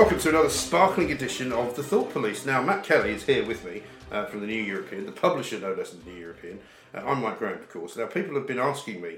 Welcome 0.00 0.18
to 0.20 0.28
another 0.30 0.48
sparkling 0.48 1.12
edition 1.12 1.52
of 1.52 1.76
the 1.76 1.82
Thought 1.82 2.10
Police. 2.10 2.46
Now, 2.46 2.62
Matt 2.62 2.84
Kelly 2.84 3.10
is 3.10 3.22
here 3.24 3.44
with 3.44 3.62
me 3.66 3.82
uh, 4.10 4.24
from 4.24 4.40
the 4.40 4.46
New 4.46 4.62
European, 4.62 5.04
the 5.04 5.12
publisher, 5.12 5.60
no 5.60 5.74
less 5.74 5.90
than 5.90 6.02
the 6.06 6.12
New 6.12 6.18
European. 6.18 6.58
Uh, 6.94 7.02
I'm 7.04 7.20
Mike 7.20 7.38
Graham, 7.38 7.58
of 7.58 7.68
course. 7.68 7.98
Now, 7.98 8.06
people 8.06 8.34
have 8.36 8.46
been 8.46 8.58
asking 8.58 9.02
me 9.02 9.16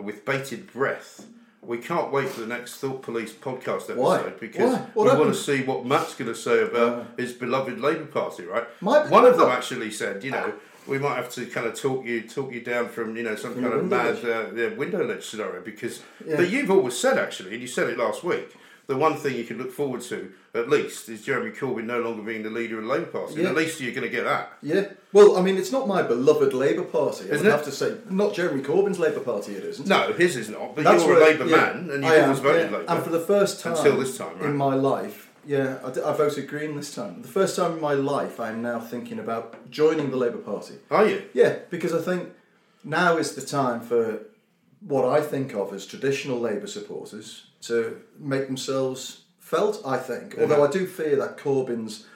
uh, 0.00 0.02
with 0.02 0.24
bated 0.24 0.72
breath. 0.72 1.26
We 1.60 1.76
can't 1.76 2.10
wait 2.10 2.30
for 2.30 2.40
the 2.40 2.46
next 2.46 2.76
Thought 2.76 3.02
Police 3.02 3.34
podcast 3.34 3.90
episode 3.90 3.98
Why? 3.98 4.32
because 4.40 4.72
Why? 4.72 4.78
What 4.94 4.96
we 4.96 5.02
want 5.02 5.18
happened? 5.18 5.34
to 5.34 5.38
see 5.42 5.62
what 5.64 5.84
Matt's 5.84 6.14
going 6.14 6.32
to 6.32 6.34
say 6.34 6.62
about 6.62 7.08
his 7.18 7.34
beloved 7.34 7.78
Labour 7.78 8.06
Party, 8.06 8.44
right? 8.46 8.64
My- 8.80 9.06
One 9.08 9.26
of 9.26 9.36
them 9.36 9.50
actually 9.50 9.90
said, 9.90 10.24
you 10.24 10.30
know, 10.30 10.54
we 10.86 10.98
might 10.98 11.16
have 11.16 11.28
to 11.34 11.44
kind 11.44 11.66
of 11.66 11.78
talk 11.78 12.06
you 12.06 12.22
talk 12.22 12.50
you 12.52 12.62
down 12.62 12.88
from 12.88 13.16
you 13.18 13.22
know 13.22 13.36
some 13.36 13.52
kind 13.54 13.66
of 13.66 13.82
window 13.82 13.96
mad 13.96 14.24
uh, 14.24 14.50
yeah, 14.52 14.68
window 14.74 15.06
ledge 15.06 15.24
scenario 15.24 15.60
because 15.60 16.02
Yeah. 16.26 16.34
but 16.38 16.50
you've 16.50 16.72
always 16.72 16.98
said 16.98 17.18
actually 17.18 17.52
and 17.52 17.60
you 17.60 17.68
said 17.68 17.88
it 17.88 17.96
last 17.98 18.24
week 18.24 18.52
the 18.86 18.96
one 18.96 19.16
thing 19.16 19.36
you 19.36 19.44
can 19.44 19.58
look 19.58 19.72
forward 19.72 20.00
to 20.02 20.32
at 20.54 20.68
least 20.68 21.08
is 21.08 21.22
Jeremy 21.24 21.50
Corbyn 21.50 21.84
no 21.84 22.00
longer 22.00 22.22
being 22.22 22.42
the 22.42 22.50
leader 22.50 22.76
of 22.78 22.84
the 22.84 22.90
Labour 22.90 23.06
Party 23.06 23.40
Yeah. 23.40 23.48
at 23.50 23.54
least 23.54 23.80
you're 23.80 23.92
going 23.94 24.02
to 24.02 24.10
get 24.10 24.24
that 24.24 24.52
Yeah. 24.62 24.88
Well, 25.12 25.36
I 25.36 25.42
mean, 25.42 25.56
it's 25.56 25.72
not 25.72 25.86
my 25.88 26.02
beloved 26.02 26.52
Labour 26.54 26.84
Party. 26.84 27.26
I 27.30 27.36
would 27.36 27.44
have 27.46 27.64
to 27.64 27.72
say, 27.72 27.96
not 28.10 28.34
Jeremy 28.34 28.62
Corbyn's 28.62 28.98
Labour 28.98 29.20
Party. 29.20 29.54
It 29.54 29.64
isn't. 29.64 29.86
no 29.88 30.12
his 30.12 30.36
is 30.36 30.48
not 30.50 30.74
but 30.74 30.84
That's 30.84 31.04
you're 31.04 31.16
a 31.20 31.24
Labour 31.24 31.46
yeah, 31.46 31.56
man 31.56 31.90
and 31.92 32.04
you've 32.04 32.22
always 32.24 32.38
voted 32.40 32.70
yeah. 32.70 32.78
Labour 32.78 32.92
And 32.92 33.04
for 33.04 33.10
the 33.10 33.20
first 33.20 33.60
time 33.60 33.76
Until 33.76 33.96
this 33.98 34.16
time, 34.18 34.38
right? 34.38 34.50
in 34.50 34.56
my 34.56 34.74
life, 34.74 35.30
yeah, 35.46 35.78
I, 35.84 35.90
d- 35.90 36.00
I 36.02 36.12
voted 36.12 36.48
Green 36.48 36.76
this 36.76 36.94
time. 36.94 37.22
The 37.22 37.28
first 37.28 37.56
time 37.56 37.72
in 37.72 37.80
my 37.80 37.94
life, 37.94 38.38
I'm 38.38 38.62
now 38.62 38.78
thinking 38.78 39.18
about 39.18 39.70
joining 39.70 40.10
the 40.10 40.16
Labour 40.16 40.38
Party. 40.38 40.74
are 40.90 41.06
you 41.06 41.22
Yeah, 41.34 41.56
because 41.70 41.92
I 41.94 42.00
think 42.00 42.30
now 42.84 43.16
is 43.16 43.34
the 43.34 43.42
time 43.42 43.80
for 43.80 44.20
what 44.80 45.04
I 45.04 45.20
think 45.20 45.54
of 45.54 45.72
as 45.72 45.86
traditional 45.86 46.38
Labour 46.40 46.66
supporters 46.66 47.46
to 47.62 48.00
make 48.18 48.46
themselves 48.46 49.22
felt. 49.38 49.80
I 49.86 49.98
think, 49.98 50.36
although 50.38 50.64
I 50.66 50.70
do 50.70 50.86
fear 50.86 51.16
that 51.16 51.36
Corbyn's 51.38 52.06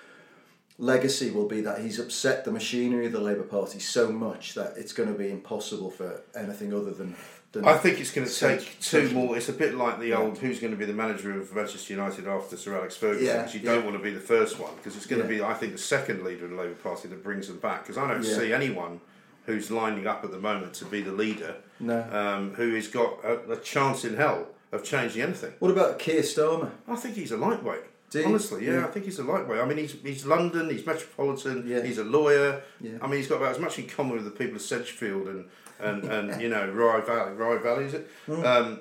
legacy 0.78 1.30
will 1.30 1.48
be 1.48 1.60
that 1.62 1.80
he's 1.80 1.98
upset 1.98 2.44
the 2.44 2.52
machinery 2.52 3.06
of 3.06 3.12
the 3.12 3.20
Labour 3.20 3.42
Party 3.44 3.78
so 3.78 4.12
much 4.12 4.54
that 4.54 4.74
it's 4.76 4.92
going 4.92 5.10
to 5.10 5.18
be 5.18 5.30
impossible 5.30 5.90
for 5.90 6.22
anything 6.34 6.74
other 6.74 6.90
than. 6.90 7.16
than 7.52 7.64
I 7.66 7.78
think 7.78 7.98
it's 7.98 8.10
going 8.10 8.26
to 8.28 8.34
take 8.34 8.78
two 8.80 9.08
more. 9.10 9.36
It's 9.38 9.48
a 9.48 9.54
bit 9.54 9.74
like 9.74 9.98
the 9.98 10.08
Yeah. 10.08 10.16
old 10.18 10.36
who's 10.38 10.60
going 10.60 10.72
to 10.72 10.76
be 10.76 10.84
the 10.84 10.92
manager 10.92 11.38
of 11.40 11.54
Manchester 11.54 11.94
United 11.94 12.26
after 12.28 12.56
Sir 12.58 12.76
Alex 12.76 12.94
Ferguson. 12.96 13.24
Yeah, 13.26 13.50
you 13.50 13.60
yeah. 13.60 13.72
don't 13.74 13.84
want 13.84 13.96
to 13.96 14.02
be 14.02 14.10
the 14.10 14.20
first 14.20 14.58
one 14.58 14.74
because 14.76 14.96
it's 14.96 15.06
going 15.06 15.20
Yeah. 15.22 15.28
to 15.28 15.34
be, 15.36 15.42
I 15.42 15.54
think, 15.54 15.72
the 15.72 15.78
second 15.78 16.22
leader 16.22 16.44
of 16.44 16.50
the 16.50 16.56
Labour 16.56 16.74
Party 16.74 17.08
that 17.08 17.22
brings 17.22 17.48
them 17.48 17.58
back. 17.58 17.84
Because 17.84 17.96
I 17.96 18.06
don't 18.12 18.22
Yeah. 18.22 18.36
see 18.38 18.52
anyone 18.52 19.00
who's 19.46 19.70
lining 19.70 20.06
up 20.06 20.24
at 20.24 20.30
the 20.30 20.38
moment 20.40 20.74
to 20.74 20.84
be 20.84 21.00
the 21.00 21.12
leader 21.12 21.54
No. 21.80 22.02
um, 22.12 22.52
who 22.54 22.74
has 22.74 22.88
got 22.88 23.24
a, 23.24 23.52
a 23.52 23.56
chance 23.56 24.04
in 24.04 24.16
hell 24.16 24.48
of 24.76 24.84
changing 24.84 25.22
anything. 25.22 25.52
What 25.58 25.70
about 25.70 25.98
Keir 25.98 26.22
Starmer? 26.22 26.70
I 26.88 26.96
think 26.96 27.16
he's 27.16 27.32
a 27.32 27.36
lightweight. 27.36 27.82
Honestly, 28.24 28.64
yeah, 28.64 28.74
Yeah. 28.74 28.84
I 28.86 28.88
think 28.88 29.04
he's 29.04 29.18
a 29.18 29.24
lightweight. 29.24 29.60
I 29.60 29.64
mean, 29.66 29.78
he's 29.78 29.92
he's 30.02 30.24
London, 30.24 30.70
he's 30.70 30.86
metropolitan, 30.86 31.64
Yeah. 31.66 31.82
he's 31.82 31.98
a 31.98 32.04
lawyer. 32.04 32.62
Yeah. 32.80 32.92
I 33.02 33.06
mean, 33.08 33.16
he's 33.18 33.26
got 33.26 33.36
about 33.36 33.50
as 33.52 33.58
much 33.58 33.78
in 33.78 33.86
common 33.88 34.14
with 34.14 34.24
the 34.24 34.30
people 34.30 34.56
of 34.56 34.62
Sedgefield 34.62 35.26
and 35.28 35.44
and, 35.78 36.04
and 36.04 36.40
you 36.40 36.48
know 36.48 36.70
Rye 36.70 37.00
Valley, 37.00 37.32
Rye 37.34 37.58
Valley 37.58 37.84
is 37.84 37.94
it, 37.94 38.08
um, 38.28 38.80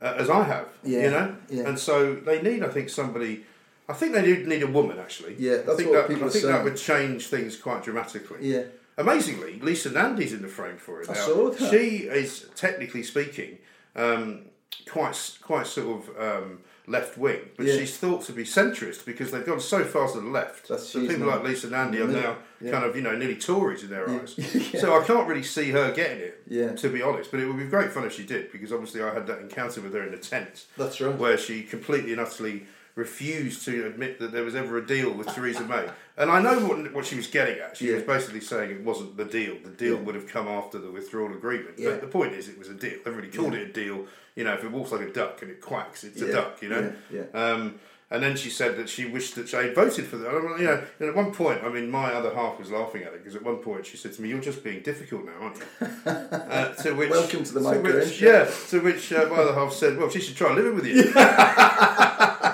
uh, 0.00 0.14
as 0.16 0.28
I 0.28 0.42
have. 0.42 0.68
Yeah, 0.82 1.04
You 1.04 1.10
know, 1.10 1.36
yeah. 1.48 1.68
and 1.68 1.78
so 1.78 2.14
they 2.16 2.42
need, 2.42 2.64
I 2.64 2.68
think, 2.68 2.88
somebody. 2.88 3.44
I 3.88 3.92
think 3.92 4.12
they 4.14 4.22
do 4.24 4.44
need 4.46 4.62
a 4.62 4.66
woman 4.66 4.98
actually. 4.98 5.36
Yeah, 5.38 5.58
I 5.70 5.74
think 5.76 5.90
what 5.90 5.98
that, 6.00 6.08
people 6.08 6.26
I 6.26 6.30
think 6.30 6.44
that 6.46 6.64
would 6.64 6.76
change 6.76 7.26
things 7.28 7.56
quite 7.56 7.84
dramatically. 7.84 8.38
Yeah. 8.40 8.62
Amazingly, 8.98 9.58
Lisa 9.60 9.90
Nandy's 9.90 10.32
in 10.32 10.42
the 10.42 10.48
frame 10.48 10.76
for 10.76 11.00
it 11.02 11.08
I 11.08 11.14
now. 11.14 11.52
She 11.70 12.08
is 12.08 12.48
technically 12.56 13.02
speaking 13.02 13.58
um, 13.96 14.46
quite 14.88 15.38
quite 15.42 15.66
sort 15.66 16.02
of 16.08 16.18
um, 16.18 16.58
left 16.86 17.16
wing, 17.16 17.40
but 17.56 17.66
Yeah. 17.66 17.76
she's 17.78 17.96
thought 17.96 18.22
to 18.24 18.32
be 18.32 18.44
centrist 18.44 19.04
because 19.04 19.30
they've 19.30 19.46
gone 19.46 19.60
so 19.60 19.84
far 19.84 20.08
to 20.12 20.20
the 20.20 20.26
left. 20.26 20.68
That's- 20.68 20.88
so 20.88 21.00
people 21.06 21.26
like 21.28 21.42
Lisa 21.44 21.70
Nandy 21.70 22.00
are 22.00 22.08
now. 22.08 22.38
Yeah. 22.60 22.70
kind 22.70 22.84
of 22.84 22.94
you 22.94 23.02
know 23.02 23.16
nearly 23.16 23.34
Tories 23.36 23.82
in 23.82 23.90
their 23.90 24.08
Yeah. 24.08 24.20
eyes. 24.20 24.34
So 24.80 24.96
I 25.00 25.04
can't 25.04 25.26
really 25.28 25.42
see 25.42 25.70
her 25.70 25.92
getting 25.92 26.18
it. 26.20 26.42
Yeah. 26.46 26.72
To 26.72 26.88
be 26.88 27.02
honest, 27.02 27.30
but 27.30 27.40
it 27.40 27.46
would 27.46 27.58
be 27.58 27.64
great 27.66 27.90
fun 27.92 28.04
if 28.04 28.12
she 28.12 28.24
did 28.24 28.52
because 28.52 28.72
obviously 28.72 29.02
I 29.02 29.12
had 29.12 29.26
that 29.26 29.40
encounter 29.40 29.80
with 29.80 29.92
her 29.94 30.02
in 30.04 30.12
the 30.12 30.18
tent 30.18 30.66
That's 30.76 31.00
right. 31.00 31.16
where 31.16 31.36
she 31.38 31.62
completely 31.64 32.12
and 32.12 32.20
utterly 32.20 32.66
refused 32.94 33.64
to 33.64 33.86
admit 33.86 34.18
that 34.18 34.32
there 34.32 34.44
was 34.44 34.54
ever 34.54 34.76
a 34.78 34.86
deal 34.86 35.12
with 35.12 35.26
Theresa 35.28 35.64
May. 35.64 35.86
And 36.16 36.30
I 36.30 36.42
know 36.42 36.66
what, 36.66 36.92
what 36.92 37.06
she 37.06 37.16
was 37.16 37.26
getting 37.26 37.58
at. 37.58 37.76
She 37.76 37.88
Yeah. 37.88 37.94
was 37.94 38.02
basically 38.02 38.40
saying 38.40 38.70
it 38.70 38.80
wasn't 38.84 39.16
the 39.16 39.24
deal. 39.24 39.56
The 39.64 39.70
deal 39.70 39.94
Yeah. 39.96 40.00
would 40.02 40.14
have 40.14 40.26
come 40.26 40.46
after 40.46 40.78
the 40.78 40.90
withdrawal 40.90 41.32
agreement. 41.32 41.78
Yeah. 41.78 41.90
But 41.90 42.00
the 42.02 42.06
point 42.08 42.34
is, 42.34 42.48
it 42.48 42.58
was 42.58 42.68
a 42.68 42.74
deal. 42.74 42.98
Everybody 43.06 43.34
called 43.36 43.54
it 43.54 43.68
a 43.68 43.72
deal. 43.72 44.06
You 44.34 44.44
know, 44.44 44.52
if 44.54 44.62
it 44.64 44.70
walks 44.70 44.92
like 44.92 45.00
a 45.02 45.12
duck 45.12 45.40
and 45.42 45.50
it 45.50 45.60
quacks, 45.62 46.04
it's 46.04 46.20
a 46.20 46.30
duck, 46.32 46.60
you 46.62 46.68
know? 46.68 46.92
Yeah, 47.10 47.22
Um, 47.34 47.80
and 48.10 48.22
then 48.22 48.36
she 48.36 48.50
said 48.50 48.76
that 48.76 48.90
she 48.90 49.06
wished 49.06 49.36
that 49.36 49.48
she 49.48 49.56
had 49.56 49.74
voted 49.74 50.06
for 50.06 50.18
them. 50.18 50.34
You 50.58 50.64
know, 50.66 50.82
and 51.00 51.08
at 51.08 51.14
one 51.16 51.32
point, 51.32 51.64
I 51.64 51.70
mean, 51.70 51.90
my 51.90 52.12
other 52.12 52.34
half 52.34 52.58
was 52.58 52.70
laughing 52.70 53.02
at 53.04 53.14
it 53.14 53.20
because 53.24 53.34
at 53.36 53.42
one 53.42 53.56
point 53.56 53.86
she 53.86 53.96
said 53.96 54.12
to 54.12 54.20
me, 54.20 54.28
"You're 54.28 54.38
just 54.40 54.62
being 54.62 54.82
difficult 54.82 55.24
now, 55.24 55.32
aren't 55.40 55.56
you?" 55.58 55.64
uh, 56.06 56.74
to 56.82 56.92
which, 56.94 57.08
Welcome 57.08 57.42
to 57.44 57.54
the 57.54 57.60
Graham. 57.60 58.10
Yeah, 58.20 58.50
to 58.68 58.80
which 58.80 59.10
uh, 59.14 59.26
my 59.30 59.36
other 59.36 59.54
half 59.54 59.72
said, 59.72 59.96
"Well, 59.96 60.10
she 60.10 60.20
should 60.20 60.36
try 60.36 60.52
living 60.54 60.74
with 60.74 60.86
you." 60.86 61.04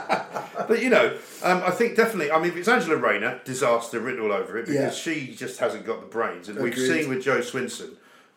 but 0.68 0.82
you 0.82 0.90
know, 0.90 1.16
um, 1.42 1.62
I 1.64 1.70
think 1.70 1.96
definitely. 1.96 2.30
I 2.30 2.38
mean, 2.38 2.50
if 2.52 2.56
it's 2.56 2.68
Angela 2.68 2.96
Rayner, 2.96 3.40
disaster 3.44 3.98
written 4.00 4.20
all 4.22 4.32
over 4.32 4.58
it 4.58 4.66
because 4.66 4.74
Yeah. 4.74 4.90
she 4.90 5.34
just 5.34 5.58
hasn't 5.58 5.84
got 5.86 6.00
the 6.00 6.06
brains, 6.06 6.48
and 6.48 6.58
we've 6.58 6.76
seen 6.76 7.08
with 7.08 7.22
Jo 7.22 7.38
Swinson. 7.40 7.90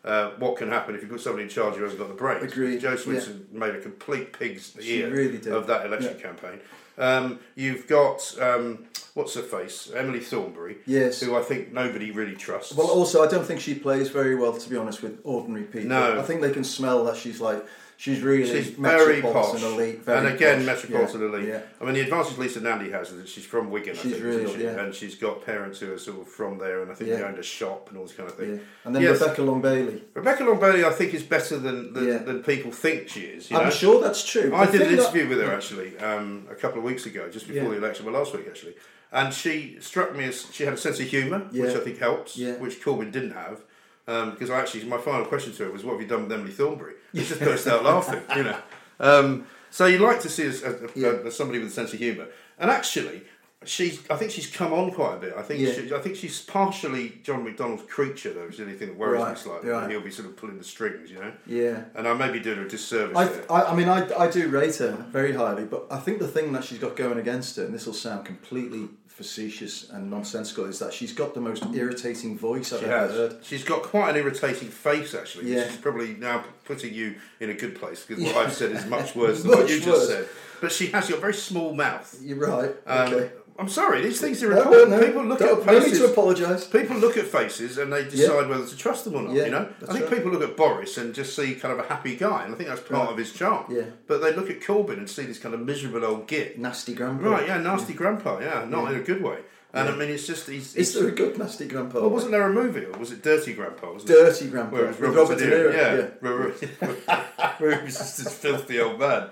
Uh, 0.04 0.30
what 0.38 0.56
can 0.56 0.68
happen 0.68 0.96
if 0.96 1.02
you 1.02 1.06
put 1.06 1.20
somebody 1.20 1.44
in 1.44 1.48
charge 1.48 1.76
who 1.76 1.82
hasn't 1.84 2.00
got 2.00 2.08
the 2.08 2.14
brains? 2.14 2.42
Agreed, 2.42 2.80
Jo 2.80 2.94
Swinson 2.96 3.48
made 3.52 3.72
a 3.76 3.80
complete 3.80 4.32
pig's 4.36 4.76
ear 4.80 5.08
really 5.10 5.36
of 5.50 5.68
that 5.68 5.86
election 5.86 6.16
Yeah. 6.18 6.22
campaign. 6.26 6.58
Um, 6.98 7.38
you've 7.54 7.86
got 7.86 8.34
um, 8.40 8.86
what's 9.14 9.34
her 9.34 9.42
face, 9.42 9.92
Emily 9.94 10.18
Thornberry, 10.18 10.78
Yes. 10.86 11.20
who 11.20 11.36
I 11.36 11.42
think 11.42 11.72
nobody 11.72 12.10
really 12.10 12.34
trusts. 12.34 12.74
Well, 12.74 12.88
also, 12.88 13.22
I 13.22 13.28
don't 13.28 13.46
think 13.46 13.60
she 13.60 13.74
plays 13.74 14.08
very 14.08 14.34
well, 14.34 14.52
to 14.52 14.68
be 14.68 14.76
honest, 14.76 15.02
with 15.02 15.20
ordinary 15.22 15.64
people. 15.66 15.90
No. 15.90 16.18
I 16.18 16.22
think 16.22 16.40
they 16.40 16.50
can 16.50 16.64
smell 16.64 17.04
that 17.04 17.16
she's 17.16 17.40
like 17.40 17.64
she's 17.96 18.20
really 18.20 18.44
She's 18.46 18.68
very 18.70 19.16
metropolitan 19.16 19.60
posh, 19.60 19.62
elite, 19.72 20.02
very 20.04 20.18
and 20.18 20.26
again 20.28 20.56
posh. 20.58 20.66
metropolitan 20.66 21.20
Yeah, 21.20 21.26
elite. 21.28 21.48
Yeah. 21.48 21.60
I 21.80 21.84
mean, 21.84 21.94
the 21.94 22.00
advantage 22.00 22.38
Lisa 22.38 22.60
Nandy 22.60 22.90
has 22.90 23.10
is 23.10 23.18
that 23.18 23.28
she's 23.28 23.44
from 23.44 23.70
Wigan. 23.70 23.96
I 23.96 23.98
She's 24.00 24.12
think, 24.12 24.24
real, 24.24 24.38
isn't 24.40 24.56
she? 24.58 24.64
yeah. 24.64 24.80
and 24.80 24.94
she's 24.94 25.14
got 25.14 25.44
parents 25.44 25.78
who 25.80 25.92
are 25.92 25.98
sort 25.98 26.20
of 26.20 26.28
from 26.28 26.58
there, 26.58 26.82
and 26.82 26.90
I 26.90 26.94
think 26.94 27.10
Yeah. 27.10 27.16
they 27.16 27.22
owned 27.24 27.38
a 27.38 27.42
shop 27.42 27.88
and 27.88 27.98
all 27.98 28.04
this 28.04 28.14
kind 28.16 28.28
of 28.28 28.36
thing. 28.36 28.54
yeah. 28.56 28.58
And 28.84 28.94
then 28.94 29.02
Yes. 29.02 29.20
Rebecca 29.20 29.42
Long 29.42 29.60
Bailey. 29.60 30.02
Rebecca 30.14 30.44
Long 30.44 30.58
Bailey, 30.60 30.84
I 30.84 30.90
think, 30.90 31.14
is 31.14 31.22
better 31.22 31.56
than 31.58 31.92
than, 31.92 32.06
Yeah. 32.08 32.18
than 32.18 32.42
people 32.42 32.72
think 32.72 33.08
she 33.08 33.20
is. 33.22 33.50
You 33.50 33.58
I'm 33.58 33.64
know? 33.64 33.70
sure 33.70 34.00
that's 34.02 34.24
true. 34.24 34.54
I 34.54 34.66
The 34.66 34.72
did 34.72 34.80
an 34.82 34.86
thing 34.88 34.96
that- 34.96 35.02
interview 35.04 35.28
with 35.28 35.40
her 35.46 35.52
actually 35.54 35.98
um, 35.98 36.46
a 36.50 36.54
couple 36.54 36.78
of 36.78 36.84
weeks 36.84 37.06
ago, 37.06 37.28
just 37.30 37.46
before 37.46 37.64
Yeah. 37.64 37.70
the 37.70 37.76
election, 37.84 38.06
well, 38.06 38.14
last 38.14 38.34
week 38.34 38.46
actually, 38.48 38.74
and 39.12 39.32
she 39.34 39.76
struck 39.80 40.16
me 40.16 40.24
as 40.24 40.46
she 40.52 40.64
had 40.64 40.72
a 40.74 40.76
sense 40.76 40.98
of 40.98 41.06
humour, 41.06 41.40
which 41.52 41.74
I 41.74 41.80
think 41.80 41.98
helps, 41.98 42.36
Yeah. 42.36 42.52
which 42.54 42.80
Corbyn 42.82 43.12
didn't 43.12 43.32
have. 43.32 43.60
Um, 44.08 44.30
because 44.32 44.50
I 44.50 44.58
actually, 44.60 44.84
my 44.84 44.98
final 44.98 45.24
question 45.26 45.52
to 45.52 45.64
her 45.64 45.70
was, 45.70 45.84
"What 45.84 45.92
have 45.92 46.00
you 46.00 46.08
done 46.08 46.24
with 46.24 46.32
Emily 46.32 46.50
Thornberry?" 46.52 46.94
She 47.14 47.20
just 47.24 47.40
burst 47.40 47.66
out 47.66 47.84
laughing, 47.84 48.22
you 48.36 48.42
know. 48.44 48.58
Um, 49.00 49.46
so 49.70 49.86
you 49.86 49.98
like 49.98 50.20
to 50.22 50.28
see 50.28 50.44
as, 50.46 50.62
as, 50.62 50.74
uh, 50.82 50.84
uh, 50.86 50.88
Yeah. 50.94 51.08
as 51.26 51.36
somebody 51.36 51.58
with 51.60 51.68
a 51.68 51.72
sense 51.72 51.92
of 51.92 51.98
humour, 51.98 52.26
and 52.58 52.70
actually, 52.70 53.22
she's. 53.64 54.00
I 54.10 54.16
think 54.16 54.32
she's 54.32 54.48
come 54.50 54.72
on 54.72 54.90
quite 54.90 55.14
a 55.14 55.18
bit. 55.18 55.34
I 55.36 55.42
think. 55.42 55.60
Yeah. 55.60 55.72
She, 55.72 55.94
I 55.94 55.98
think 56.00 56.16
she's 56.16 56.40
partially 56.42 57.20
John 57.22 57.44
McDonnell's 57.46 57.88
creature, 57.88 58.32
though. 58.32 58.46
Is 58.46 58.56
the 58.56 58.64
only 58.64 58.74
thing 58.76 58.88
that 58.88 58.96
worries 58.98 59.24
me 59.24 59.34
slightly. 59.36 59.70
right. 59.70 59.88
He'll 59.90 60.00
be 60.00 60.10
sort 60.10 60.28
of 60.28 60.36
pulling 60.36 60.58
the 60.58 60.64
strings, 60.64 61.10
you 61.10 61.20
know. 61.20 61.32
Yeah. 61.46 61.84
And 61.94 62.08
I 62.08 62.14
may 62.14 62.30
be 62.32 62.40
doing 62.40 62.58
her 62.58 62.66
a 62.66 62.68
disservice 62.68 63.16
I, 63.16 63.54
I, 63.54 63.70
I 63.70 63.74
mean, 63.76 63.88
I, 63.88 64.12
I 64.18 64.28
do 64.30 64.48
rate 64.48 64.76
her 64.76 64.92
very 65.10 65.32
highly, 65.32 65.64
but 65.64 65.86
I 65.90 65.98
think 65.98 66.18
the 66.18 66.28
thing 66.28 66.52
that 66.52 66.64
she's 66.64 66.78
got 66.80 66.96
going 66.96 67.18
against 67.18 67.56
her, 67.56 67.64
and 67.64 67.72
this 67.72 67.86
will 67.86 67.94
sound 67.94 68.24
completely 68.26 68.88
facetious 69.16 69.90
and 69.90 70.10
nonsensical, 70.10 70.64
is 70.64 70.78
that 70.78 70.92
she's 70.92 71.12
got 71.12 71.34
the 71.34 71.40
most 71.40 71.64
irritating 71.74 72.36
voice 72.36 72.72
I've 72.72 72.80
She 72.80 72.86
ever 72.86 72.98
has. 72.98 73.10
heard. 73.12 73.36
She's 73.44 73.64
got 73.64 73.82
quite 73.82 74.10
an 74.10 74.16
irritating 74.16 74.68
face, 74.68 75.14
actually. 75.14 75.54
Yeah. 75.54 75.68
She's 75.68 75.76
probably 75.76 76.14
now 76.14 76.44
putting 76.64 76.94
you 76.94 77.16
in 77.40 77.50
a 77.50 77.54
good 77.54 77.76
place 77.78 78.04
because 78.04 78.22
what 78.24 78.34
Yeah. 78.34 78.40
I've 78.40 78.52
said 78.52 78.72
is 78.72 78.86
much 78.86 79.14
worse 79.16 79.42
than 79.42 79.50
what 79.50 79.60
Much 79.60 79.70
you 79.70 79.80
just 79.80 80.08
said. 80.08 80.28
But 80.60 80.72
she 80.72 80.86
has 80.88 81.08
got 81.08 81.18
a 81.18 81.20
very 81.20 81.34
small 81.34 81.74
mouth. 81.74 82.16
You're 82.22 82.38
right. 82.38 82.74
Um, 82.86 83.12
okay. 83.14 83.30
I'm 83.58 83.68
sorry, 83.68 84.00
these 84.02 84.20
things 84.20 84.42
are 84.42 84.48
No, 84.50 84.54
no, 84.56 84.62
important. 84.62 84.90
no. 84.90 85.06
People 85.06 85.24
look 85.24 85.38
Don't- 85.38 85.60
at 85.60 85.66
no 85.66 85.72
need 85.74 85.82
faces. 85.84 85.98
to 86.00 86.06
apologise. 86.06 86.64
People 86.66 86.96
look 86.96 87.16
at 87.16 87.26
faces 87.26 87.78
and 87.78 87.92
they 87.92 88.04
decide 88.04 88.48
whether 88.48 88.66
to 88.66 88.76
trust 88.76 89.04
them 89.04 89.14
or 89.14 89.22
not. 89.22 89.34
Yeah, 89.34 89.44
you 89.44 89.50
know, 89.50 89.68
I 89.88 89.92
think 89.92 90.06
right. 90.06 90.14
people 90.16 90.32
look 90.32 90.42
at 90.42 90.56
Boris 90.56 90.96
and 90.96 91.14
just 91.14 91.36
see 91.36 91.54
kind 91.54 91.72
of 91.72 91.78
a 91.84 91.88
happy 91.88 92.16
guy, 92.16 92.44
and 92.44 92.54
I 92.54 92.56
think 92.56 92.68
that's 92.70 92.80
part 92.80 93.02
Right. 93.04 93.12
of 93.12 93.18
his 93.18 93.32
charm. 93.32 93.64
Yeah. 93.68 93.82
But 94.06 94.22
they 94.22 94.32
look 94.34 94.48
at 94.50 94.60
Corbyn 94.60 94.98
and 94.98 95.08
see 95.08 95.24
this 95.26 95.38
kind 95.38 95.54
of 95.54 95.60
miserable 95.60 96.04
old 96.04 96.26
git. 96.28 96.58
Nasty 96.58 96.94
grandpa. 96.94 97.28
Right? 97.30 97.46
Yeah, 97.46 97.58
nasty 97.58 97.92
grandpa. 97.92 98.38
Yeah, 98.40 98.64
not 98.68 98.84
Yeah. 98.84 98.90
in 98.96 99.00
a 99.00 99.04
good 99.04 99.22
way. 99.22 99.38
And 99.74 99.88
Yeah. 99.88 99.94
I 99.94 99.96
mean, 99.98 100.10
it's 100.10 100.26
just 100.26 100.46
he's. 100.48 100.76
Is 100.76 100.92
he's 100.92 100.94
there 100.94 101.08
a 101.08 101.12
good 101.12 101.38
nasty 101.38 101.66
grandpa? 101.66 102.00
well, 102.00 102.10
wasn't 102.10 102.32
there 102.32 102.42
a 102.42 102.52
movie 102.52 102.84
or 102.84 102.98
was 102.98 103.10
it 103.10 103.22
Dirty 103.22 103.54
Grandpa? 103.54 103.92
Wasn't 103.94 104.10
it? 104.10 104.12
Dirty 104.14 104.48
grandpa. 104.48 104.76
Where 104.76 104.84
it 104.84 104.88
was 104.88 105.00
with 105.00 105.14
Robert, 105.16 105.38
De 105.38 105.44
Niro. 105.46 105.72
Yeah. 105.72 105.96
Yeah, 105.96 107.22
Where- 107.58 107.78
he 107.80 107.84
was 107.86 107.96
just 107.96 108.18
this 108.18 108.36
filthy 108.36 108.80
old 108.80 108.98
man, 109.00 109.30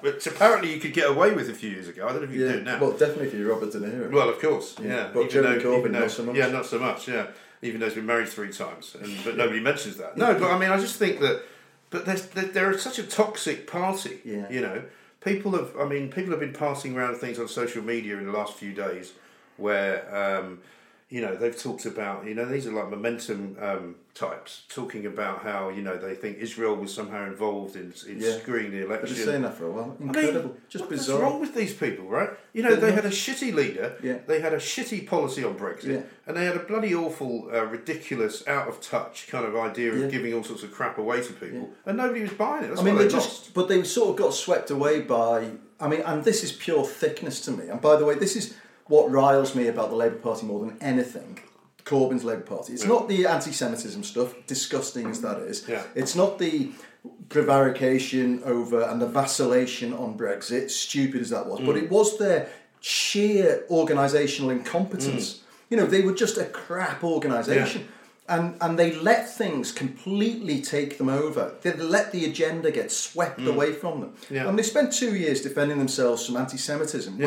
which 0.00 0.26
apparently 0.26 0.72
you 0.72 0.80
could 0.80 0.94
get 0.94 1.10
away 1.10 1.34
with 1.34 1.50
a 1.50 1.54
few 1.54 1.68
years 1.70 1.88
ago. 1.88 2.06
I 2.06 2.12
don't 2.12 2.22
know 2.22 2.28
if 2.28 2.34
you 2.34 2.46
Yeah. 2.46 2.52
do 2.52 2.62
now. 2.62 2.80
Well, 2.80 2.92
definitely 2.92 3.26
if 3.28 3.34
you're 3.34 3.48
Robert 3.52 3.70
De 3.72 3.80
Niro. 3.80 4.10
Well, 4.10 4.28
of 4.30 4.40
course, 4.40 4.76
Yeah. 4.80 4.88
yeah. 4.88 5.10
But 5.12 5.20
Even 5.20 5.30
Jeremy 5.30 5.62
though- 5.62 5.70
Corbyn, 5.82 5.92
though- 5.92 5.98
not 6.00 6.10
so 6.10 6.22
much. 6.24 6.36
Yeah, 6.36 6.48
not 6.48 6.66
so 6.66 6.78
much. 6.78 7.08
Yeah, 7.08 7.26
even 7.60 7.80
though 7.80 7.86
he's 7.86 7.94
been 7.94 8.06
married 8.06 8.28
three 8.28 8.50
times, 8.52 8.96
and, 9.00 9.14
but 9.24 9.36
nobody 9.36 9.60
mentions 9.60 9.96
that. 9.98 10.16
No, 10.16 10.32
but 10.38 10.50
I 10.50 10.58
mean, 10.58 10.70
I 10.70 10.78
just 10.78 10.96
think 10.96 11.20
that, 11.20 11.42
but 11.90 12.06
there, 12.06 12.16
they're 12.46 12.78
such 12.78 12.98
a 12.98 13.02
toxic 13.02 13.66
party. 13.66 14.20
Yeah. 14.24 14.48
You 14.50 14.62
know, 14.62 14.82
people 15.22 15.52
have. 15.52 15.76
I 15.78 15.84
mean, 15.84 16.10
people 16.10 16.30
have 16.30 16.40
been 16.40 16.54
passing 16.54 16.96
around 16.96 17.16
things 17.16 17.38
on 17.38 17.46
social 17.48 17.82
media 17.82 18.16
in 18.16 18.24
the 18.24 18.32
last 18.32 18.54
few 18.54 18.72
days 18.72 19.12
where. 19.56 20.14
Um, 20.14 20.60
you 21.08 21.20
know, 21.20 21.36
they've 21.36 21.62
talked 21.62 21.84
about, 21.84 22.24
you 22.24 22.34
know, 22.34 22.46
these 22.46 22.66
are 22.66 22.72
like 22.72 22.88
momentum 22.88 23.54
um, 23.60 23.96
types 24.14 24.62
talking 24.70 25.04
about 25.04 25.42
how, 25.42 25.68
you 25.68 25.82
know, 25.82 25.94
they 25.98 26.14
think 26.14 26.38
Israel 26.38 26.74
was 26.74 26.94
somehow 26.94 27.26
involved 27.26 27.76
in, 27.76 27.92
in 28.08 28.18
Yeah. 28.18 28.38
screwing 28.38 28.70
the 28.70 28.82
election. 28.86 29.14
been 29.16 29.26
saying 29.26 29.42
that 29.42 29.54
for 29.58 29.66
a 29.66 29.70
while. 29.72 29.94
I 30.00 30.02
mean, 30.02 30.08
Incredible. 30.08 30.56
Just 30.70 30.88
bizarre. 30.88 31.16
What's 31.18 31.30
wrong 31.30 31.40
with 31.42 31.54
these 31.54 31.74
people, 31.74 32.06
right? 32.06 32.30
You 32.54 32.62
know, 32.62 32.76
they 32.76 32.88
know. 32.88 32.94
had 32.96 33.04
a 33.04 33.10
shitty 33.10 33.52
leader. 33.52 33.94
Yeah. 34.02 34.20
They 34.26 34.40
had 34.40 34.54
a 34.54 34.56
shitty 34.56 35.06
policy 35.06 35.44
on 35.44 35.54
Brexit, 35.58 35.84
Yeah. 35.96 36.00
and 36.26 36.34
they 36.34 36.46
had 36.46 36.56
a 36.56 36.60
bloody 36.60 36.94
awful, 36.94 37.50
uh, 37.52 37.62
ridiculous, 37.66 38.48
out 38.48 38.66
of 38.68 38.80
touch 38.80 39.28
kind 39.28 39.44
of 39.44 39.54
idea 39.54 39.92
of 39.92 39.98
Yeah. 39.98 40.06
giving 40.06 40.32
all 40.32 40.44
sorts 40.44 40.62
of 40.62 40.72
crap 40.72 40.96
away 40.96 41.20
to 41.20 41.32
people, 41.34 41.74
and 41.84 41.98
nobody 41.98 42.22
was 42.22 42.32
buying 42.32 42.64
it. 42.64 42.68
That's 42.68 42.80
I 42.80 42.84
mean, 42.84 42.96
they 42.96 43.04
they 43.04 43.10
just, 43.10 43.28
lost. 43.42 43.52
but 43.52 43.68
they 43.68 43.82
sort 43.82 44.08
of 44.08 44.16
got 44.16 44.32
swept 44.32 44.70
away 44.70 45.02
by. 45.02 45.50
I 45.78 45.88
mean, 45.88 46.00
and 46.00 46.24
this 46.24 46.42
is 46.42 46.52
pure 46.52 46.86
thickness 46.86 47.42
to 47.42 47.50
me. 47.50 47.68
And 47.68 47.82
by 47.82 47.96
the 47.96 48.06
way, 48.06 48.14
this 48.14 48.34
is 48.34 48.54
what 48.92 49.10
riles 49.10 49.54
me 49.54 49.68
about 49.68 49.88
the 49.88 49.96
Labour 49.96 50.16
Party 50.16 50.44
more 50.44 50.60
than 50.60 50.76
anything. 50.82 51.38
Corbyn's 51.86 52.24
Labour 52.24 52.42
Party. 52.42 52.74
It's 52.74 52.82
Yeah. 52.82 52.90
not 52.90 53.08
the 53.08 53.24
anti-Semitism 53.24 54.02
stuff, 54.04 54.34
disgusting 54.46 55.06
as 55.06 55.22
that 55.22 55.38
is. 55.38 55.64
Yeah. 55.66 55.82
It's 55.94 56.14
not 56.14 56.38
the 56.38 56.72
prevarication 57.30 58.42
over 58.44 58.82
and 58.82 59.00
the 59.00 59.06
vacillation 59.06 59.94
on 59.94 60.18
Brexit, 60.18 60.70
stupid 60.70 61.22
as 61.22 61.30
that 61.30 61.46
was. 61.46 61.60
But 61.60 61.76
Mm. 61.76 61.84
it 61.84 61.90
was 61.90 62.18
their 62.18 62.48
sheer 62.80 63.64
organisational 63.70 64.50
incompetence. 64.52 65.26
Mm. 65.32 65.38
You 65.70 65.76
know, 65.78 65.86
they 65.86 66.02
were 66.02 66.12
just 66.24 66.36
a 66.36 66.44
crap 66.44 67.02
organisation. 67.02 67.88
And, 68.28 68.54
and 68.60 68.78
they 68.78 68.92
let 68.94 69.22
things 69.36 69.72
completely 69.72 70.60
take 70.60 70.96
them 70.98 71.08
over. 71.08 71.54
They 71.62 71.72
let 71.72 72.12
the 72.12 72.24
agenda 72.24 72.70
get 72.70 72.92
swept 72.92 73.44
away 73.46 73.72
from 73.72 74.00
them. 74.02 74.10
Mm. 74.10 74.34
Yeah. 74.36 74.48
And 74.48 74.58
they 74.58 74.62
spent 74.62 74.92
two 74.92 75.16
years 75.16 75.40
defending 75.40 75.78
themselves 75.78 76.26
from 76.26 76.36
anti 76.36 76.58
Semitism. 76.58 77.18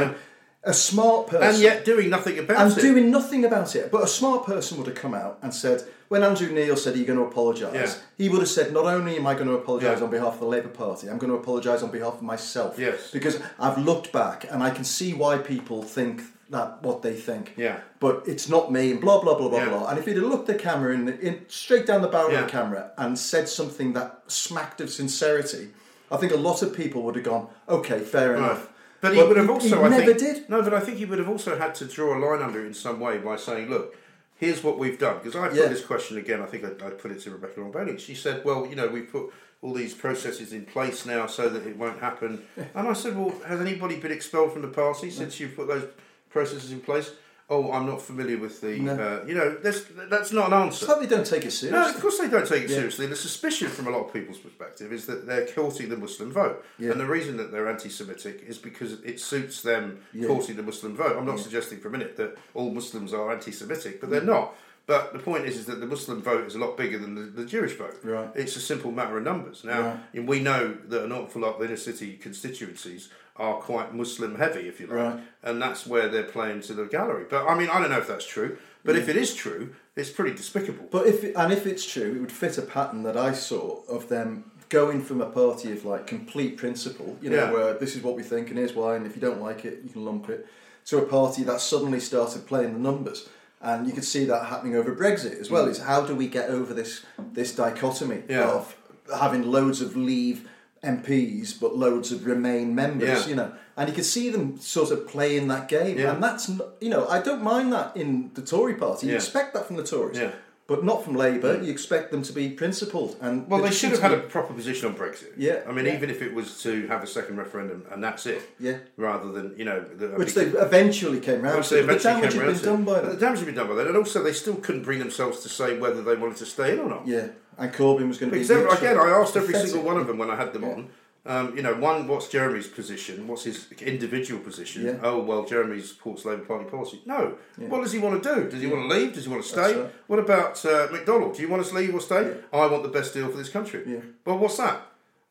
A 0.65 0.73
smart 0.73 1.27
person. 1.27 1.47
And 1.47 1.57
yet 1.59 1.85
doing 1.85 2.09
nothing 2.09 2.39
about 2.39 2.57
and 2.57 2.71
it. 2.71 2.73
And 2.73 2.81
doing 2.95 3.11
nothing 3.11 3.45
about 3.45 3.75
it. 3.75 3.91
But 3.91 4.03
a 4.03 4.07
smart 4.07 4.45
person 4.45 4.77
would 4.77 4.87
have 4.87 4.95
come 4.95 5.13
out 5.13 5.37
and 5.41 5.53
said, 5.53 5.83
when 6.07 6.23
Andrew 6.23 6.51
Neil 6.51 6.75
said, 6.75 6.95
Are 6.95 6.97
you 6.97 7.05
going 7.05 7.19
to 7.19 7.25
apologise? 7.25 7.73
Yeah. 7.73 7.93
He 8.17 8.29
would 8.29 8.39
have 8.39 8.49
said, 8.49 8.73
Not 8.73 8.85
only 8.85 9.15
am 9.17 9.27
I 9.27 9.33
going 9.35 9.47
to 9.47 9.53
apologise 9.53 9.99
Yeah. 9.99 10.05
on 10.05 10.11
behalf 10.11 10.33
of 10.35 10.39
the 10.39 10.45
Labour 10.47 10.69
Party, 10.69 11.07
I'm 11.09 11.17
going 11.17 11.31
to 11.31 11.37
apologise 11.37 11.81
on 11.83 11.91
behalf 11.91 12.15
of 12.15 12.21
myself. 12.23 12.77
Yes. 12.79 13.11
Because 13.11 13.39
I've 13.59 13.77
looked 13.77 14.11
back 14.11 14.45
and 14.49 14.63
I 14.63 14.69
can 14.71 14.83
see 14.83 15.13
why 15.13 15.37
people 15.37 15.83
think 15.83 16.21
that 16.49 16.81
what 16.83 17.01
they 17.01 17.13
think. 17.15 17.53
Yeah. 17.57 17.79
But 17.99 18.23
it's 18.27 18.47
not 18.49 18.71
me, 18.71 18.91
and 18.91 19.01
blah, 19.01 19.19
blah, 19.21 19.35
blah, 19.35 19.49
blah, 19.49 19.59
Yeah. 19.59 19.69
blah. 19.69 19.87
And 19.89 19.97
if 19.99 20.05
he'd 20.05 20.15
have 20.17 20.25
looked 20.25 20.45
the 20.47 20.53
camera 20.55 20.93
in, 20.93 21.09
in 21.09 21.45
straight 21.47 21.85
down 21.87 22.01
the 22.03 22.07
barrel 22.07 22.31
Yeah. 22.31 22.39
of 22.41 22.45
the 22.45 22.51
camera 22.51 22.91
and 22.97 23.17
said 23.17 23.49
something 23.49 23.93
that 23.93 24.21
smacked 24.27 24.79
of 24.81 24.89
sincerity, 24.91 25.69
I 26.11 26.17
think 26.17 26.31
a 26.31 26.37
lot 26.37 26.61
of 26.61 26.75
people 26.75 27.01
would 27.03 27.15
have 27.15 27.25
gone, 27.25 27.47
Okay, 27.67 27.99
fair 27.99 28.31
Right. 28.33 28.37
enough. 28.39 28.69
But 29.09 29.15
he 29.15 29.23
would 29.23 29.37
have 29.37 29.49
also, 29.49 29.83
I 29.83 29.89
never 29.89 30.13
think, 30.13 30.17
did. 30.19 30.49
No, 30.49 30.61
but 30.61 30.73
I 30.73 30.79
think 30.79 30.97
he 30.97 31.05
would 31.05 31.19
have 31.19 31.29
also 31.29 31.57
had 31.57 31.75
to 31.75 31.85
draw 31.85 32.17
a 32.17 32.19
line 32.19 32.41
under 32.41 32.59
it 32.63 32.67
in 32.67 32.73
some 32.73 32.99
way 32.99 33.17
by 33.17 33.35
saying, 33.35 33.69
"Look, 33.69 33.95
here's 34.37 34.63
what 34.63 34.77
we've 34.79 34.99
done." 34.99 35.17
Because 35.19 35.35
I 35.35 35.47
put 35.49 35.57
Yeah. 35.57 35.67
this 35.67 35.83
question 35.85 36.17
again. 36.17 36.41
I 36.41 36.45
think 36.45 36.63
I, 36.63 36.87
I 36.87 36.89
put 36.91 37.11
it 37.11 37.19
to 37.21 37.31
Rebecca 37.31 37.59
Longbowden. 37.59 37.99
She 37.99 38.15
said, 38.15 38.43
"Well, 38.45 38.65
you 38.67 38.75
know, 38.75 38.87
we've 38.87 39.11
put 39.11 39.31
all 39.61 39.73
these 39.73 39.93
processes 39.93 40.53
in 40.53 40.65
place 40.65 41.05
now 41.05 41.25
so 41.27 41.49
that 41.49 41.65
it 41.67 41.77
won't 41.77 41.99
happen." 41.99 42.43
And 42.75 42.87
I 42.87 42.93
said, 42.93 43.17
"Well, 43.17 43.33
has 43.47 43.59
anybody 43.61 43.97
been 43.99 44.11
expelled 44.11 44.53
from 44.53 44.61
the 44.61 44.67
party 44.83 45.09
since 45.11 45.39
you've 45.39 45.55
put 45.55 45.67
those 45.67 45.85
processes 46.29 46.71
in 46.71 46.81
place?" 46.81 47.11
Oh, 47.47 47.71
I'm 47.71 47.85
not 47.85 48.01
familiar 48.01 48.39
with 48.39 48.59
the. 48.61 48.79
No. 48.79 48.93
Uh, 48.93 49.23
you 49.27 49.35
know, 49.35 49.55
that's 49.61 49.83
that's 50.09 50.31
not 50.31 50.47
an 50.47 50.53
answer. 50.53 50.85
It's 50.85 50.87
like 50.89 51.07
they 51.07 51.15
don't 51.15 51.25
take 51.27 51.45
it 51.45 51.51
seriously. 51.51 51.69
No, 51.79 51.87
of 51.93 52.01
course 52.01 52.17
they 52.17 52.27
don't 52.27 52.47
take 52.47 52.63
it 52.63 52.69
Yeah. 52.71 52.77
seriously. 52.77 53.05
The 53.05 53.15
suspicion 53.15 53.67
from 53.67 53.85
a 53.87 53.91
lot 53.91 54.07
of 54.07 54.13
people's 54.13 54.39
perspective 54.39 54.91
is 54.91 55.05
that 55.05 55.27
they're 55.27 55.45
courting 55.45 55.89
the 55.89 55.97
Muslim 55.97 56.31
vote. 56.31 56.65
Yeah. 56.79 56.89
And 56.91 56.99
the 56.99 57.05
reason 57.05 57.37
that 57.37 57.51
they're 57.51 57.69
anti 57.69 57.89
Semitic 57.89 58.43
is 58.47 58.57
because 58.57 58.93
it 59.03 59.19
suits 59.19 59.61
them 59.61 59.99
Yeah. 60.11 60.25
courting 60.27 60.55
the 60.55 60.63
Muslim 60.63 60.95
vote. 60.95 61.15
I'm 61.17 61.25
not 61.27 61.39
suggesting 61.39 61.79
for 61.79 61.89
a 61.89 61.91
minute 61.91 62.17
that 62.17 62.35
all 62.55 62.71
Muslims 62.71 63.13
are 63.13 63.31
anti 63.31 63.51
Semitic, 63.51 64.01
but 64.01 64.09
they're 64.09 64.21
not. 64.21 64.55
But 64.87 65.13
the 65.13 65.19
point 65.19 65.45
is, 65.45 65.57
is 65.57 65.65
that 65.65 65.79
the 65.79 65.87
Muslim 65.87 66.21
vote 66.21 66.45
is 66.45 66.53
a 66.55 66.59
lot 66.59 66.77
bigger 66.77 66.99
than 66.99 67.15
the, 67.15 67.21
the 67.23 67.45
Jewish 67.45 67.73
vote. 67.75 67.97
Right. 68.03 68.29
It's 68.35 68.55
a 68.55 68.59
simple 68.59 68.91
matter 68.91 69.17
of 69.17 69.23
numbers. 69.23 69.63
Now, 69.63 69.81
Right. 69.81 69.99
and 70.13 70.27
we 70.27 70.39
know 70.39 70.75
that 70.89 71.03
an 71.03 71.11
awful 71.11 71.41
lot 71.41 71.55
of 71.55 71.63
inner 71.63 71.77
city 71.77 72.17
constituencies 72.17 73.09
are 73.37 73.55
quite 73.55 73.93
Muslim 73.93 74.35
heavy, 74.35 74.67
if 74.67 74.79
you 74.79 74.87
like, 74.87 74.95
Right. 74.95 75.19
and 75.43 75.61
that's 75.61 75.85
where 75.85 76.07
they're 76.07 76.23
playing 76.23 76.61
to 76.61 76.73
the 76.73 76.85
gallery. 76.85 77.25
But 77.29 77.45
I 77.47 77.57
mean, 77.57 77.69
I 77.69 77.79
don't 77.81 77.89
know 77.89 77.97
if 77.97 78.07
that's 78.07 78.25
true. 78.25 78.57
But 78.83 78.95
if 78.95 79.09
it 79.09 79.15
is 79.17 79.33
true, 79.33 79.71
it's 79.95 80.11
pretty 80.11 80.35
despicable. 80.35 80.87
But 80.91 81.07
if 81.07 81.23
and 81.35 81.51
if 81.51 81.65
it's 81.65 81.83
true, 81.85 82.13
it 82.15 82.19
would 82.19 82.31
fit 82.31 82.57
a 82.59 82.61
pattern 82.61 83.01
that 83.03 83.17
I 83.17 83.31
saw 83.33 83.81
of 83.89 84.09
them 84.09 84.51
going 84.69 85.01
from 85.01 85.21
a 85.21 85.25
party 85.25 85.71
of 85.71 85.85
like 85.85 86.05
complete 86.07 86.55
principle, 86.57 87.17
you 87.21 87.29
know, 87.31 87.37
Yeah. 87.45 87.51
where 87.51 87.73
this 87.73 87.95
is 87.95 88.03
what 88.03 88.15
we 88.15 88.21
think 88.23 88.49
and 88.49 88.57
here's 88.59 88.73
why, 88.73 88.95
and 88.95 89.05
if 89.07 89.15
you 89.15 89.21
don't 89.21 89.41
like 89.41 89.65
it, 89.65 89.79
you 89.83 89.89
can 89.89 90.05
lump 90.05 90.29
it, 90.29 90.45
to 90.85 90.97
a 90.99 91.01
party 91.01 91.43
that 91.43 91.61
suddenly 91.61 91.99
started 91.99 92.45
playing 92.45 92.73
the 92.73 92.79
numbers. 92.79 93.27
And 93.61 93.87
you 93.87 93.93
could 93.93 94.05
see 94.05 94.25
that 94.25 94.45
happening 94.45 94.75
over 94.75 94.95
Brexit 94.95 95.39
as 95.39 95.49
well. 95.49 95.67
Is 95.67 95.79
how 95.79 96.01
do 96.01 96.15
we 96.15 96.27
get 96.27 96.49
over 96.49 96.73
this 96.73 97.03
this 97.33 97.55
dichotomy 97.55 98.17
Mm. 98.17 98.29
Yeah. 98.29 98.49
of 98.51 98.75
having 99.17 99.43
loads 99.51 99.81
of 99.81 99.95
Leave 99.97 100.47
MPs 100.85 101.59
but 101.59 101.75
loads 101.75 102.11
of 102.11 102.25
Remain 102.25 102.73
members, 102.75 103.07
Yeah. 103.23 103.27
you 103.27 103.35
know, 103.35 103.51
and 103.77 103.89
you 103.89 103.95
can 103.95 104.03
see 104.03 104.29
them 104.29 104.59
sort 104.59 104.91
of 104.91 105.07
playing 105.07 105.47
that 105.49 105.67
game, 105.67 105.97
Yeah. 105.97 106.13
and 106.13 106.23
that's 106.23 106.49
you 106.79 106.89
know 106.89 107.07
I 107.07 107.19
don't 107.21 107.41
mind 107.43 107.73
that 107.73 107.95
in 107.97 108.31
the 108.35 108.41
Tory 108.41 108.75
party. 108.75 109.07
You 109.07 109.13
Yeah. 109.13 109.17
expect 109.19 109.53
that 109.55 109.65
from 109.67 109.75
the 109.77 109.83
Tories, 109.83 110.17
Yeah. 110.17 110.31
But 110.67 110.83
not 110.83 111.03
from 111.03 111.15
Labour. 111.15 111.57
Mm. 111.59 111.65
You 111.65 111.71
expect 111.71 112.09
them 112.11 112.23
to 112.23 112.33
be 112.33 112.49
principled, 112.49 113.15
and 113.21 113.47
Well, 113.47 113.61
they 113.61 113.71
should 113.71 113.91
have 113.91 114.01
had 114.01 114.11
a 114.13 114.19
proper 114.19 114.53
position 114.53 114.87
on 114.89 114.95
Brexit. 114.95 115.33
Yeah, 115.37 115.61
I 115.67 115.71
mean, 115.71 115.85
yeah. 115.85 115.93
even 115.95 116.09
if 116.09 116.21
it 116.21 116.33
was 116.33 116.61
to 116.63 116.87
have 116.87 117.03
a 117.03 117.07
second 117.07 117.37
referendum 117.37 117.85
and 117.91 118.03
that's 118.03 118.25
it. 118.25 118.41
Yeah. 118.59 118.77
Rather 118.97 119.31
than 119.31 119.53
you 119.57 119.65
know, 119.65 119.81
the, 119.81 120.07
which 120.09 120.33
they 120.33 120.45
eventually 120.45 121.19
came 121.19 121.41
round 121.41 121.57
Which 121.59 121.69
to. 121.69 121.75
they 121.75 121.81
The 121.81 121.99
damage 121.99 122.33
came 122.33 122.41
had 122.41 122.53
been 122.55 122.63
done 122.63 122.83
by 122.83 123.01
then. 123.01 123.11
The 123.11 123.17
damage 123.17 123.39
had 123.39 123.45
been 123.45 123.55
done 123.55 123.67
by 123.67 123.75
then, 123.75 123.87
and 123.87 123.97
also 123.97 124.23
they 124.23 124.33
still 124.33 124.55
couldn't 124.55 124.83
bring 124.83 124.99
themselves 124.99 125.41
to 125.43 125.49
say 125.49 125.77
whether 125.77 126.01
they 126.03 126.15
wanted 126.15 126.37
to 126.37 126.45
stay 126.45 126.73
in 126.73 126.79
or 126.79 126.89
not. 126.89 127.05
Yeah, 127.07 127.27
and 127.57 127.71
Corbyn 127.71 128.07
was 128.07 128.17
going 128.17 128.31
to 128.31 128.37
be 128.37 128.43
literally 128.43 128.77
again, 128.77 128.97
I 128.97 129.09
asked 129.09 129.35
every 129.37 129.49
pathetic. 129.49 129.71
single 129.71 129.85
one 129.85 129.97
of 130.01 130.07
them 130.07 130.17
when 130.17 130.31
I 130.31 130.35
had 130.35 130.51
them 130.53 130.63
Yeah. 130.63 130.69
on. 130.73 130.89
Um, 131.27 131.55
you 131.57 131.63
know, 131.63 131.73
one, 131.73 132.07
what's 132.07 132.27
Jeremy's 132.27 132.67
position? 132.67 133.27
What's 133.27 133.43
his 133.45 133.71
individual 133.81 134.39
position? 134.41 134.85
Yeah. 134.85 134.97
Oh, 135.01 135.19
well, 135.23 135.43
Jeremy 135.43 135.81
supports 135.81 136.23
Labour 136.23 136.45
Party 136.45 136.65
policy. 136.69 137.01
No. 137.05 137.37
Yeah. 137.57 137.67
What 137.69 137.81
does 137.81 137.91
he 137.91 137.97
want 137.99 138.21
to 138.21 138.35
do? 138.35 138.49
Does 138.49 138.61
he 138.61 138.67
want 138.67 138.87
to 138.89 138.95
leave? 138.95 139.13
Does 139.13 139.25
he 139.25 139.31
want 139.31 139.41
to 139.43 139.49
stay? 139.49 139.75
right. 139.75 139.91
What 140.05 140.19
about 140.19 140.63
uh, 140.65 140.87
McDonnell? 140.89 141.35
Do 141.35 141.41
you 141.41 141.49
want 141.49 141.63
us 141.63 141.69
to 141.69 141.75
leave 141.75 141.95
or 141.95 141.99
stay? 141.99 142.37
I 142.53 142.67
want 142.67 142.83
the 142.83 142.89
best 142.89 143.13
deal 143.15 143.27
for 143.27 143.37
this 143.37 143.49
country. 143.49 143.83
Yeah. 143.87 143.99
Well, 144.23 144.37
what's 144.37 144.57
that? 144.57 144.81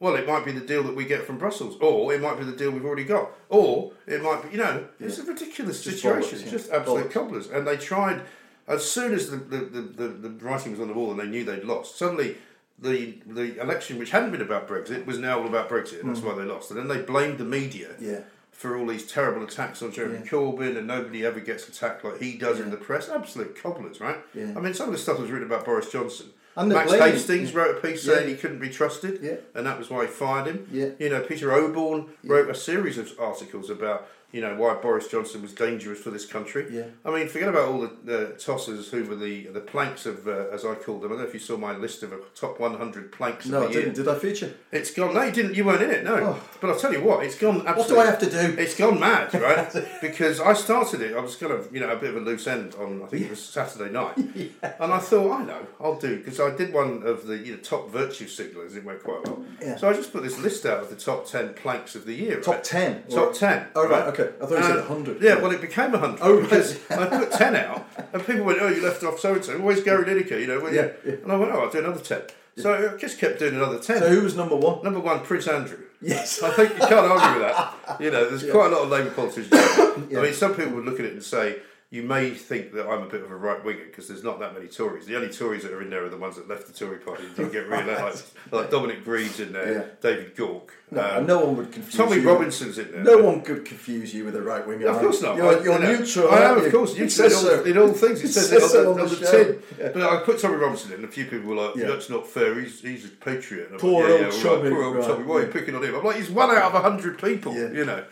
Well, 0.00 0.16
it 0.16 0.26
might 0.26 0.44
be 0.44 0.50
the 0.50 0.66
deal 0.66 0.82
that 0.82 0.96
we 0.96 1.04
get 1.04 1.24
from 1.24 1.38
Brussels, 1.38 1.76
or 1.80 2.12
it 2.12 2.20
might 2.20 2.38
be 2.38 2.44
the 2.44 2.56
deal 2.56 2.72
we've 2.72 2.84
already 2.84 3.04
got, 3.04 3.30
or 3.48 3.92
it 4.08 4.20
might 4.20 4.42
be, 4.42 4.50
you 4.50 4.58
know, 4.58 4.86
it's 4.98 5.18
a 5.18 5.22
ridiculous 5.22 5.82
Just 5.84 5.98
situation. 6.02 6.40
bollocks, 6.40 6.44
yeah. 6.44 6.50
just 6.50 6.70
absolute 6.72 7.06
Bollocks. 7.06 7.12
cobblers. 7.12 7.46
And 7.46 7.66
they 7.66 7.76
tried, 7.76 8.22
as 8.66 8.84
soon 8.84 9.14
as 9.14 9.30
the, 9.30 9.36
the, 9.36 9.56
the, 9.58 9.80
the, 9.80 10.08
the 10.08 10.44
writing 10.44 10.72
was 10.72 10.80
on 10.80 10.88
the 10.88 10.94
wall 10.94 11.12
and 11.12 11.20
they 11.20 11.26
knew 11.26 11.44
they'd 11.44 11.62
lost, 11.64 11.96
suddenly 11.96 12.36
the 12.78 13.18
the 13.26 13.60
election, 13.60 13.98
which 13.98 14.10
hadn't 14.10 14.32
been 14.32 14.42
about 14.42 14.68
Brexit, 14.68 15.06
was 15.06 15.18
now 15.18 15.40
all 15.40 15.46
about 15.46 15.68
Brexit, 15.68 16.00
and 16.00 16.08
that's 16.10 16.20
why 16.20 16.34
they 16.34 16.44
lost. 16.44 16.70
And 16.70 16.78
then 16.78 16.88
they 16.88 17.02
blamed 17.02 17.38
the 17.38 17.44
media 17.44 17.88
Mm. 18.00 18.06
Yeah. 18.12 18.20
for 18.50 18.76
all 18.76 18.86
these 18.86 19.06
terrible 19.10 19.42
attacks 19.44 19.82
on 19.82 19.92
Jeremy 19.92 20.20
Yeah. 20.24 20.30
Corbyn, 20.30 20.76
and 20.76 20.86
nobody 20.86 21.24
ever 21.24 21.40
gets 21.40 21.68
attacked 21.68 22.04
like 22.04 22.18
he 22.20 22.36
does 22.36 22.60
in 22.60 22.70
the 22.70 22.76
press. 22.76 23.08
Absolute 23.08 23.60
cobblers, 23.60 24.00
right? 24.00 24.18
Yeah. 24.34 24.52
I 24.56 24.60
mean, 24.60 24.74
some 24.74 24.86
of 24.88 24.92
the 24.92 24.98
stuff 24.98 25.18
was 25.18 25.30
written 25.30 25.46
about 25.46 25.64
Boris 25.64 25.90
Johnson. 25.90 26.26
And 26.56 26.68
Max 26.68 26.88
blaming- 26.90 27.12
Hastings 27.14 27.50
yeah. 27.52 27.58
wrote 27.58 27.76
a 27.78 27.80
piece 27.80 28.04
Yeah. 28.06 28.14
saying 28.14 28.28
he 28.28 28.36
couldn't 28.36 28.60
be 28.60 28.68
trusted, 28.70 29.18
Yeah. 29.22 29.36
and 29.56 29.66
that 29.66 29.76
was 29.76 29.90
why 29.90 30.02
he 30.06 30.10
fired 30.10 30.46
him. 30.46 30.68
Yeah. 30.70 30.90
You 31.00 31.10
know, 31.10 31.20
Peter 31.20 31.48
Oborne 31.52 32.06
wrote 32.22 32.48
a 32.48 32.54
series 32.54 32.96
of 32.96 33.12
articles 33.18 33.70
about 33.70 34.06
you 34.34 34.40
know 34.40 34.54
why 34.56 34.74
Boris 34.74 35.06
Johnson 35.08 35.42
was 35.42 35.52
dangerous 35.52 36.00
for 36.00 36.10
this 36.10 36.26
country. 36.26 36.66
Yeah. 36.70 36.86
I 37.04 37.10
mean, 37.12 37.28
forget 37.28 37.48
about 37.48 37.68
all 37.68 37.80
the, 37.82 37.92
the 38.04 38.34
tossers 38.36 38.90
who 38.90 39.04
were 39.04 39.14
the 39.14 39.46
the 39.46 39.60
planks 39.60 40.06
of, 40.06 40.26
uh, 40.26 40.46
as 40.52 40.64
I 40.64 40.74
called 40.74 41.02
them. 41.02 41.12
I 41.12 41.14
don't 41.14 41.22
know 41.22 41.28
if 41.28 41.34
you 41.34 41.40
saw 41.40 41.56
my 41.56 41.72
list 41.76 42.02
of 42.02 42.12
a 42.12 42.18
top 42.34 42.58
100 42.58 43.12
planks 43.12 43.46
No, 43.46 43.58
of 43.58 43.62
I 43.64 43.66
the 43.68 43.72
year. 43.72 43.82
didn't. 43.84 43.96
Did 43.96 44.08
I 44.08 44.18
feature? 44.18 44.52
It's 44.72 44.92
gone. 44.92 45.14
No, 45.14 45.22
you 45.22 45.30
didn't. 45.30 45.54
You 45.54 45.64
weren't 45.64 45.82
in 45.82 45.90
it. 45.90 46.02
No. 46.04 46.16
Oh. 46.16 46.42
But 46.60 46.70
I'll 46.70 46.78
tell 46.78 46.92
you 46.92 47.02
what. 47.02 47.24
It's 47.24 47.38
gone. 47.38 47.66
Absolutely, 47.66 47.80
What 47.82 47.88
do 47.88 47.98
I 48.00 48.06
have 48.06 48.18
to 48.18 48.30
do? 48.30 48.60
It's 48.60 48.76
gone 48.76 48.98
mad, 48.98 49.32
right? 49.48 49.72
because 50.00 50.40
I 50.40 50.52
started 50.54 51.00
it. 51.00 51.14
I 51.16 51.20
was 51.20 51.36
kind 51.36 51.52
of 51.52 51.72
you 51.72 51.78
know 51.80 51.90
a 51.90 51.96
bit 51.96 52.10
of 52.10 52.16
a 52.16 52.20
loose 52.20 52.46
end 52.48 52.74
on. 52.74 53.02
I 53.02 53.06
think 53.06 53.22
it 53.26 53.30
was 53.30 53.42
Saturday 53.42 53.92
night, 53.92 54.16
and 54.80 54.92
I 54.92 54.98
thought 54.98 55.30
I 55.40 55.44
know 55.44 55.66
I'll 55.80 55.98
do 55.98 56.18
because 56.18 56.40
I 56.40 56.54
did 56.56 56.72
one 56.72 57.02
of 57.04 57.26
the 57.26 57.36
you 57.38 57.52
know 57.52 57.58
top 57.58 57.90
virtue 57.90 58.26
signalers. 58.26 58.74
It 58.76 58.84
went 58.84 59.02
quite 59.04 59.24
well. 59.26 59.44
Yeah. 59.62 59.76
So 59.76 59.88
I 59.88 59.92
just 59.92 60.12
put 60.12 60.22
this 60.24 60.38
list 60.40 60.66
out 60.66 60.80
of 60.82 60.90
the 60.90 60.96
top 60.96 61.26
ten 61.26 61.54
planks 61.54 61.94
of 61.94 62.04
the 62.06 62.14
year. 62.14 62.40
Top 62.40 62.54
right? 62.56 62.64
10? 62.64 63.04
Top 63.08 63.32
ten. 63.34 63.66
Oh, 63.76 63.88
right, 63.88 64.06
okay. 64.08 64.23
I 64.40 64.46
thought 64.46 64.58
you 64.58 64.62
said 64.64 64.78
Uh, 64.78 64.82
100. 64.82 65.22
Yeah, 65.22 65.36
well, 65.40 65.50
it 65.52 65.60
became 65.60 65.94
a 65.94 65.98
hundred. 65.98 66.18
Oh, 66.22 66.40
because 66.42 66.78
I 66.90 67.06
put 67.06 67.32
ten 67.32 67.56
out, 67.56 67.86
and 68.12 68.24
people 68.26 68.44
went, 68.44 68.58
"Oh, 68.60 68.68
you 68.68 68.82
left 68.82 69.02
off 69.04 69.18
so 69.18 69.34
and 69.34 69.44
so." 69.44 69.58
Always 69.58 69.82
Gary 69.82 70.04
Lineker, 70.04 70.40
you 70.40 70.46
know. 70.46 70.66
Yeah, 70.68 70.88
yeah. 71.04 71.14
And 71.22 71.30
I 71.32 71.36
went, 71.36 71.52
"Oh, 71.52 71.60
I'll 71.60 71.70
do 71.70 71.78
another 71.78 72.00
ten. 72.00 72.22
So 72.56 72.72
I 72.72 72.96
just 72.96 73.18
kept 73.18 73.40
doing 73.40 73.56
another 73.56 73.78
ten. 73.78 73.98
So 74.00 74.08
who 74.08 74.22
was 74.22 74.36
number 74.36 74.54
one? 74.56 74.82
Number 74.84 75.00
one, 75.00 75.20
Prince 75.20 75.48
Andrew. 75.48 75.78
Yes. 76.00 76.42
I 76.42 76.50
think 76.50 76.70
you 76.74 76.78
can't 76.80 76.92
argue 76.92 77.40
with 77.40 77.50
that. 77.50 78.00
You 78.00 78.10
know, 78.10 78.28
there's 78.28 78.48
quite 78.50 78.70
a 78.70 78.74
lot 78.74 78.82
of 78.84 78.90
Labour 78.90 79.10
politicians. 79.10 79.52
I 79.52 80.20
mean, 80.22 80.32
some 80.34 80.54
people 80.54 80.72
would 80.74 80.84
look 80.84 81.00
at 81.00 81.06
it 81.06 81.14
and 81.14 81.22
say, 81.22 81.56
you 81.94 82.02
may 82.02 82.30
think 82.30 82.72
that 82.72 82.88
I'm 82.88 83.02
a 83.02 83.06
bit 83.06 83.22
of 83.22 83.30
a 83.30 83.36
right 83.36 83.64
winger 83.64 83.84
because 83.86 84.08
there's 84.08 84.24
not 84.24 84.40
that 84.40 84.52
many 84.52 84.66
Tories. 84.66 85.06
The 85.06 85.14
only 85.14 85.28
Tories 85.28 85.62
that 85.62 85.72
are 85.72 85.80
in 85.80 85.90
there 85.90 86.04
are 86.04 86.08
the 86.08 86.16
ones 86.16 86.34
that 86.34 86.48
left 86.48 86.66
the 86.66 86.72
Tory 86.72 86.98
party 86.98 87.24
and 87.24 87.36
didn't 87.36 87.52
get 87.52 87.68
re-elected, 87.68 88.04
like, 88.50 88.62
like 88.62 88.70
Dominic 88.70 89.04
Grieve's 89.04 89.38
in 89.38 89.52
there, 89.52 89.72
Yeah. 89.72 89.84
David 90.00 90.34
Gauke. 90.34 90.70
No, 90.90 91.18
um, 91.18 91.26
no 91.26 91.44
one 91.44 91.56
would 91.56 91.70
confuse 91.70 91.94
Tommy 91.96 92.16
you. 92.16 92.28
Robinson's 92.28 92.78
in 92.78 92.90
there. 92.90 93.04
No 93.04 93.18
one 93.18 93.42
could 93.42 93.64
confuse 93.64 94.12
you 94.12 94.24
with 94.24 94.34
a 94.34 94.42
right 94.42 94.66
winger. 94.66 94.88
Of 94.88 94.98
course 94.98 95.22
not. 95.22 95.36
You're, 95.36 95.62
you're 95.62 95.74
you 95.74 95.84
know, 95.84 95.98
neutral. 95.98 96.30
I 96.32 96.40
am, 96.42 96.58
of 96.58 96.64
you? 96.64 96.70
course, 96.72 96.96
in 96.96 97.08
says 97.08 97.32
all, 97.34 97.40
so. 97.42 97.62
in 97.64 97.78
all 97.78 97.92
things. 97.92 98.20
It 98.20 98.24
It 98.24 98.32
says 98.32 98.48
says 98.48 98.74
it 98.74 98.78
on, 98.78 98.84
so 98.84 98.92
on 98.94 99.00
on 99.00 99.08
the 99.08 99.14
the 99.14 99.26
tin. 99.26 99.62
Yeah. 99.78 99.90
But 99.94 100.02
I 100.02 100.24
put 100.24 100.40
Tommy 100.40 100.56
Robinson 100.56 100.90
in, 100.90 100.96
and 100.96 101.04
a 101.04 101.08
few 101.08 101.26
people 101.26 101.48
were 101.50 101.56
like, 101.66 101.76
Yeah. 101.76 101.86
"That's 101.86 102.10
not 102.10 102.26
fair. 102.26 102.58
He's 102.60 102.80
he's 102.80 103.04
a 103.04 103.08
patriot." 103.08 103.66
And 103.66 103.74
I'm 103.74 103.80
Poor 103.80 104.02
like, 104.02 104.10
old 104.10 104.20
yeah, 104.20 104.50
Right, 104.52 104.72
poor 104.72 104.82
old 104.82 104.96
right, 104.96 105.06
Tommy. 105.06 105.24
Why 105.24 105.36
are 105.36 105.40
you 105.46 105.52
picking 105.52 105.74
on 105.76 105.82
him? 105.84 105.94
I'm 105.94 106.04
like, 106.04 106.16
he's 106.16 106.30
one 106.30 106.50
out 106.50 106.62
of 106.64 106.74
a 106.74 106.80
hundred 106.80 107.18
people. 107.20 107.54
You 107.54 107.84
know. 107.84 108.04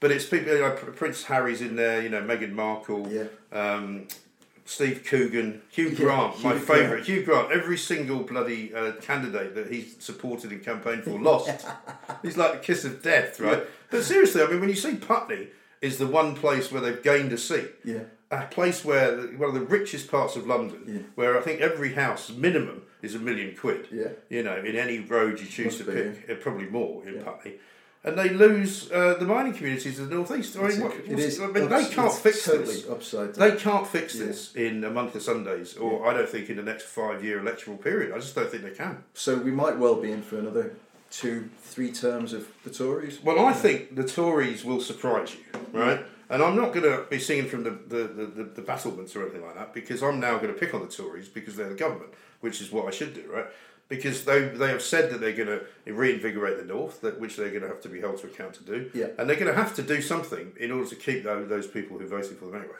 But 0.00 0.10
it's 0.10 0.24
people 0.26 0.52
you 0.54 0.60
know, 0.60 0.70
Prince 0.70 1.24
Harry's 1.24 1.60
in 1.60 1.76
there. 1.76 2.00
You 2.02 2.08
know, 2.08 2.22
Meghan 2.22 2.52
Markle. 2.52 3.06
Yeah. 3.10 3.24
Um, 3.52 4.08
Steve 4.64 5.04
Coogan, 5.04 5.62
Hugh 5.70 5.88
Yeah, 5.88 5.94
Grant, 5.96 6.44
my 6.44 6.52
Hugh 6.52 6.60
favourite. 6.60 6.88
Grant. 6.88 7.06
Hugh 7.06 7.22
Grant. 7.24 7.50
Every 7.50 7.76
single 7.76 8.20
bloody 8.20 8.72
uh, 8.72 8.92
candidate 8.92 9.56
that 9.56 9.70
he's 9.72 9.96
supported 9.98 10.52
and 10.52 10.64
campaigned 10.64 11.02
for 11.02 11.10
lost. 11.18 11.66
He's 12.22 12.36
like 12.36 12.52
the 12.52 12.58
kiss 12.58 12.84
of 12.84 13.02
death, 13.02 13.40
right? 13.40 13.64
But 13.90 14.04
seriously, 14.04 14.42
I 14.42 14.46
mean, 14.46 14.60
when 14.60 14.68
you 14.68 14.76
see 14.76 14.94
Putney 14.94 15.48
is 15.80 15.98
the 15.98 16.06
one 16.06 16.36
place 16.36 16.70
where 16.70 16.80
they've 16.80 17.02
gained 17.02 17.32
a 17.32 17.38
seat, 17.38 17.68
Yeah. 17.84 18.00
a 18.30 18.46
place 18.46 18.84
where 18.84 19.16
one 19.38 19.48
of 19.48 19.54
the 19.54 19.62
richest 19.62 20.08
parts 20.08 20.36
of 20.36 20.46
London, 20.46 20.82
Yeah. 20.86 20.98
where 21.16 21.36
I 21.36 21.40
think 21.40 21.60
every 21.60 21.94
house 21.94 22.30
minimum 22.30 22.82
is 23.02 23.16
a 23.16 23.18
million 23.18 23.56
quid. 23.56 23.88
Yeah. 23.90 24.08
You 24.28 24.44
know, 24.44 24.56
in 24.56 24.76
any 24.76 25.00
road 25.00 25.40
you 25.40 25.46
choose 25.46 25.66
Must 25.66 25.78
to 25.78 25.84
be, 25.84 25.92
pick, 26.20 26.30
uh, 26.30 26.34
probably 26.40 26.66
more 26.66 27.04
in 27.08 27.14
Yeah. 27.16 27.22
Putney. 27.24 27.54
And 28.02 28.16
they 28.18 28.30
lose 28.30 28.90
uh, 28.90 29.14
the 29.18 29.26
mining 29.26 29.52
communities 29.52 29.98
of 29.98 30.08
the 30.08 30.14
northeast. 30.14 30.56
I 30.56 30.68
mean, 30.68 30.80
what, 30.80 30.92
it 30.94 31.06
what's- 31.08 31.38
I 31.38 31.46
mean, 31.48 31.70
ups- 31.70 31.88
they 31.88 31.94
can't 31.94 32.12
fix 32.14 32.44
totally 32.44 32.64
this. 32.76 32.88
upside 32.88 33.34
down. 33.34 33.50
They 33.50 33.56
can't 33.56 33.86
fix 33.86 34.14
Yeah. 34.14 34.26
this 34.26 34.54
in 34.56 34.84
a 34.84 34.90
month 34.90 35.14
of 35.16 35.22
Sundays, 35.22 35.76
or 35.76 36.06
I 36.08 36.14
don't 36.14 36.28
think 36.28 36.48
in 36.48 36.56
the 36.56 36.62
next 36.62 36.84
five-year 36.86 37.40
electoral 37.40 37.76
period. 37.76 38.12
I 38.12 38.18
just 38.18 38.34
don't 38.34 38.50
think 38.50 38.62
they 38.62 38.70
can. 38.70 39.04
So 39.12 39.36
we 39.36 39.50
might 39.50 39.76
well 39.76 39.96
be 39.96 40.10
in 40.12 40.22
for 40.22 40.38
another 40.38 40.72
two, 41.10 41.50
three 41.62 41.92
terms 41.92 42.32
of 42.32 42.48
the 42.64 42.70
Tories. 42.70 43.22
Well, 43.22 43.44
I 43.44 43.52
think 43.52 43.94
the 43.96 44.04
Tories 44.04 44.64
will 44.64 44.80
surprise 44.80 45.34
you, 45.34 45.60
right? 45.78 46.00
And 46.30 46.42
I'm 46.42 46.56
not 46.56 46.72
going 46.72 46.84
to 46.84 47.04
be 47.10 47.18
singing 47.18 47.48
from 47.50 47.64
the, 47.64 47.70
the, 47.70 48.04
the, 48.04 48.26
the, 48.26 48.44
the 48.44 48.62
battlements 48.62 49.14
or 49.14 49.22
anything 49.22 49.42
like 49.44 49.56
that 49.56 49.74
because 49.74 50.02
I'm 50.02 50.20
now 50.20 50.38
going 50.38 50.54
to 50.54 50.58
pick 50.58 50.72
on 50.72 50.80
the 50.80 50.86
Tories 50.86 51.28
because 51.28 51.56
they're 51.56 51.68
the 51.68 51.74
government, 51.74 52.12
which 52.40 52.60
is 52.62 52.70
what 52.72 52.86
I 52.86 52.92
should 52.92 53.12
do, 53.14 53.24
right? 53.30 53.46
Because 53.90 54.24
they, 54.24 54.48
they 54.48 54.68
have 54.68 54.80
said 54.80 55.10
that 55.10 55.20
they're 55.20 55.36
going 55.36 55.48
to 55.48 55.92
reinvigorate 55.92 56.56
the 56.58 56.64
North, 56.64 57.02
that, 57.02 57.20
which 57.20 57.36
they're 57.36 57.50
going 57.50 57.62
to 57.62 57.68
have 57.68 57.82
to 57.82 57.88
be 57.88 58.00
held 58.00 58.16
to 58.18 58.28
account 58.28 58.54
to 58.54 58.64
do. 58.64 58.90
Yeah. 58.94 59.08
And 59.18 59.28
they're 59.28 59.36
going 59.36 59.52
to 59.54 59.60
have 59.62 59.74
to 59.76 59.82
do 59.82 60.00
something 60.00 60.52
in 60.58 60.70
order 60.70 60.88
to 60.88 60.96
keep 60.96 61.24
those, 61.24 61.48
those 61.48 61.66
people 61.66 61.98
who 61.98 62.06
voted 62.06 62.38
for 62.38 62.46
them 62.46 62.54
anyway. 62.54 62.76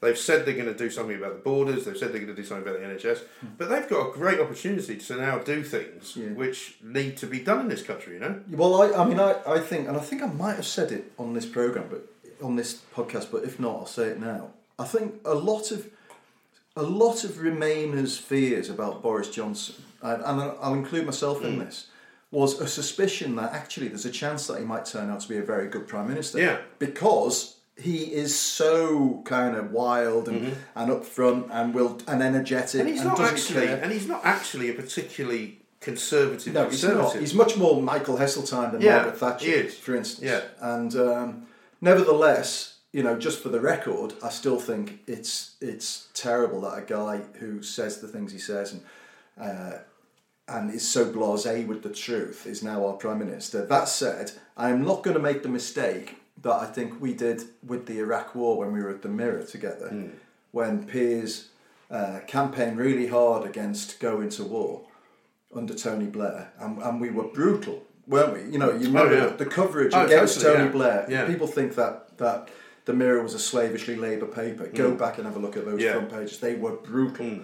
They've 0.00 0.18
said 0.18 0.44
they're 0.44 0.54
going 0.54 0.66
to 0.66 0.74
do 0.76 0.90
something 0.90 1.16
about 1.16 1.34
the 1.34 1.40
borders. 1.40 1.84
They've 1.84 1.96
said 1.96 2.12
they're 2.12 2.20
going 2.20 2.34
to 2.34 2.42
do 2.42 2.46
something 2.46 2.66
about 2.68 2.80
the 2.80 2.86
NHS, 2.86 3.20
hmm. 3.40 3.46
but 3.56 3.68
they've 3.70 3.88
got 3.88 4.08
a 4.08 4.12
great 4.12 4.40
opportunity 4.40 4.96
to 4.96 5.16
now 5.16 5.38
do 5.38 5.62
things 5.62 6.16
Yeah. 6.16 6.28
which 6.28 6.76
need 6.82 7.16
to 7.18 7.26
be 7.26 7.40
done 7.40 7.60
in 7.60 7.68
this 7.68 7.82
country. 7.82 8.14
You 8.14 8.20
know, 8.20 8.40
Well, 8.50 8.82
I, 8.82 9.02
I 9.02 9.06
mean, 9.06 9.20
I, 9.20 9.36
I 9.46 9.60
think, 9.60 9.88
and 9.88 9.96
I 9.96 10.00
think 10.00 10.22
I 10.22 10.26
might 10.26 10.56
have 10.56 10.66
said 10.66 10.92
it 10.92 11.12
on 11.18 11.32
this 11.34 11.46
program, 11.46 11.86
but 11.90 12.06
on 12.42 12.56
this 12.56 12.82
podcast, 12.94 13.30
but 13.30 13.44
if 13.44 13.60
not, 13.60 13.76
I'll 13.76 13.86
say 13.86 14.08
it 14.08 14.20
now. 14.20 14.50
I 14.78 14.84
think 14.84 15.14
a 15.24 15.34
lot 15.34 15.70
of 15.70 15.88
a 16.76 16.82
lot 16.82 17.24
of 17.24 17.32
Remainers' 17.32 18.18
fears 18.18 18.68
about 18.70 19.02
Boris 19.02 19.30
Johnson, 19.30 19.76
and, 20.02 20.22
and 20.24 20.40
I'll 20.60 20.74
include 20.74 21.06
myself 21.06 21.40
Mm. 21.40 21.44
in 21.44 21.58
this, 21.60 21.86
was 22.30 22.60
a 22.60 22.66
suspicion 22.66 23.36
that 23.36 23.52
actually 23.52 23.88
there's 23.88 24.04
a 24.06 24.10
chance 24.10 24.46
that 24.48 24.58
he 24.58 24.64
might 24.64 24.84
turn 24.84 25.08
out 25.10 25.20
to 25.20 25.28
be 25.28 25.36
a 25.38 25.42
very 25.42 25.68
good 25.68 25.86
prime 25.86 26.08
minister. 26.08 26.38
Yeah. 26.38 26.58
because 26.80 27.56
he 27.76 28.12
is 28.12 28.38
so 28.38 29.20
kind 29.24 29.56
of 29.56 29.72
wild 29.72 30.28
and, 30.28 30.56
and 30.76 30.90
upfront 30.92 31.48
and 31.50 31.74
will 31.74 31.98
and 32.06 32.22
energetic 32.22 32.80
Mm-hmm. 32.80 32.80
and 32.80 32.88
he's 32.88 33.04
not 33.04 33.16
doesn't 33.16 33.34
actually, 33.34 33.66
care. 33.66 33.80
and 33.82 33.92
he's 33.92 34.06
not 34.06 34.20
actually 34.24 34.70
a 34.70 34.74
particularly 34.74 35.60
conservative. 35.80 36.54
No, 36.54 36.68
he's 36.68 36.84
not. 36.84 37.16
He's 37.16 37.34
much 37.34 37.56
more 37.56 37.80
Michael 37.82 38.16
Heseltine 38.16 38.70
than 38.72 38.80
Yeah, 38.80 38.96
Margaret 38.96 39.16
Thatcher, 39.18 39.68
for 39.70 39.96
instance. 39.96 40.24
Yeah. 40.24 40.42
And 40.60 40.94
um, 40.96 41.46
nevertheless, 41.80 42.73
you 42.94 43.02
know, 43.02 43.18
just 43.18 43.42
for 43.42 43.48
the 43.48 43.60
record, 43.60 44.14
I 44.22 44.30
still 44.30 44.60
think 44.60 45.00
it's 45.08 45.56
it's 45.60 46.08
terrible 46.14 46.60
that 46.62 46.78
a 46.78 46.82
guy 46.82 47.22
who 47.40 47.60
says 47.60 48.00
the 48.00 48.06
things 48.08 48.30
he 48.32 48.38
says 48.38 48.72
and 48.72 48.82
uh, 49.46 49.78
and 50.46 50.72
is 50.72 50.86
so 50.86 51.02
blasé 51.12 51.66
with 51.66 51.82
the 51.82 51.88
truth 51.90 52.46
is 52.46 52.62
now 52.62 52.86
our 52.86 52.92
prime 52.92 53.18
minister. 53.18 53.66
That 53.66 53.88
said, 53.88 54.32
I 54.56 54.70
am 54.70 54.84
not 54.84 55.02
going 55.02 55.16
to 55.16 55.22
make 55.22 55.42
the 55.42 55.48
mistake 55.48 56.16
that 56.42 56.52
I 56.54 56.66
think 56.66 57.00
we 57.00 57.12
did 57.14 57.42
with 57.66 57.86
the 57.86 57.98
Iraq 57.98 58.34
War 58.36 58.58
when 58.58 58.72
we 58.72 58.80
were 58.80 58.90
at 58.90 59.02
the 59.02 59.08
Mirror 59.08 59.44
together, 59.46 59.88
Hmm. 59.88 60.08
when 60.52 60.84
Piers 60.86 61.48
uh, 61.90 62.20
campaigned 62.28 62.78
really 62.78 63.08
hard 63.08 63.44
against 63.44 63.98
going 63.98 64.28
to 64.38 64.44
war 64.44 64.82
under 65.52 65.74
Tony 65.74 66.06
Blair, 66.06 66.52
and, 66.60 66.78
and 66.82 67.00
we 67.00 67.10
were 67.10 67.28
brutal, 67.40 67.82
weren't 68.06 68.32
we? 68.34 68.52
You 68.52 68.58
know, 68.58 68.70
you 68.72 68.86
remember 68.86 69.14
yeah. 69.16 69.26
the, 69.26 69.44
the 69.44 69.50
coverage 69.60 69.92
Oh, 69.94 70.04
against 70.06 70.34
totally, 70.40 70.54
Tony 70.54 70.64
yeah. 70.66 70.72
Blair. 70.72 71.06
Yeah. 71.08 71.26
People 71.26 71.46
think 71.48 71.74
that 71.74 72.18
that 72.18 72.48
the 72.84 72.92
Mirror 72.92 73.22
was 73.22 73.34
a 73.34 73.38
slavishly 73.38 73.96
Labour 73.96 74.26
paper. 74.26 74.66
Go 74.66 74.92
back 74.92 75.18
and 75.18 75.26
have 75.26 75.36
a 75.36 75.38
look 75.38 75.56
at 75.56 75.64
those 75.64 75.80
Mm. 75.80 75.84
Yeah. 75.84 75.92
Mm. 75.92 76.08
front 76.08 76.10
pages; 76.12 76.38
they 76.40 76.54
were 76.54 76.72
brutal. 76.72 77.40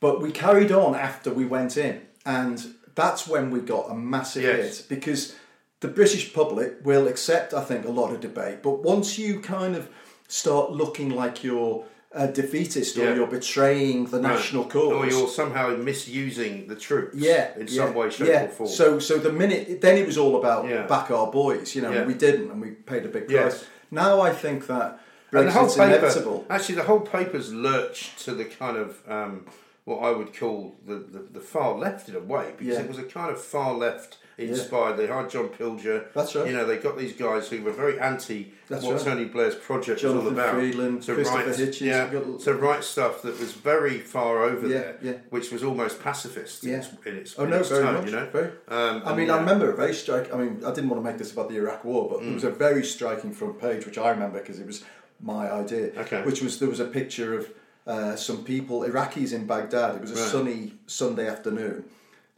But 0.00 0.20
we 0.22 0.30
carried 0.30 0.72
on 0.72 0.94
after 0.94 1.32
we 1.32 1.44
went 1.44 1.76
in, 1.76 2.00
and 2.24 2.74
that's 2.94 3.26
when 3.26 3.50
we 3.50 3.60
got 3.60 3.90
a 3.90 3.94
massive 3.94 4.42
Yes. 4.44 4.78
hit 4.78 4.86
because 4.88 5.34
the 5.80 5.88
British 5.88 6.32
public 6.32 6.74
will 6.84 7.06
accept, 7.08 7.52
I 7.54 7.62
think, 7.64 7.84
a 7.86 7.90
lot 7.90 8.12
of 8.12 8.20
debate. 8.20 8.62
But 8.62 8.82
once 8.82 9.18
you 9.18 9.40
kind 9.40 9.74
of 9.76 9.88
start 10.28 10.72
looking 10.72 11.10
like 11.10 11.42
you're 11.44 11.84
a 12.12 12.26
defeatist 12.26 12.98
or 12.98 13.14
you're 13.14 13.26
betraying 13.26 14.06
the 14.06 14.20
national 14.20 14.64
cause, 14.64 14.92
or 14.92 15.06
you're 15.06 15.28
somehow 15.28 15.76
misusing 15.76 16.66
the 16.66 16.74
troops. 16.74 17.14
yeah, 17.16 17.50
in 17.56 17.66
yeah, 17.68 17.84
some 17.86 17.94
way, 17.94 18.10
shape, 18.10 18.26
yeah. 18.28 18.44
or 18.44 18.48
form. 18.48 18.68
So, 18.68 18.98
so 18.98 19.18
the 19.18 19.32
minute 19.32 19.80
then 19.80 19.96
it 19.96 20.06
was 20.06 20.18
all 20.18 20.36
about 20.36 20.68
Yeah. 20.68 20.86
back 20.86 21.10
our 21.10 21.30
boys. 21.30 21.74
You 21.76 21.82
know, 21.82 21.92
Yeah. 21.92 22.04
we 22.06 22.14
didn't, 22.14 22.50
and 22.50 22.60
we 22.60 22.70
paid 22.70 23.04
a 23.04 23.08
big 23.08 23.28
price. 23.28 23.30
Yes. 23.54 23.64
Now 23.90 24.20
I 24.20 24.32
think 24.32 24.66
that 24.66 25.00
and 25.32 25.46
the 25.48 25.52
whole 25.52 25.62
Brexit's 25.62 25.76
paper, 25.76 25.96
inevitable. 25.96 26.46
actually, 26.50 26.74
the 26.76 26.82
whole 26.84 27.00
paper's 27.00 27.52
lurched 27.52 28.18
to 28.24 28.34
the 28.34 28.44
kind 28.44 28.76
of 28.76 29.00
um, 29.08 29.46
what 29.84 29.98
I 29.98 30.10
would 30.10 30.36
call 30.36 30.76
the, 30.86 30.94
the, 30.96 31.20
the 31.32 31.40
far 31.40 31.74
left 31.76 32.08
in 32.08 32.16
a 32.16 32.20
way, 32.20 32.52
because 32.56 32.74
Yeah. 32.74 32.80
it 32.82 32.88
was 32.88 32.98
a 32.98 33.04
kind 33.04 33.30
of 33.30 33.40
far 33.40 33.74
left 33.74 34.18
inspired. 34.48 34.96
They 34.96 35.06
hired 35.06 35.30
John 35.30 35.48
Pilger. 35.48 36.12
That's 36.14 36.34
right. 36.34 36.46
You 36.46 36.52
know, 36.52 36.64
they 36.66 36.78
got 36.78 36.96
these 36.98 37.12
guys 37.12 37.48
who 37.48 37.62
were 37.62 37.72
very 37.72 37.98
anti 38.00 38.52
That's 38.68 38.84
what 38.84 38.94
right. 38.96 39.04
Tony 39.04 39.24
Blair's 39.26 39.54
project 39.54 40.02
was 40.02 40.14
all 40.14 40.28
about. 40.28 40.54
Freeland, 40.54 41.04
Christopher 41.04 41.36
write, 41.38 41.46
Hitchens, 41.46 41.80
yeah, 41.80 42.06
to 42.44 42.54
write 42.54 42.84
stuff 42.84 43.22
that 43.22 43.38
was 43.38 43.52
very 43.52 43.98
far 43.98 44.42
over 44.44 44.66
Yeah, 44.66 44.78
there, 44.78 44.98
yeah. 45.02 45.12
which 45.30 45.50
was 45.52 45.62
almost 45.64 46.02
pacifist 46.02 46.64
in 46.64 46.70
Yeah. 46.70 46.76
its, 46.78 46.88
in 47.06 47.16
its, 47.16 47.34
Oh 47.38 47.44
in 47.44 47.50
no, 47.50 47.58
its 47.60 47.68
very 47.68 47.84
tone, 47.84 47.94
much. 47.94 48.06
you 48.06 48.12
know. 48.12 48.26
Very. 48.32 48.50
Um, 48.68 49.02
I 49.04 49.14
mean, 49.14 49.26
yeah. 49.28 49.34
I 49.34 49.38
remember 49.40 49.70
a 49.70 49.76
very 49.76 49.94
striking. 49.94 50.32
I 50.32 50.36
mean, 50.36 50.62
I 50.64 50.72
didn't 50.72 50.88
want 50.90 51.02
to 51.04 51.08
make 51.10 51.18
this 51.18 51.32
about 51.32 51.48
the 51.48 51.56
Iraq 51.56 51.84
War, 51.84 52.08
but 52.08 52.20
Mm. 52.20 52.24
there 52.24 52.34
was 52.34 52.44
a 52.44 52.50
very 52.50 52.84
striking 52.84 53.32
front 53.32 53.60
page, 53.60 53.84
which 53.86 53.98
I 53.98 54.10
remember 54.10 54.38
because 54.38 54.58
it 54.60 54.66
was 54.66 54.84
my 55.22 55.50
idea. 55.50 55.90
Okay. 55.98 56.22
Which 56.22 56.40
was 56.42 56.58
there 56.60 56.68
was 56.68 56.80
a 56.80 56.86
picture 56.86 57.34
of 57.38 57.50
uh, 57.86 58.14
some 58.14 58.44
people, 58.44 58.82
Iraqis 58.82 59.32
in 59.32 59.46
Baghdad. 59.46 59.96
It 59.96 60.00
was 60.02 60.12
a 60.12 60.14
Right. 60.14 60.30
sunny 60.30 60.74
Sunday 60.86 61.26
afternoon, 61.26 61.84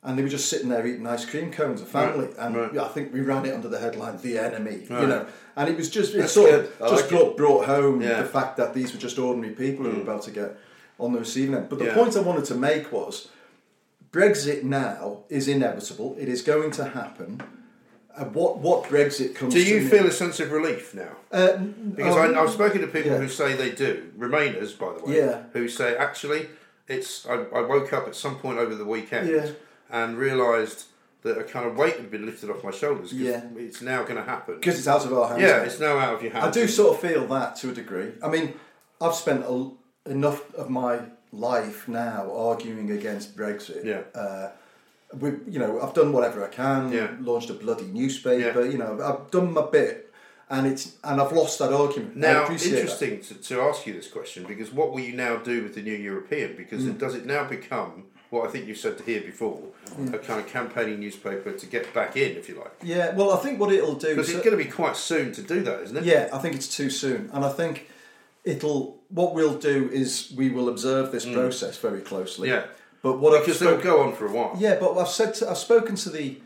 and 0.05 0.19
they 0.19 0.23
were 0.23 0.29
just 0.29 0.49
sitting 0.49 0.69
there 0.69 0.87
eating 0.87 1.07
ice 1.07 1.25
cream 1.25 1.53
cones, 1.53 1.81
a 1.81 1.87
family. 1.87 2.27
Right, 2.27 2.37
And 2.39 2.57
right. 2.57 2.77
I 2.79 2.89
think 2.89 3.13
we 3.13 3.21
ran 3.21 3.45
it 3.47 3.55
under 3.55 3.69
the 3.69 3.79
headline 3.79 4.19
"The 4.21 4.39
Enemy," 4.39 4.83
you 4.89 5.07
know. 5.07 5.27
And 5.57 5.69
it 5.69 5.77
was 5.77 5.91
just 5.91 6.15
it 6.15 6.19
That's 6.19 6.33
sort 6.33 6.51
good. 6.51 6.65
of 6.65 6.83
I 6.83 6.89
just 6.89 7.03
like 7.03 7.11
brought, 7.11 7.37
brought 7.37 7.67
home 7.67 8.01
Yeah. 8.01 8.15
Mm. 8.15 8.19
the 8.23 8.29
fact 8.29 8.57
that 8.57 8.75
these 8.75 8.93
were 8.93 8.99
just 8.99 9.19
ordinary 9.19 9.55
people 9.55 9.85
who 9.85 9.93
were 9.97 10.03
about 10.03 10.23
to 10.23 10.31
get 10.31 10.57
on 10.99 11.13
the 11.13 11.19
receiving 11.21 11.55
end. 11.55 11.69
But 11.69 11.79
the 11.79 11.87
Yeah. 11.87 11.95
point 11.95 12.17
I 12.17 12.21
wanted 12.21 12.45
to 12.47 12.55
make 12.55 12.91
was. 12.93 13.29
Brexit 14.11 14.63
now 14.63 15.21
is 15.31 15.49
inevitable. 15.49 16.17
It 16.21 16.29
is 16.29 16.43
going 16.43 16.71
to 16.73 16.85
happen. 16.85 17.43
What 18.35 18.59
what 18.59 18.85
Brexit 18.85 19.35
comes 19.35 19.55
Do 19.55 19.63
you 19.63 19.89
feel 19.89 20.07
a 20.07 20.11
sense 20.11 20.39
of 20.39 20.53
relief 20.53 20.93
now? 20.95 21.17
Uh, 21.33 21.57
Because 21.57 22.15
um, 22.17 22.37
I, 22.37 22.41
I've 22.41 22.51
spoken 22.51 22.83
to 22.83 22.87
people 22.89 23.13
yeah. 23.13 23.17
who 23.19 23.29
say 23.29 23.55
they 23.57 23.71
do, 23.71 24.11
Remainers, 24.19 24.79
by 24.79 24.93
the 24.93 25.03
way, 25.07 25.17
Yeah. 25.17 25.45
who 25.55 25.67
say 25.67 25.97
actually, 25.97 26.49
it's. 26.89 27.25
I, 27.27 27.37
I 27.55 27.63
woke 27.63 27.95
up 27.95 28.07
at 28.07 28.15
some 28.15 28.37
point 28.37 28.59
over 28.59 28.75
the 28.75 28.85
weekend 28.85 29.31
Yeah. 29.31 29.47
And 29.93 30.17
realised 30.19 30.87
that 31.23 31.39
a 31.39 31.45
kind 31.45 31.65
of 31.67 31.77
weight 31.77 31.95
had 31.97 32.11
been 32.11 32.27
lifted 32.27 32.51
off 32.51 32.65
my 32.65 32.73
shoulders. 32.73 33.13
Yeah. 33.13 33.43
it's 33.57 33.81
now 33.81 34.03
going 34.03 34.17
to 34.17 34.25
happen. 34.25 34.57
because 34.57 34.77
it's 34.79 34.89
out 34.89 35.05
of 35.05 35.13
our 35.13 35.29
hands. 35.29 35.43
Yeah, 35.43 35.63
it's 35.63 35.79
now 35.79 35.97
out 35.99 36.15
of 36.15 36.23
your 36.23 36.33
hands. 36.33 36.45
I 36.47 36.51
do 36.51 36.67
sort 36.67 36.95
of 36.97 37.01
feel 37.01 37.27
that 37.29 37.55
to 37.57 37.71
a 37.71 37.73
degree. 37.73 38.11
I 38.21 38.29
mean, 38.29 38.55
I've 39.01 39.15
spent 39.15 39.45
a, 39.47 39.71
enough 40.07 40.53
of 40.55 40.69
my 40.69 40.99
life 41.31 41.87
now 41.87 42.33
arguing 42.35 42.91
against 42.91 43.37
Brexit. 43.37 43.85
Yeah. 43.85 44.03
Uh, 44.21 44.51
we, 45.21 45.31
you 45.47 45.59
know, 45.61 45.81
I've 45.81 45.95
done 45.95 46.13
whatever 46.13 46.45
I 46.45 46.49
can. 46.49 46.91
Yeah. 46.91 47.11
Launched 47.21 47.51
a 47.51 47.55
bloody 47.55 47.85
newspaper. 47.85 48.65
Yeah. 48.65 48.71
You 48.73 48.79
know, 48.79 49.01
I've 49.01 49.31
done 49.31 49.53
my 49.53 49.67
bit, 49.71 50.13
and 50.51 50.67
it's 50.67 50.97
and 51.05 51.21
I've 51.21 51.33
lost 51.33 51.59
that 51.61 51.73
argument. 51.73 52.17
Now, 52.17 52.49
interesting 52.51 53.21
to, 53.21 53.35
to 53.35 53.61
ask 53.61 53.87
you 53.87 53.93
this 53.93 54.09
question 54.09 54.45
because 54.45 54.73
what 54.73 54.91
will 54.91 55.01
you 55.01 55.15
now 55.15 55.37
do 55.37 55.63
with 55.63 55.75
the 55.77 55.83
new 55.83 55.95
European? 55.95 56.57
Because 56.57 56.83
Mm. 56.85 56.91
it, 56.91 56.99
does 56.99 57.15
it 57.15 57.27
now 57.27 57.45
become 57.45 58.05
what 58.33 58.49
I 58.49 58.51
think 58.51 58.67
you 58.67 58.75
said 58.75 58.97
to 58.97 59.05
here 59.05 59.21
before, 59.21 59.61
a 60.12 60.19
kind 60.19 60.41
of 60.41 60.47
campaigning 60.47 60.99
newspaper 61.01 61.53
to 61.53 61.67
get 61.67 61.93
back 61.93 62.17
in, 62.17 62.35
if 62.39 62.49
you 62.49 62.55
like? 62.59 62.73
Yeah. 62.83 63.15
Well, 63.15 63.31
I 63.31 63.37
think 63.37 63.61
what 63.61 63.71
it'll 63.71 63.95
do. 63.95 64.09
Because 64.17 64.29
so- 64.29 64.37
it's 64.39 64.45
going 64.45 64.57
to 64.57 64.65
be 64.65 64.71
quite 64.71 64.97
soon 64.97 65.33
to 65.33 65.43
do 65.43 65.62
that, 65.65 65.81
isn't 65.83 65.99
it? 65.99 66.05
Yeah, 66.05 66.31
I 66.33 66.39
think 66.39 66.55
it's 66.55 66.75
too 66.75 66.89
soon, 66.89 67.29
and 67.35 67.45
I 67.45 67.51
think 67.51 67.91
it'll 68.43 68.99
what 69.11 69.35
we'll 69.35 69.59
do 69.59 69.91
is 69.93 70.33
we 70.35 70.49
will 70.49 70.71
observe 70.71 71.12
this 71.12 71.27
process 71.27 71.77
very 71.77 72.01
closely. 72.01 72.49
Mm. 72.49 72.53
Yeah. 72.53 72.65
But 73.03 73.19
what 73.19 73.35
I've 73.35 73.45
Because 73.45 73.61
they'll 73.61 73.79
go 73.79 74.01
on 74.01 74.15
for 74.15 74.27
a 74.27 74.33
while. 74.33 74.55
yeah, 74.57 74.77
but 74.81 74.97
I've 74.97 75.09
said 75.09 75.35
to, 75.35 75.51
I've 75.51 75.59
spoken 75.59 75.97
to 75.97 76.09
the 76.11 76.39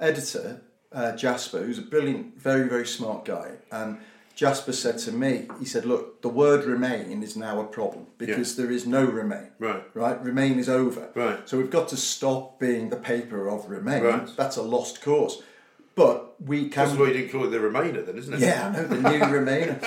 editor 0.00 0.62
uh, 0.92 1.14
Jasper, 1.16 1.58
who's 1.58 1.78
a 1.78 1.82
brilliant, 1.82 2.38
very 2.38 2.68
very 2.68 2.86
smart 2.86 3.26
guy, 3.26 3.50
and 3.70 3.98
Jasper 4.34 4.72
said 4.72 4.98
to 4.98 5.12
me, 5.12 5.48
he 5.60 5.64
said, 5.64 5.84
"Look, 5.84 6.22
the 6.22 6.28
word 6.28 6.64
remain 6.64 7.22
is 7.22 7.36
now 7.36 7.60
a 7.60 7.64
problem 7.64 8.06
because 8.18 8.56
there 8.56 8.70
is 8.70 8.86
no 8.86 9.04
remain. 9.04 9.50
Right. 9.58 9.84
right. 9.94 10.20
Remain 10.22 10.58
is 10.58 10.68
over. 10.68 11.10
Right. 11.14 11.48
So 11.48 11.56
we've 11.56 11.70
got 11.70 11.88
to 11.88 11.96
stop 11.96 12.58
being 12.58 12.90
the 12.90 12.96
paper 12.96 13.48
of 13.48 13.70
remain. 13.70 14.02
Right. 14.02 14.36
That's 14.36 14.56
a 14.56 14.62
lost 14.62 15.02
cause. 15.02 15.42
But 15.96 16.40
we 16.40 16.68
can. 16.68 16.88
That's 16.88 16.98
why 16.98 17.06
you 17.06 17.12
didn't 17.12 17.30
call 17.30 17.44
it 17.44 17.50
the 17.50 17.58
Remainer, 17.58 18.04
then, 18.04 18.18
isn't 18.18 18.34
it? 18.34 18.40
Yeah, 18.40 18.66
I 18.66 18.72
know 18.72 18.88
the 18.88 18.96
new 18.96 19.20
Remainer, 19.38 19.80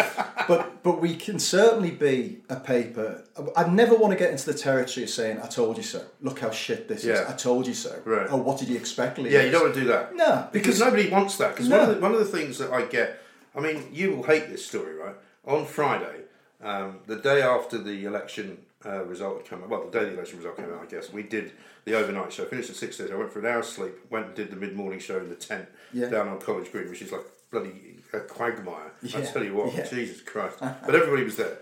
but 0.47 0.81
but 0.81 1.01
we 1.01 1.15
can 1.17 1.37
certainly 1.37 1.91
be 1.91 2.43
a 2.47 2.55
paper. 2.55 3.25
I 3.57 3.67
never 3.67 3.93
want 3.93 4.13
to 4.13 4.17
get 4.17 4.31
into 4.31 4.45
the 4.45 4.57
territory 4.57 5.03
of 5.03 5.09
saying 5.09 5.41
"I 5.41 5.47
told 5.47 5.75
you 5.75 5.83
so." 5.83 6.05
Look 6.21 6.39
how 6.39 6.51
shit 6.51 6.87
this 6.87 7.03
is. 7.03 7.19
I 7.19 7.33
told 7.33 7.67
you 7.67 7.73
so. 7.73 8.01
Right. 8.05 8.27
Oh, 8.29 8.37
what 8.37 8.57
did 8.57 8.69
you 8.69 8.77
expect? 8.77 9.17
Lee? 9.17 9.33
Yeah, 9.33 9.41
you 9.43 9.51
don't 9.51 9.63
want 9.63 9.73
to 9.73 9.81
do 9.81 9.87
that. 9.87 10.15
No, 10.15 10.47
because, 10.53 10.77
because 10.77 10.79
nobody 10.79 11.09
wants 11.09 11.37
that. 11.39 11.49
Because 11.55 11.67
No. 11.67 11.87
one, 11.89 11.99
one 12.01 12.13
of 12.13 12.19
the 12.19 12.25
things 12.25 12.57
that 12.59 12.71
I 12.71 12.85
get, 12.85 13.21
I 13.57 13.61
mean, 13.61 13.89
you 13.91 14.11
will 14.15 14.23
hate 14.23 14.49
this 14.49 14.65
story, 14.65 14.93
right? 14.95 15.15
On 15.45 15.65
Friday, 15.65 16.21
um, 16.61 16.99
the 17.07 17.15
day 17.15 17.41
after 17.41 17.77
the 17.77 18.05
election 18.05 18.59
uh, 18.85 19.03
result 19.05 19.37
had 19.37 19.47
come 19.49 19.63
out, 19.63 19.69
well, 19.69 19.85
the 19.89 19.99
day 19.99 20.05
the 20.05 20.13
election 20.13 20.37
result 20.37 20.57
came 20.57 20.65
out, 20.65 20.81
I 20.81 20.85
guess, 20.85 21.11
we 21.11 21.23
did 21.23 21.53
the 21.85 21.95
overnight 21.95 22.31
show. 22.31 22.45
Finished 22.45 22.69
at 22.69 22.75
six 22.75 22.97
thirty. 22.97 23.13
I 23.13 23.15
went 23.15 23.31
for 23.31 23.39
an 23.39 23.45
hour's 23.47 23.67
sleep. 23.67 23.93
Went 24.11 24.27
and 24.27 24.35
did 24.35 24.51
the 24.51 24.55
mid 24.57 24.75
morning 24.75 24.99
show 24.99 25.17
in 25.17 25.29
the 25.29 25.35
tent 25.35 25.67
Yeah. 25.93 26.09
down 26.09 26.27
on 26.27 26.39
College 26.39 26.71
Green, 26.71 26.89
which 26.89 27.01
is 27.01 27.11
like 27.11 27.21
bloody 27.51 27.95
a 28.13 28.19
quagmire. 28.19 28.91
I 29.15 29.21
tell 29.21 29.43
you 29.43 29.55
what, 29.55 29.73
yeah. 29.73 29.85
Jesus 29.87 30.21
Christ! 30.21 30.57
But 30.61 30.95
everybody 30.95 31.23
was 31.23 31.35
there. 31.37 31.57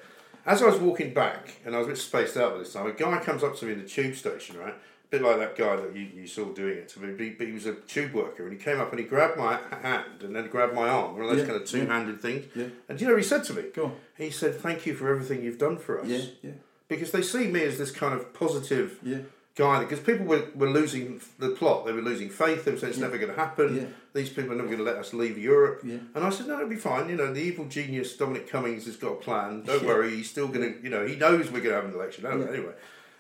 As 0.46 0.62
I 0.62 0.66
was 0.68 0.80
walking 0.80 1.14
back, 1.14 1.56
and 1.66 1.76
I 1.76 1.80
was 1.80 1.88
a 1.88 1.92
bit 1.92 1.98
spaced 1.98 2.38
out 2.38 2.54
by 2.54 2.60
this 2.60 2.74
time, 2.74 2.86
a 2.86 2.92
guy 2.92 3.18
comes 3.20 3.44
up 3.44 3.56
to 3.58 3.66
me 3.66 3.74
in 3.74 3.80
the 3.82 3.88
tube 3.88 4.16
station, 4.16 4.58
right? 4.60 4.76
A 5.06 5.12
bit 5.12 5.22
like 5.22 5.38
that 5.38 5.56
guy 5.56 5.76
that 5.76 5.96
you, 5.96 6.02
you 6.16 6.28
saw 6.28 6.46
doing 6.46 6.78
it 6.80 6.90
to 6.90 7.00
me, 7.00 7.12
but 7.14 7.22
he, 7.22 7.30
but 7.30 7.46
he 7.48 7.54
was 7.54 7.66
a 7.68 7.76
tube 7.76 8.14
worker, 8.14 8.44
and 8.44 8.52
he 8.52 8.58
came 8.58 8.80
up 8.80 8.90
and 8.92 9.00
he 9.00 9.06
grabbed 9.06 9.38
my 9.38 9.60
hand 9.82 10.24
and 10.24 10.36
then 10.36 10.48
grabbed 10.48 10.74
my 10.74 10.88
arm, 10.90 11.14
one 11.14 11.24
of 11.24 11.30
those 11.30 11.40
Yeah, 11.42 11.46
kind 11.46 11.62
of 11.62 11.68
two-handed 11.68 12.22
things. 12.22 12.46
Yeah. 12.56 12.66
And 12.90 13.00
you 13.00 13.08
know 13.08 13.14
what 13.14 13.22
he 13.22 13.28
said 13.28 13.44
to 13.46 13.54
me? 13.54 13.64
Go 13.74 13.86
on. 13.86 13.96
He 14.18 14.32
said, 14.32 14.56
"Thank 14.56 14.86
you 14.86 14.96
for 14.96 15.10
everything 15.10 15.44
you've 15.44 15.60
done 15.60 15.78
for 15.78 16.02
us." 16.02 16.08
Yeah, 16.08 16.22
yeah, 16.42 16.52
Because 16.88 17.12
they 17.12 17.22
see 17.22 17.48
me 17.48 17.62
as 17.64 17.78
this 17.78 17.92
kind 17.92 18.14
of 18.16 18.34
positive 18.34 18.98
yeah. 19.04 19.20
guy 19.56 19.80
because 19.82 20.00
people 20.00 20.26
were, 20.26 20.46
were 20.56 20.70
losing 20.70 21.22
the 21.38 21.50
plot. 21.50 21.86
They 21.86 21.92
were 21.92 22.02
losing 22.02 22.30
faith. 22.30 22.66
They 22.66 22.72
were 22.72 22.78
saying 22.78 22.92
it's 22.94 23.00
never 23.00 23.18
going 23.18 23.30
to 23.32 23.38
happen. 23.40 23.76
Yeah. 23.76 23.84
These 24.14 24.30
people 24.30 24.54
are 24.54 24.56
never 24.56 24.68
going 24.70 24.80
to 24.80 24.84
let 24.86 24.96
us 24.96 25.14
leave 25.14 25.38
Europe. 25.38 25.82
Yeah. 25.84 25.98
And 26.16 26.24
I 26.26 26.30
said, 26.30 26.48
no, 26.48 26.56
it'll 26.56 26.70
be 26.70 26.78
fine. 26.78 27.10
You 27.10 27.16
know, 27.18 27.32
the 27.34 27.42
evil 27.42 27.66
genius 27.66 28.16
Dominic 28.18 28.50
Cummings 28.50 28.86
has 28.86 28.96
got 28.96 29.12
a 29.12 29.16
plan. 29.16 29.64
Don't 29.64 29.82
Yeah. 29.84 29.88
worry. 29.88 30.10
He's 30.16 30.30
still 30.30 30.48
going 30.48 30.74
to, 30.74 30.82
you 30.84 30.90
know, 30.90 31.06
he 31.06 31.16
knows 31.16 31.52
we're 31.52 31.60
going 31.62 31.76
to 31.76 31.82
have 31.82 31.86
an 31.86 31.94
election. 31.94 32.24
No, 32.24 32.38
Yeah. 32.40 32.50
Anyway, 32.50 32.74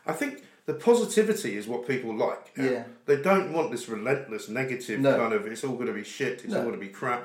I 0.08 0.14
think 0.14 0.44
the 0.66 0.74
positivity 0.74 1.58
is 1.58 1.68
what 1.68 1.88
people 1.88 2.16
like. 2.16 2.52
Yeah. 2.58 2.84
They 3.06 3.22
don't 3.22 3.54
want 3.54 3.72
this 3.72 3.88
relentless 3.88 4.50
negative 4.50 5.00
No. 5.00 5.16
kind 5.18 5.34
of, 5.34 5.46
it's 5.46 5.64
all 5.64 5.76
going 5.76 5.88
to 5.88 5.94
be 5.94 6.04
shit. 6.04 6.42
It's 6.44 6.48
No. 6.54 6.58
all 6.58 6.64
going 6.64 6.80
to 6.80 6.86
be 6.86 6.92
crap. 6.92 7.24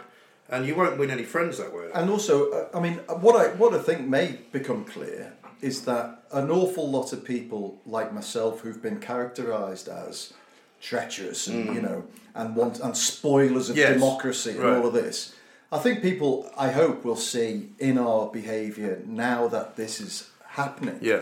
And 0.48 0.66
you 0.66 0.74
won't 0.74 0.98
win 0.98 1.10
any 1.10 1.22
friends 1.22 1.58
that 1.58 1.72
way. 1.72 1.88
And 1.94 2.10
also, 2.10 2.50
uh, 2.50 2.68
I 2.74 2.80
mean, 2.80 2.94
what 3.20 3.36
I 3.36 3.48
what 3.54 3.72
I 3.72 3.78
think 3.78 4.06
may 4.08 4.38
become 4.52 4.84
clear 4.84 5.32
is 5.60 5.82
that 5.84 6.24
an 6.32 6.50
awful 6.50 6.90
lot 6.90 7.12
of 7.12 7.24
people 7.24 7.80
like 7.86 8.12
myself 8.12 8.60
who've 8.60 8.82
been 8.82 8.98
characterised 8.98 9.88
as 9.88 10.32
treacherous 10.80 11.46
and 11.46 11.74
you 11.74 11.82
know 11.82 12.04
and 12.34 12.56
want 12.56 12.80
and 12.80 12.96
spoilers 12.96 13.68
of 13.70 13.76
Mm. 13.76 13.78
Yes, 13.78 13.92
democracy 13.94 14.50
and 14.50 14.60
right. 14.60 14.76
all 14.76 14.86
of 14.88 14.92
this. 14.94 15.34
I 15.72 15.78
think 15.78 16.02
people, 16.02 16.50
I 16.58 16.70
hope, 16.70 17.04
will 17.04 17.16
see 17.16 17.68
in 17.78 17.96
our 17.96 18.26
behaviour 18.28 19.02
now 19.06 19.46
that 19.48 19.76
this 19.76 20.00
is 20.00 20.30
happening 20.46 20.98
yeah. 21.00 21.20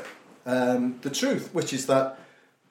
Um, 0.49 0.99
the 1.03 1.11
truth, 1.11 1.51
which 1.53 1.73
is 1.75 1.87
that 1.87 2.19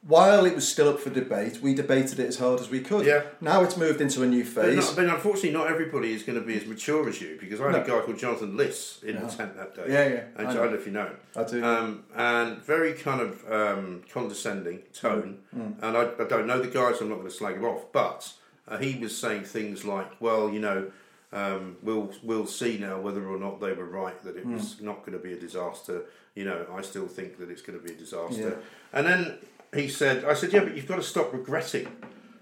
while 0.06 0.46
it 0.46 0.56
was 0.56 0.68
still 0.68 0.90
up 0.90 1.00
for 1.00 1.10
debate, 1.10 1.60
we 1.62 1.74
debated 1.76 2.20
it 2.20 2.28
as 2.28 2.38
hard 2.40 2.60
as 2.60 2.70
we 2.70 2.80
could. 2.80 3.06
Yeah. 3.06 3.24
Now 3.42 3.64
it's 3.64 3.78
moved 3.78 4.00
into 4.02 4.24
a 4.24 4.26
new 4.28 4.44
But, 4.44 4.54
phase. 4.66 4.76
not, 4.78 4.96
but 4.96 5.06
unfortunately, 5.06 5.52
not 5.52 5.68
everybody 5.70 6.14
is 6.14 6.24
going 6.24 6.40
to 6.40 6.46
be 6.46 6.56
as 6.58 6.66
mature 6.66 7.08
as 7.08 7.22
you 7.22 7.38
because 7.40 7.60
I 7.62 7.72
had 7.72 7.84
a 7.84 7.88
guy 7.88 8.00
called 8.02 8.18
Jonathan 8.18 8.56
Lis 8.58 9.00
in 9.04 9.16
Yeah. 9.16 9.22
the 9.22 9.28
tent 9.28 9.56
that 9.58 9.76
day. 9.76 9.84
Yeah, 9.90 10.08
yeah, 10.08 10.24
And 10.38 10.48
I 10.48 10.52
I, 10.52 10.54
don't 10.54 10.72
know 10.72 10.78
if 10.78 10.86
you 10.88 10.94
know. 10.94 11.12
I 11.36 11.44
do. 11.44 11.64
Um, 11.64 12.04
and 12.16 12.58
very 12.64 12.94
kind 12.94 13.22
of 13.22 13.52
um, 13.52 14.04
condescending 14.12 14.80
tone. 14.94 15.40
Mm, 15.56 15.76
And 15.84 15.98
I, 15.98 16.04
I 16.20 16.28
don't 16.28 16.48
know 16.48 16.60
the 16.62 16.68
guy, 16.70 16.94
so 16.94 17.02
I'm 17.02 17.10
not 17.10 17.16
going 17.18 17.28
to 17.28 17.34
slag 17.34 17.56
him 17.56 17.66
off. 17.66 17.92
But 17.92 18.34
uh, 18.68 18.78
he 18.78 18.98
was 18.98 19.16
saying 19.18 19.44
things 19.44 19.84
like, 19.86 20.10
well, 20.22 20.50
you 20.50 20.60
know, 20.60 20.92
um, 21.34 21.78
we'll 21.82 22.12
we'll 22.24 22.48
see 22.48 22.78
now 22.78 23.00
whether 23.00 23.28
or 23.28 23.38
not 23.38 23.60
they 23.60 23.74
were 23.74 23.86
right 23.86 24.22
that 24.24 24.38
it 24.38 24.46
Mm. 24.48 24.54
was 24.54 24.82
not 24.82 25.00
going 25.06 25.12
to 25.18 25.20
be 25.24 25.34
a 25.34 25.40
disaster. 25.40 26.06
You 26.36 26.46
know, 26.46 26.66
I 26.74 26.82
still 26.82 27.08
think 27.08 27.38
that 27.40 27.50
it's 27.50 27.62
going 27.62 27.78
to 27.80 27.84
be 27.86 27.94
a 27.94 27.98
disaster. 27.98 28.60
And 28.94 29.06
then 29.08 29.38
he 29.74 29.88
said, 29.90 30.24
I 30.24 30.34
said, 30.36 30.54
yeah, 30.54 30.64
but 30.64 30.76
you've 30.76 30.88
got 30.88 30.98
to 30.98 31.04
stop 31.04 31.34
regretting 31.34 31.88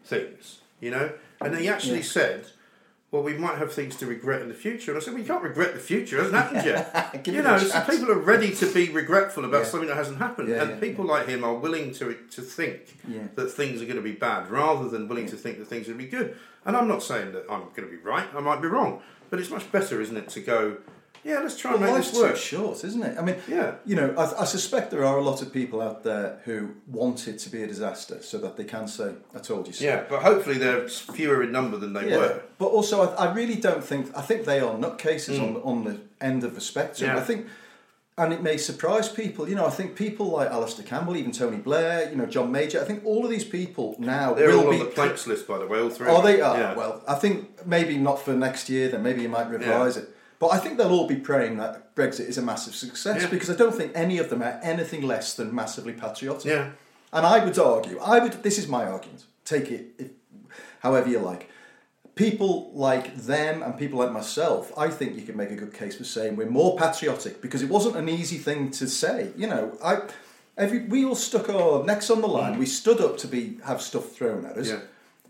things, 0.03 0.59
you 0.81 0.91
know. 0.91 1.11
And 1.41 1.55
he 1.57 1.67
actually 1.67 1.97
Yeah. 1.97 2.03
said, 2.03 2.45
well, 3.15 3.23
we 3.23 3.37
might 3.37 3.57
have 3.57 3.71
things 3.73 3.95
to 3.97 4.05
regret 4.05 4.41
in 4.41 4.49
the 4.49 4.53
future. 4.53 4.91
And 4.91 5.01
I 5.01 5.03
said, 5.03 5.13
well, 5.13 5.21
you 5.21 5.27
can't 5.27 5.41
regret 5.43 5.73
the 5.73 5.79
future. 5.79 6.17
It 6.17 6.23
hasn't 6.31 6.35
happened 6.43 6.65
yet. 6.65 7.25
You 7.35 7.41
know, 7.41 7.57
so 7.57 7.79
people 7.81 8.11
are 8.11 8.19
ready 8.19 8.53
to 8.55 8.65
be 8.73 8.89
regretful 8.89 9.45
about 9.45 9.63
Yeah. 9.63 9.69
something 9.69 9.87
that 9.89 9.95
hasn't 9.97 10.17
happened. 10.19 10.49
Yeah, 10.49 10.61
and 10.63 10.71
yeah, 10.71 10.79
people 10.79 11.05
like 11.05 11.27
him 11.27 11.43
are 11.43 11.55
willing 11.55 11.93
to 11.93 12.13
to 12.35 12.41
think 12.41 12.97
that 13.35 13.47
things 13.51 13.81
are 13.81 13.85
going 13.85 13.95
to 13.97 14.01
be 14.13 14.17
bad 14.29 14.49
rather 14.49 14.87
than 14.89 15.07
willing 15.07 15.27
to 15.27 15.37
think 15.37 15.57
that 15.59 15.67
things 15.67 15.87
are 15.87 15.93
going 15.93 16.05
to 16.05 16.11
be 16.11 16.17
good. 16.17 16.35
And 16.65 16.75
I'm 16.77 16.87
not 16.87 17.01
saying 17.03 17.31
that 17.33 17.43
I'm 17.49 17.61
going 17.75 17.87
to 17.89 17.93
be 17.97 18.01
right. 18.13 18.27
I 18.35 18.41
might 18.41 18.61
be 18.61 18.67
wrong. 18.67 19.01
But 19.29 19.39
it's 19.39 19.49
much 19.49 19.71
better, 19.71 20.01
isn't 20.01 20.17
it, 20.17 20.29
to 20.29 20.39
go, 20.39 20.77
yeah, 21.25 21.39
let's 21.39 21.57
try 21.57 21.71
and 21.73 21.81
Well, 21.81 21.95
make 21.95 22.03
this 22.05 22.13
work. 22.17 22.35
too 22.35 22.39
short, 22.39 22.83
isn't 22.83 23.01
it? 23.03 23.17
I 23.17 23.23
mean, 23.23 23.35
Yeah. 23.47 23.73
you 23.83 23.95
know, 23.95 24.13
I, 24.15 24.43
I 24.43 24.45
suspect 24.45 24.91
there 24.91 25.03
are 25.03 25.17
a 25.17 25.23
lot 25.23 25.41
of 25.41 25.51
people 25.51 25.81
out 25.81 26.03
there 26.03 26.39
who 26.45 26.69
want 26.87 27.27
it 27.27 27.39
to 27.39 27.49
be 27.49 27.63
a 27.63 27.67
disaster 27.67 28.17
so 28.21 28.37
that 28.37 28.55
they 28.57 28.63
can 28.63 28.87
say, 28.87 29.09
"I 29.33 29.39
told 29.39 29.65
you 29.67 29.73
so." 29.73 29.83
Yeah, 29.83 30.03
but 30.07 30.21
hopefully 30.21 30.57
they're 30.59 30.87
fewer 30.87 31.41
in 31.43 31.51
number 31.51 31.77
than 31.77 31.93
they 31.93 32.09
Yeah. 32.11 32.17
were. 32.17 32.41
But 32.59 32.67
also, 32.67 33.01
I, 33.01 33.25
I 33.25 33.33
really 33.33 33.55
don't 33.55 33.83
think. 33.83 34.15
I 34.15 34.21
think 34.21 34.45
they 34.45 34.59
are 34.59 34.75
nutcases 34.75 35.41
on 35.41 35.57
on 35.63 35.83
the 35.83 35.97
end 36.21 36.43
of 36.43 36.53
the 36.55 36.61
spectrum. 36.61 37.09
Mm. 37.09 37.13
Yeah. 37.15 37.19
I 37.21 37.23
think, 37.25 37.47
and 38.17 38.31
it 38.31 38.41
may 38.41 38.57
surprise 38.57 39.09
people. 39.09 39.49
You 39.49 39.55
know, 39.55 39.65
I 39.65 39.71
think 39.71 39.95
people 39.95 40.27
like 40.27 40.49
Alistair 40.49 40.85
Campbell, 40.85 41.17
even 41.17 41.31
Tony 41.31 41.57
Blair, 41.57 42.07
you 42.09 42.15
know, 42.15 42.27
John 42.27 42.51
Major. 42.51 42.79
I 42.79 42.85
think 42.85 43.03
all 43.03 43.25
of 43.25 43.31
these 43.31 43.43
people 43.43 43.95
now 43.99 44.33
They're 44.35 44.49
will 44.51 44.65
all 44.65 44.71
be 44.71 44.79
on 44.79 44.85
the 44.85 44.91
planks 44.91 45.25
list, 45.27 45.47
by 45.47 45.57
the 45.57 45.65
way, 45.67 45.79
all 45.81 45.89
three. 45.89 46.07
Oh, 46.07 46.21
they 46.21 46.39
are. 46.39 46.57
Yeah. 46.57 46.75
Well, 46.75 47.03
I 47.07 47.15
think 47.15 47.65
maybe 47.65 47.97
not 47.97 48.21
for 48.21 48.33
next 48.33 48.69
year. 48.69 48.87
Then 48.89 49.01
maybe 49.03 49.21
you 49.23 49.29
might 49.29 49.49
revise 49.49 49.97
it. 49.97 50.09
But 50.39 50.47
I 50.47 50.57
think 50.57 50.77
they'll 50.77 50.91
all 50.91 51.07
be 51.07 51.15
praying 51.15 51.57
that 51.57 51.95
Brexit 51.95 52.27
is 52.27 52.37
a 52.37 52.41
massive 52.41 52.75
success 52.75 53.23
Yeah. 53.23 53.29
because 53.29 53.49
I 53.49 53.55
don't 53.55 53.73
think 53.73 53.91
any 53.95 54.17
of 54.17 54.29
them 54.29 54.41
are 54.41 54.59
anything 54.61 55.01
less 55.01 55.33
than 55.33 55.53
massively 55.55 55.93
patriotic. 55.93 56.45
Yeah. 56.45 56.71
And 57.13 57.25
I 57.25 57.43
would 57.43 57.57
argue, 57.57 57.99
I 57.99 58.19
would. 58.19 58.43
This 58.43 58.57
is 58.57 58.67
my 58.67 58.85
argument. 58.85 59.23
Take 59.45 59.71
it 59.71 59.93
if, 59.97 60.07
however 60.79 61.09
you 61.09 61.19
like. 61.19 61.49
People 62.15 62.71
like 62.73 63.15
them 63.15 63.61
and 63.61 63.77
people 63.77 63.99
like 63.99 64.11
myself, 64.11 64.71
I 64.77 64.89
think 64.89 65.15
you 65.15 65.21
can 65.23 65.35
make 65.35 65.51
a 65.51 65.55
good 65.55 65.73
case 65.73 65.97
for 65.97 66.05
saying 66.05 66.35
we're 66.37 66.49
more 66.49 66.77
patriotic 66.77 67.41
because 67.41 67.61
it 67.61 67.69
wasn't 67.69 67.95
an 67.97 68.07
easy 68.07 68.37
thing 68.37 68.71
to 68.71 68.87
say. 68.87 69.31
You 69.35 69.47
know, 69.47 69.77
I 69.83 69.99
every 70.57 70.79
we 70.85 71.03
all 71.05 71.15
stuck 71.15 71.49
our 71.49 71.83
necks 71.83 72.09
on 72.09 72.21
the 72.21 72.27
line. 72.27 72.55
Mm. 72.55 72.59
We 72.59 72.65
stood 72.65 73.01
up 73.01 73.17
to 73.19 73.27
be 73.27 73.59
have 73.65 73.81
stuff 73.81 74.11
thrown 74.11 74.45
at 74.45 74.57
us 74.57 74.69
Yeah. 74.69 74.79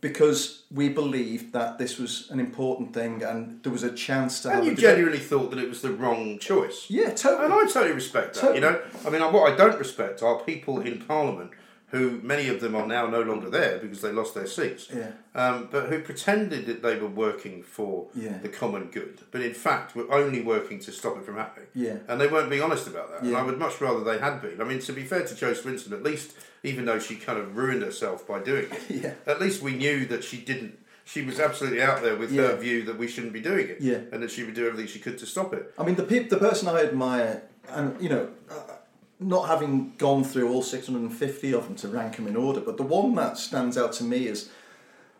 Because 0.02 0.64
we 0.72 0.90
believed 0.90 1.54
that 1.54 1.78
this 1.78 1.98
was 1.98 2.30
an 2.32 2.40
important 2.40 2.94
thing 2.94 3.24
and 3.24 3.62
there 3.64 3.72
was 3.72 3.84
a 3.84 3.92
chance 3.92 4.42
to 4.42 4.52
And 4.52 4.66
you 4.66 4.76
genuinely 4.76 5.20
thought 5.20 5.50
that 5.52 5.60
it 5.60 5.70
was 5.70 5.82
the 5.82 5.92
wrong 5.92 6.40
choice. 6.40 6.86
Yeah, 6.90 7.12
totally. 7.12 7.46
And 7.46 7.54
I 7.54 7.66
totally 7.66 7.94
respect 7.94 8.36
that. 8.36 8.42
Totally. 8.42 8.60
You 8.60 8.62
know, 8.62 8.82
I 9.06 9.10
mean, 9.10 9.22
what 9.34 9.52
I 9.52 9.56
don't 9.56 9.80
respect 9.80 10.22
are 10.22 10.40
people 10.40 10.82
in 10.82 11.02
Parliament 11.02 11.52
who 11.90 12.20
many 12.24 12.48
of 12.50 12.60
them 12.62 12.76
are 12.76 12.86
now 12.88 13.08
no 13.08 13.22
longer 13.22 13.50
there 13.50 13.78
because 13.78 14.02
they 14.02 14.12
lost 14.12 14.34
their 14.34 14.48
seats. 14.48 14.88
Yeah. 14.94 15.12
Um, 15.36 15.70
but 15.72 15.88
who 15.90 16.00
pretended 16.02 16.66
that 16.66 16.82
they 16.82 16.98
were 16.98 17.08
working 17.08 17.62
for 17.64 18.08
Yeah. 18.16 18.38
the 18.42 18.50
common 18.50 18.86
good, 18.86 19.20
but 19.32 19.42
in 19.42 19.54
fact 19.54 19.96
were 19.96 20.12
only 20.12 20.42
working 20.42 20.80
to 20.80 20.92
stop 20.92 21.18
it 21.18 21.24
from 21.26 21.36
happening. 21.36 21.68
Yeah. 21.76 21.98
And 22.08 22.20
they 22.20 22.28
weren't 22.28 22.50
being 22.50 22.64
honest 22.64 22.88
about 22.88 23.12
that. 23.12 23.22
And 23.22 23.36
I 23.38 23.44
would 23.44 23.60
much 23.60 23.80
rather 23.80 24.04
they 24.04 24.18
had 24.18 24.42
been. 24.42 24.60
I 24.60 24.64
mean, 24.64 24.80
to 24.80 24.94
be 24.94 25.04
fair 25.04 25.26
to 25.26 25.36
Jo 25.36 25.54
Swinson, 25.54 25.92
at 25.92 26.04
least, 26.04 26.34
even 26.64 26.86
though 26.86 27.00
she 27.00 27.16
kind 27.16 27.38
of 27.40 27.56
ruined 27.56 27.84
herself 27.84 28.28
by 28.28 28.40
doing 28.40 28.68
it, 28.90 29.18
at 29.28 29.40
least 29.40 29.62
we 29.62 29.74
knew 29.76 30.06
that 30.08 30.24
she 30.24 30.38
didn't. 30.38 30.80
She 31.08 31.22
was 31.22 31.40
absolutely 31.40 31.84
out 31.84 32.02
there 32.02 32.16
with 32.16 32.32
Yeah. 32.32 32.48
her 32.48 32.56
view 32.56 32.82
that 32.86 32.98
we 32.98 33.08
shouldn't 33.08 33.32
be 33.34 33.42
doing 33.42 33.68
it, 33.70 33.78
Yeah. 33.80 34.00
and 34.12 34.24
that 34.24 34.32
she 34.32 34.44
would 34.44 34.56
do 34.56 34.66
everything 34.66 34.88
she 34.88 34.98
could 35.00 35.20
to 35.20 35.28
stop 35.28 35.54
it. 35.54 35.72
I 35.78 35.84
mean, 35.84 35.94
the 35.96 36.04
peop- 36.04 36.32
the 36.32 36.38
person 36.38 36.68
I 36.68 36.82
admire, 36.82 37.44
and 37.70 37.96
you 38.02 38.10
know, 38.10 38.30
not 39.20 39.48
having 39.48 39.94
gone 39.98 40.24
through 40.24 40.52
all 40.52 40.62
650 40.62 41.54
of 41.54 41.66
them 41.66 41.76
to 41.76 41.88
rank 41.88 42.18
them 42.18 42.28
in 42.28 42.36
order, 42.36 42.60
but 42.60 42.78
the 42.78 42.84
one 42.84 43.16
that 43.16 43.38
stands 43.38 43.78
out 43.78 43.94
to 43.94 44.04
me 44.04 44.28
is 44.28 44.50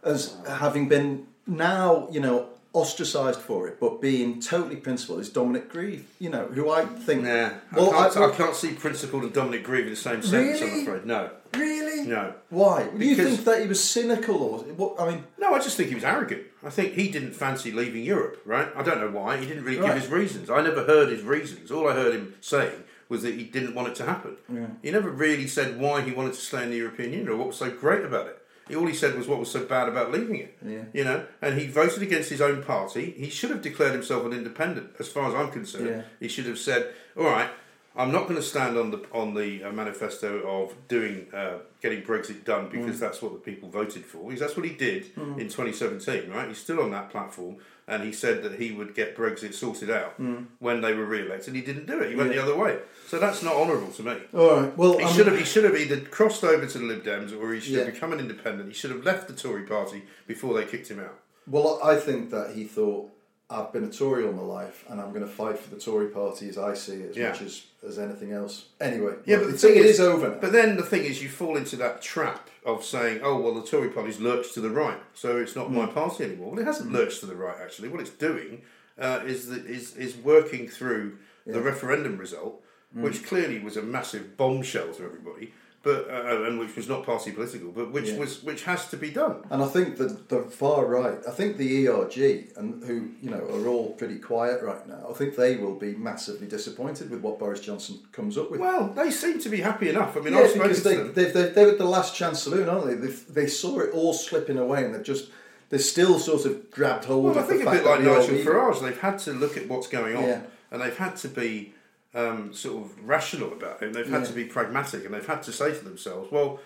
as 0.04 0.38
having 0.48 0.88
been 0.88 1.28
now, 1.48 2.08
you 2.12 2.20
know, 2.20 2.50
ostracised 2.74 3.40
for 3.40 3.70
it, 3.70 3.80
but 3.80 4.02
being 4.02 4.42
totally 4.42 4.76
principled 4.76 5.22
is 5.22 5.30
Dominic 5.30 5.70
Grieve, 5.70 6.06
you 6.20 6.30
know, 6.30 6.46
who 6.48 6.70
I 6.70 6.84
think. 6.86 7.24
Nah, 7.24 7.52
Well, 7.74 7.94
I, 7.96 8.10
can't, 8.10 8.18
I- 8.18 8.26
I, 8.28 8.32
can't 8.36 8.56
see 8.56 8.74
principled 8.74 9.24
and 9.24 9.32
Dominic 9.34 9.64
Grieve 9.64 9.86
in 9.86 9.92
the 9.92 9.96
same 9.96 10.22
sentence. 10.22 10.62
I'm 10.62 10.68
Really? 10.70 10.82
afraid. 10.82 11.06
No, 11.06 11.30
Really? 11.54 12.06
No. 12.06 12.34
Why? 12.50 12.84
Do 12.84 13.06
you 13.06 13.16
Because- 13.16 13.36
think 13.36 13.46
that 13.46 13.62
he 13.62 13.68
was 13.68 13.82
cynical 13.82 14.36
or 14.44 14.60
what? 14.76 15.00
I 15.00 15.10
mean, 15.12 15.24
No, 15.38 15.54
I 15.54 15.60
just 15.60 15.78
think 15.78 15.88
he 15.88 15.96
was 15.96 16.04
arrogant. 16.04 16.42
I 16.66 16.70
think 16.70 16.94
he 16.96 17.10
didn't 17.10 17.32
fancy 17.34 17.72
leaving 17.72 18.04
Europe, 18.04 18.42
right? 18.44 18.68
I 18.76 18.84
don't 18.84 19.00
know 19.00 19.10
why. 19.10 19.38
He 19.38 19.46
didn't 19.46 19.64
really 19.64 19.80
Right. 19.80 19.94
give 19.94 20.04
his 20.04 20.12
reasons. 20.12 20.50
I 20.50 20.62
never 20.62 20.84
heard 20.84 21.08
his 21.10 21.22
reasons. 21.24 21.72
All 21.72 21.88
I 21.88 21.94
heard 21.94 22.14
him 22.14 22.34
saying 22.42 22.84
was 23.10 23.24
that 23.24 23.36
he 23.36 23.44
didn't 23.44 23.76
want 23.76 23.88
it 23.88 23.96
to 23.96 24.06
happen. 24.06 24.38
He 24.82 24.92
never 24.92 25.10
really 25.10 25.48
said 25.48 25.80
why 25.80 26.02
he 26.02 26.12
wanted 26.12 26.34
to 26.34 26.40
stay 26.40 26.64
in 26.64 26.70
the 26.72 26.78
European 26.78 27.12
Union 27.12 27.30
or 27.30 27.36
what 27.38 27.48
was 27.48 27.58
so 27.58 27.70
great 27.70 28.04
about 28.04 28.28
it. 28.28 28.42
He, 28.68 28.76
all 28.76 28.88
he 28.88 28.96
said 28.96 29.16
was 29.16 29.28
what 29.28 29.40
was 29.40 29.52
so 29.52 29.64
bad 29.64 29.88
about 29.88 30.12
leaving 30.12 30.38
it. 30.38 30.58
Yeah. 30.66 30.86
You 30.92 31.04
know, 31.04 31.26
and 31.42 31.60
he 31.60 31.68
voted 31.68 32.02
against 32.02 32.32
his 32.32 32.42
own 32.42 32.64
party. 32.64 33.12
He 33.12 33.30
should 33.30 33.52
have 33.52 33.62
declared 33.62 33.94
himself 33.94 34.26
an 34.26 34.34
independent, 34.34 34.92
as 34.98 35.08
far 35.08 35.28
as 35.28 35.36
I'm 35.36 35.52
concerned. 35.52 35.88
Yeah. 35.88 36.02
He 36.20 36.28
should 36.28 36.48
have 36.48 36.58
said, 36.58 36.92
"All 37.16 37.26
right, 37.26 37.50
I'm 37.98 38.12
not 38.12 38.24
going 38.24 38.36
to 38.36 38.42
stand 38.42 38.78
on 38.78 38.92
the 38.92 39.02
on 39.14 39.34
the 39.34 39.64
uh, 39.64 39.72
manifesto 39.72 40.40
of 40.48 40.74
doing 40.88 41.28
uh, 41.34 41.60
getting 41.82 42.02
Brexit 42.04 42.44
done 42.44 42.70
because 42.70 43.00
that's 43.00 43.22
what 43.22 43.34
the 43.34 43.40
people 43.40 43.70
voted 43.70 44.06
for." 44.06 44.26
Because 44.26 44.40
that's 44.42 44.58
what 44.58 44.66
he 44.66 44.74
did 44.74 45.12
in 45.38 45.48
2017, 45.50 46.30
right? 46.30 46.48
He's 46.48 46.58
still 46.58 46.82
on 46.82 46.92
that 46.92 47.10
platform, 47.10 47.58
and 47.88 48.04
he 48.04 48.12
said 48.12 48.44
that 48.44 48.60
he 48.60 48.72
would 48.72 48.96
get 48.96 49.16
Brexit 49.16 49.54
sorted 49.54 49.90
out 49.90 50.20
when 50.60 50.82
they 50.82 50.94
were 50.94 51.06
re-elected. 51.06 51.48
And 51.50 51.56
he 51.56 51.62
didn't 51.62 51.86
do 51.88 52.00
it. 52.02 52.10
He 52.10 52.16
went 52.16 52.32
Yeah. 52.34 52.38
the 52.42 52.44
other 52.52 52.58
way. 52.58 52.80
So 53.08 53.20
that's 53.20 53.42
not 53.44 53.56
honourable 53.56 53.92
to 53.94 54.04
me. 54.04 54.18
all 54.34 54.62
right. 54.62 54.78
Well, 54.78 54.98
He 54.98 55.04
I'm- 55.06 55.14
should 55.16 55.28
have. 55.28 55.38
He 55.38 55.46
should 55.46 55.64
have 55.64 55.76
either 55.78 56.02
crossed 56.02 56.44
over 56.44 56.66
to 56.66 56.78
the 56.78 56.86
Lib 56.86 57.04
Dems 57.04 57.40
or 57.40 57.54
he 57.54 57.60
should 57.62 57.74
Yeah. 57.74 57.84
have 57.86 57.94
become 57.94 58.12
an 58.14 58.20
independent. 58.20 58.68
He 58.70 58.74
should 58.76 58.92
have 58.92 59.06
left 59.06 59.28
the 59.28 59.34
Tory 59.34 59.64
party 59.64 60.04
before 60.28 60.54
they 60.54 60.66
kicked 60.66 60.90
him 60.90 61.00
out. 61.00 61.20
Well, 61.48 61.80
I 61.84 61.96
think 61.98 62.32
that 62.32 62.56
he 62.56 62.64
thought 62.64 63.12
I've 63.50 63.72
been 63.72 63.84
a 63.84 63.92
Tory 63.92 64.26
all 64.26 64.34
my 64.34 64.42
life, 64.42 64.84
and 64.90 65.00
I'm 65.00 65.10
going 65.10 65.22
to 65.22 65.28
fight 65.32 65.60
for 65.60 65.70
the 65.74 65.80
Tory 65.80 66.08
party 66.08 66.50
as 66.50 66.58
I 66.58 66.74
see 66.74 66.94
it, 66.96 67.12
as 67.12 67.18
Yeah. 67.18 67.30
much 67.30 67.42
as, 67.44 67.64
as 67.88 68.00
anything 68.00 68.32
else. 68.32 68.66
Anyway, 68.82 69.14
Yeah, 69.26 69.38
but 69.38 69.52
the 69.52 69.58
thing 69.58 69.76
is- 69.76 69.86
is 69.86 70.00
over 70.00 70.30
now. 70.30 70.38
But 70.42 70.52
then 70.52 70.78
the 70.78 70.84
thing 70.84 71.04
is, 71.04 71.22
you 71.22 71.30
fall 71.30 71.56
into 71.56 71.76
that 71.76 72.02
trap 72.02 72.50
of 72.66 72.84
saying, 72.84 73.20
"Oh, 73.24 73.40
well, 73.40 73.54
the 73.54 73.62
Tory 73.66 73.90
party's 73.90 74.20
lurched 74.20 74.56
to 74.56 74.62
the 74.62 74.72
right, 74.72 74.98
so 75.14 75.38
it's 75.38 75.56
not 75.56 75.70
Mm. 75.70 75.74
my 75.74 75.86
party 75.86 76.24
anymore." 76.24 76.52
Well, 76.52 76.60
it 76.60 76.66
hasn't 76.66 76.92
lurched 76.92 77.20
to 77.20 77.28
the 77.28 77.36
right. 77.36 77.58
Actually, 77.62 77.90
what 77.90 78.02
it's 78.02 78.10
doing 78.10 78.64
uh, 78.98 79.20
is 79.28 79.50
that 79.50 79.66
is 79.68 79.96
is 79.98 80.16
working 80.16 80.68
through 80.70 81.18
the 81.46 81.62
referendum 81.62 82.18
result, 82.18 82.64
Mm. 82.98 83.02
which 83.04 83.24
clearly 83.26 83.60
was 83.60 83.76
a 83.78 83.82
massive 83.84 84.38
bombshell 84.38 84.92
to 84.94 85.04
everybody, 85.04 85.54
but 85.86 86.10
uh, 86.10 86.44
and 86.48 86.60
which 86.60 86.76
was 86.76 86.90
not 86.90 87.06
party 87.06 87.32
political, 87.32 87.70
but 87.72 87.92
which 87.92 88.10
Yeah. 88.10 88.18
was 88.18 88.44
which 88.44 88.64
has 88.64 88.90
to 88.90 88.98
be 88.98 89.12
done. 89.12 89.38
And 89.52 89.64
I 89.64 89.68
think 89.68 89.96
that 89.98 90.28
the 90.30 90.42
far 90.42 90.86
right, 90.88 91.20
I 91.28 91.32
think 91.32 91.56
the 91.58 91.88
ERG, 91.88 92.18
and 92.58 92.84
who 92.84 92.96
you 93.22 93.30
know 93.30 93.44
are 93.56 93.68
all 93.68 93.92
pretty 93.94 94.18
quiet 94.18 94.62
right 94.64 94.86
now. 94.88 95.06
I 95.10 95.14
think 95.14 95.36
they 95.38 95.56
will 95.58 95.76
be 95.76 95.94
massively 95.96 96.48
disappointed 96.48 97.10
with 97.12 97.22
what 97.22 97.40
Boris 97.40 97.62
Johnson 97.62 98.00
comes 98.12 98.36
up 98.38 98.50
with. 98.52 98.60
Well, 98.60 98.88
they 98.90 99.12
seem 99.12 99.40
to 99.40 99.50
be 99.50 99.62
happy 99.62 99.88
enough. 99.90 100.18
I 100.18 100.22
mean, 100.22 100.34
yeah, 100.34 100.40
I've 100.42 100.54
because 100.56 100.82
they, 100.84 100.98
they, 100.98 101.26
they, 101.26 101.50
they 101.50 101.66
were 101.66 101.76
the 101.76 101.86
last 101.86 102.16
chance 102.16 102.42
saloon, 102.42 102.68
aren't 102.68 102.88
they? 102.88 102.96
They, 102.96 103.14
they 103.42 103.48
saw 103.48 103.80
it 103.80 103.92
all 103.94 104.14
slipping 104.14 104.58
away, 104.58 104.84
and 104.86 104.94
they've 104.96 105.04
just 105.04 105.30
they're 105.70 105.78
still 105.80 106.18
sort 106.18 106.46
of 106.46 106.72
grabbed 106.72 107.06
hold 107.06 107.26
Well, 107.26 107.38
I 107.40 107.44
think 107.44 107.62
the 107.64 107.70
a 107.70 107.72
bit 107.72 107.86
like 107.86 108.00
that 108.00 108.04
we 108.04 108.10
are 108.10 108.20
Nigel. 108.20 108.38
Farage. 108.54 108.82
They've 108.82 109.00
had 109.00 109.20
to 109.20 109.34
look 109.34 109.56
at 109.56 109.68
what's 109.68 109.88
going 109.88 110.16
on, 110.18 110.24
Yeah. 110.24 110.42
and 110.72 110.82
they've 110.82 110.98
had 110.98 111.16
to 111.18 111.28
be 111.28 111.75
um, 112.16 112.54
sort 112.54 112.84
of 112.86 113.08
rational 113.08 113.52
about 113.54 113.82
it. 113.82 113.88
And 113.88 113.96
they've 113.96 114.08
had 114.08 114.22
Yeah. 114.22 114.28
to 114.28 114.34
be 114.34 114.46
pragmatic, 114.46 115.06
and 115.06 115.14
they've 115.14 115.26
had 115.28 115.44
to 115.44 115.52
say 115.52 115.72
to 115.78 115.84
themselves, 115.84 116.32
"Well, 116.32 116.60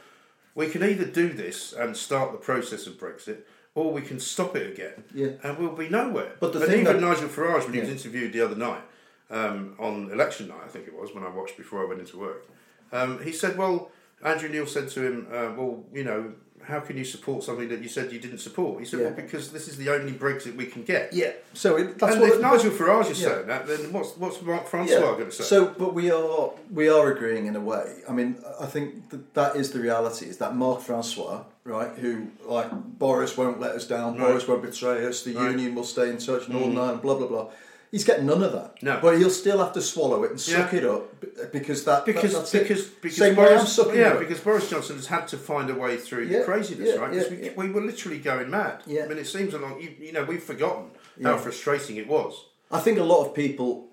we 0.55 0.67
can 0.69 0.83
either 0.83 1.05
do 1.05 1.29
this 1.29 1.73
and 1.73 1.97
start 1.97 2.31
the 2.31 2.37
process 2.37 2.87
of 2.87 2.93
Brexit." 2.93 3.39
Or 3.75 3.93
we 3.93 4.01
can 4.01 4.19
stop 4.19 4.55
it 4.55 4.67
again, 4.73 5.03
Yeah. 5.13 5.33
and 5.43 5.57
we'll 5.57 5.75
be 5.75 5.87
nowhere. 5.87 6.31
But 6.39 6.53
the 6.53 6.59
and 6.59 6.67
thing 6.69 6.81
even 6.81 6.99
that- 6.99 7.07
Nigel 7.07 7.29
Farage, 7.29 7.65
when 7.65 7.73
he 7.73 7.79
was 7.79 7.89
interviewed 7.89 8.33
the 8.33 8.41
other 8.41 8.55
night 8.55 8.81
um, 9.29 9.75
on 9.77 10.09
election 10.11 10.47
night, 10.47 10.61
I 10.65 10.67
think 10.67 10.87
it 10.87 10.93
was 10.93 11.13
when 11.13 11.23
I 11.23 11.29
watched 11.29 11.55
before 11.55 11.83
I 11.83 11.85
went 11.87 11.99
into 12.01 12.17
work, 12.17 12.45
um, 12.91 13.21
he 13.21 13.31
said, 13.31 13.57
"Well, 13.59 13.91
Andrew 14.23 14.49
Neil 14.49 14.65
said 14.65 14.89
to 14.89 15.01
him, 15.03 15.27
uh, 15.31 15.53
well, 15.55 15.85
you 15.93 16.03
know, 16.03 16.33
how 16.69 16.79
can 16.79 16.97
you 16.97 17.03
support 17.05 17.43
something 17.43 17.67
that 17.69 17.81
you 17.81 17.89
said 17.89 18.11
you 18.11 18.19
didn't 18.19 18.37
support?" 18.39 18.79
He 18.79 18.85
said, 18.85 18.99
Yeah. 18.99 19.05
"Well, 19.07 19.15
because 19.15 19.51
this 19.51 19.67
is 19.67 19.77
the 19.77 19.89
only 19.89 20.13
Brexit 20.13 20.55
we 20.55 20.65
can 20.67 20.83
get." 20.83 21.11
Yeah, 21.13 21.31
so 21.53 21.75
it, 21.77 21.97
that's 21.97 22.13
and 22.13 22.21
what 22.21 22.33
if 22.33 22.41
Nigel 22.41 22.71
Farage 22.71 23.11
is 23.11 23.21
Yeah. 23.21 23.29
saying 23.29 23.47
that, 23.47 23.67
then 23.67 23.91
what's 23.93 24.15
what's 24.17 24.41
Mark 24.41 24.67
Francois 24.67 25.13
going 25.13 25.25
to 25.25 25.31
say? 25.31 25.43
So, 25.43 25.73
but 25.77 25.93
we 25.93 26.11
are 26.11 26.51
we 26.73 26.87
are 26.89 27.11
agreeing 27.11 27.47
in 27.47 27.55
a 27.55 27.59
way. 27.61 27.87
I 28.07 28.11
mean, 28.13 28.37
I 28.59 28.65
think 28.67 29.09
that, 29.09 29.33
that 29.33 29.55
is 29.55 29.71
the 29.71 29.79
reality. 29.79 30.25
Is 30.27 30.37
that 30.37 30.55
Mark 30.55 30.81
Francois, 30.81 31.43
right? 31.63 31.91
Who 31.97 32.27
like 32.45 32.69
Boris 32.99 33.35
won't 33.37 33.59
let 33.59 33.71
us 33.71 33.87
down. 33.87 34.17
Right. 34.17 34.27
Boris 34.27 34.47
won't 34.47 34.61
betray 34.61 35.05
us. 35.05 35.23
The 35.23 35.33
Right. 35.33 35.47
Mm. 35.47 35.51
union 35.51 35.75
will 35.75 35.83
stay 35.83 36.09
in 36.09 36.17
touch. 36.17 36.47
Northern 36.49 36.77
Ireland, 36.77 37.01
blah 37.01 37.15
blah 37.15 37.27
blah. 37.27 37.47
He's 37.91 38.03
getting 38.03 38.27
none 38.27 38.43
of 38.43 38.51
that. 38.51 38.83
No. 38.83 38.99
but 39.01 39.17
he'll 39.17 39.31
still 39.31 39.57
have 39.57 39.73
to 39.73 39.81
swallow 39.81 40.23
it 40.23 40.29
and 40.29 40.39
suck 40.39 40.71
Yeah. 40.73 40.79
it 40.79 40.85
up 40.85 41.51
because 41.51 41.85
that 41.85 42.05
because 42.05 42.33
that, 42.33 42.39
that's 42.39 42.53
it. 42.55 42.61
because 42.67 42.85
because 42.85 43.17
same 43.17 43.35
way 43.35 43.55
I'm 43.55 43.65
sucking 43.65 43.95
yeah, 43.95 44.13
it 44.13 44.19
because 44.19 44.39
Boris 44.39 44.69
Johnson 44.69 44.95
has 44.97 45.07
had 45.07 45.27
to 45.29 45.37
find 45.37 45.69
a 45.71 45.73
way 45.75 45.97
through 45.97 46.25
Yeah, 46.25 46.39
the 46.39 46.45
craziness, 46.45 46.89
yeah, 46.89 46.95
right? 47.01 47.11
Because 47.11 47.31
we, 47.31 47.67
we 47.67 47.71
were 47.73 47.81
literally 47.81 48.19
going 48.19 48.49
mad. 48.51 48.83
Yeah. 48.85 49.05
I 49.05 49.07
mean, 49.07 49.17
it 49.17 49.25
seems 49.25 49.53
along 49.55 49.81
you, 49.81 49.91
you 49.99 50.11
know 50.11 50.23
we've 50.23 50.43
forgotten 50.43 50.91
how 51.23 51.37
frustrating 51.37 51.97
it 51.97 52.07
was. 52.07 52.45
I 52.71 52.79
think 52.79 52.99
a 52.99 53.03
lot 53.03 53.25
of 53.25 53.33
people 53.33 53.87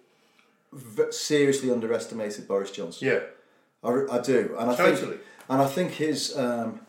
v- 0.72 1.10
seriously 1.10 1.70
underestimated 1.70 2.46
Boris 2.46 2.70
Johnson. 2.70 3.08
Yeah, 3.08 3.20
I, 3.82 4.04
I 4.10 4.20
do, 4.20 4.54
and 4.58 4.70
I 4.70 4.76
Totally. 4.76 5.12
think, 5.12 5.20
and 5.48 5.62
I 5.62 5.66
think 5.66 5.92
his, 5.92 6.36
um, 6.36 6.80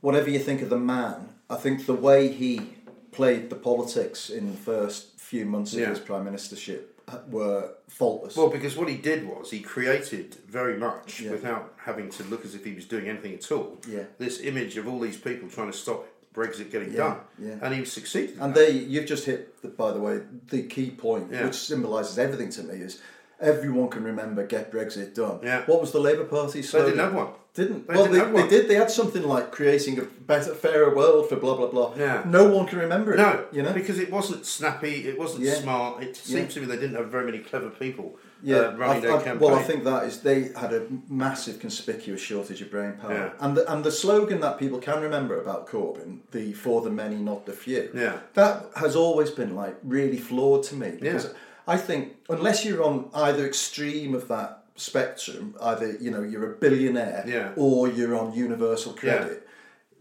whatever 0.00 0.30
you 0.30 0.38
think 0.38 0.62
of 0.62 0.70
the 0.70 0.78
man, 0.78 1.30
I 1.50 1.56
think 1.56 1.86
the 1.86 1.94
way 1.94 2.28
he 2.28 2.74
played 3.10 3.50
the 3.50 3.56
politics 3.56 4.30
in 4.30 4.52
the 4.52 4.56
first 4.56 5.11
few 5.32 5.46
months 5.46 5.72
of 5.72 5.80
Yeah. 5.80 5.88
his 5.88 5.98
prime 5.98 6.24
ministership 6.30 6.82
were 7.28 7.62
faultless. 7.88 8.36
Well, 8.36 8.50
because 8.50 8.76
what 8.76 8.88
he 8.94 8.96
did 9.10 9.20
was 9.26 9.50
he 9.50 9.60
created 9.60 10.26
very 10.58 10.76
much 10.76 11.20
Yeah. 11.20 11.30
without 11.36 11.64
having 11.88 12.10
to 12.16 12.22
look 12.24 12.44
as 12.44 12.54
if 12.54 12.62
he 12.68 12.74
was 12.74 12.84
doing 12.84 13.08
anything 13.08 13.34
at 13.34 13.50
all. 13.50 13.78
Yeah. 13.88 14.04
This 14.18 14.40
image 14.40 14.76
of 14.76 14.86
all 14.86 15.00
these 15.00 15.16
people 15.16 15.48
trying 15.48 15.70
to 15.72 15.78
stop 15.84 16.00
Brexit 16.34 16.70
getting 16.70 16.92
Yeah, 16.92 16.98
done, 17.08 17.16
yeah. 17.46 17.58
and 17.62 17.74
he 17.74 17.84
succeeded. 17.84 18.36
and 18.40 18.54
they, 18.54 18.70
you've 18.92 19.06
just 19.14 19.24
hit, 19.26 19.40
the, 19.62 19.68
by 19.68 19.90
the 19.92 20.00
way, 20.06 20.20
the 20.48 20.62
key 20.74 20.90
point, 20.90 21.30
which 21.30 21.54
symbolises 21.54 22.18
everything 22.18 22.50
to 22.56 22.62
me, 22.62 22.76
is 22.88 23.00
everyone 23.42 23.88
can 23.90 24.04
remember 24.04 24.46
"Get 24.46 24.72
Brexit 24.72 25.14
Done." 25.14 25.40
Yeah. 25.42 25.62
What 25.66 25.80
was 25.80 25.92
the 25.92 26.00
Labour 26.00 26.24
Party 26.24 26.62
slogan? 26.62 26.90
they 26.90 26.96
didn't 26.96 27.04
have 27.12 27.14
one. 27.14 27.32
Didn't 27.54 27.86
They 27.86 27.94
well? 27.94 28.06
didn't 28.10 28.32
they, 28.32 28.42
they 28.42 28.48
did. 28.48 28.68
They 28.68 28.74
had 28.76 28.90
something 28.90 29.24
like 29.24 29.50
creating 29.52 29.98
a 29.98 30.02
better, 30.04 30.54
fairer 30.54 30.94
world 30.96 31.28
for 31.28 31.36
blah 31.36 31.54
blah 31.54 31.66
blah. 31.66 31.94
Yeah. 31.96 32.22
No 32.26 32.48
one 32.48 32.66
can 32.66 32.78
remember 32.78 33.12
it. 33.12 33.18
No, 33.18 33.44
you 33.52 33.62
know. 33.62 33.74
because 33.74 33.98
it 33.98 34.10
wasn't 34.10 34.46
snappy, 34.46 35.06
it 35.06 35.18
wasn't 35.18 35.42
Yeah. 35.44 35.54
smart. 35.56 36.02
It 36.02 36.16
seemed 36.16 36.40
Yeah. 36.48 36.54
to 36.54 36.60
me 36.60 36.66
they 36.66 36.76
didn't 36.76 36.96
have 36.96 37.08
very 37.08 37.26
many 37.26 37.40
clever 37.40 37.68
people 37.68 38.16
Yeah, 38.42 38.56
uh, 38.56 38.76
running 38.78 38.96
I- 38.96 39.00
their 39.00 39.12
I- 39.16 39.22
campaign. 39.22 39.38
well, 39.50 39.54
I 39.58 39.62
think 39.64 39.84
that 39.84 40.04
is 40.04 40.20
they 40.22 40.50
had 40.56 40.72
a 40.72 40.82
massive, 41.10 41.58
conspicuous 41.60 42.22
shortage 42.22 42.62
of 42.62 42.70
brain 42.70 42.94
power, 43.00 43.12
Yeah. 43.12 43.30
and 43.46 43.54
the, 43.54 43.70
and 43.70 43.84
the 43.84 43.92
slogan 43.92 44.40
that 44.40 44.58
people 44.58 44.78
can 44.78 45.02
remember 45.02 45.38
about 45.38 45.68
Corbyn, 45.68 46.20
the 46.30 46.54
"For 46.54 46.80
the 46.80 46.90
many, 46.90 47.16
not 47.16 47.44
the 47.44 47.52
few," 47.52 47.90
Yeah. 47.94 48.14
that 48.32 48.70
has 48.76 48.96
always 48.96 49.30
been 49.30 49.54
like 49.54 49.76
really 49.84 50.16
flawed 50.16 50.62
to 50.70 50.74
me 50.74 50.92
because 50.98 51.24
Yeah. 51.26 51.30
I 51.66 51.76
think 51.76 52.16
unless 52.28 52.64
you're 52.64 52.82
on 52.82 53.08
either 53.14 53.46
extreme 53.46 54.14
of 54.14 54.28
that 54.28 54.64
spectrum, 54.76 55.54
either 55.62 55.96
you 56.00 56.10
know 56.10 56.22
you're 56.22 56.52
a 56.52 56.56
billionaire 56.56 57.24
Yeah. 57.26 57.52
or 57.56 57.88
you're 57.88 58.16
on 58.18 58.32
universal 58.34 58.92
credit. 58.92 59.46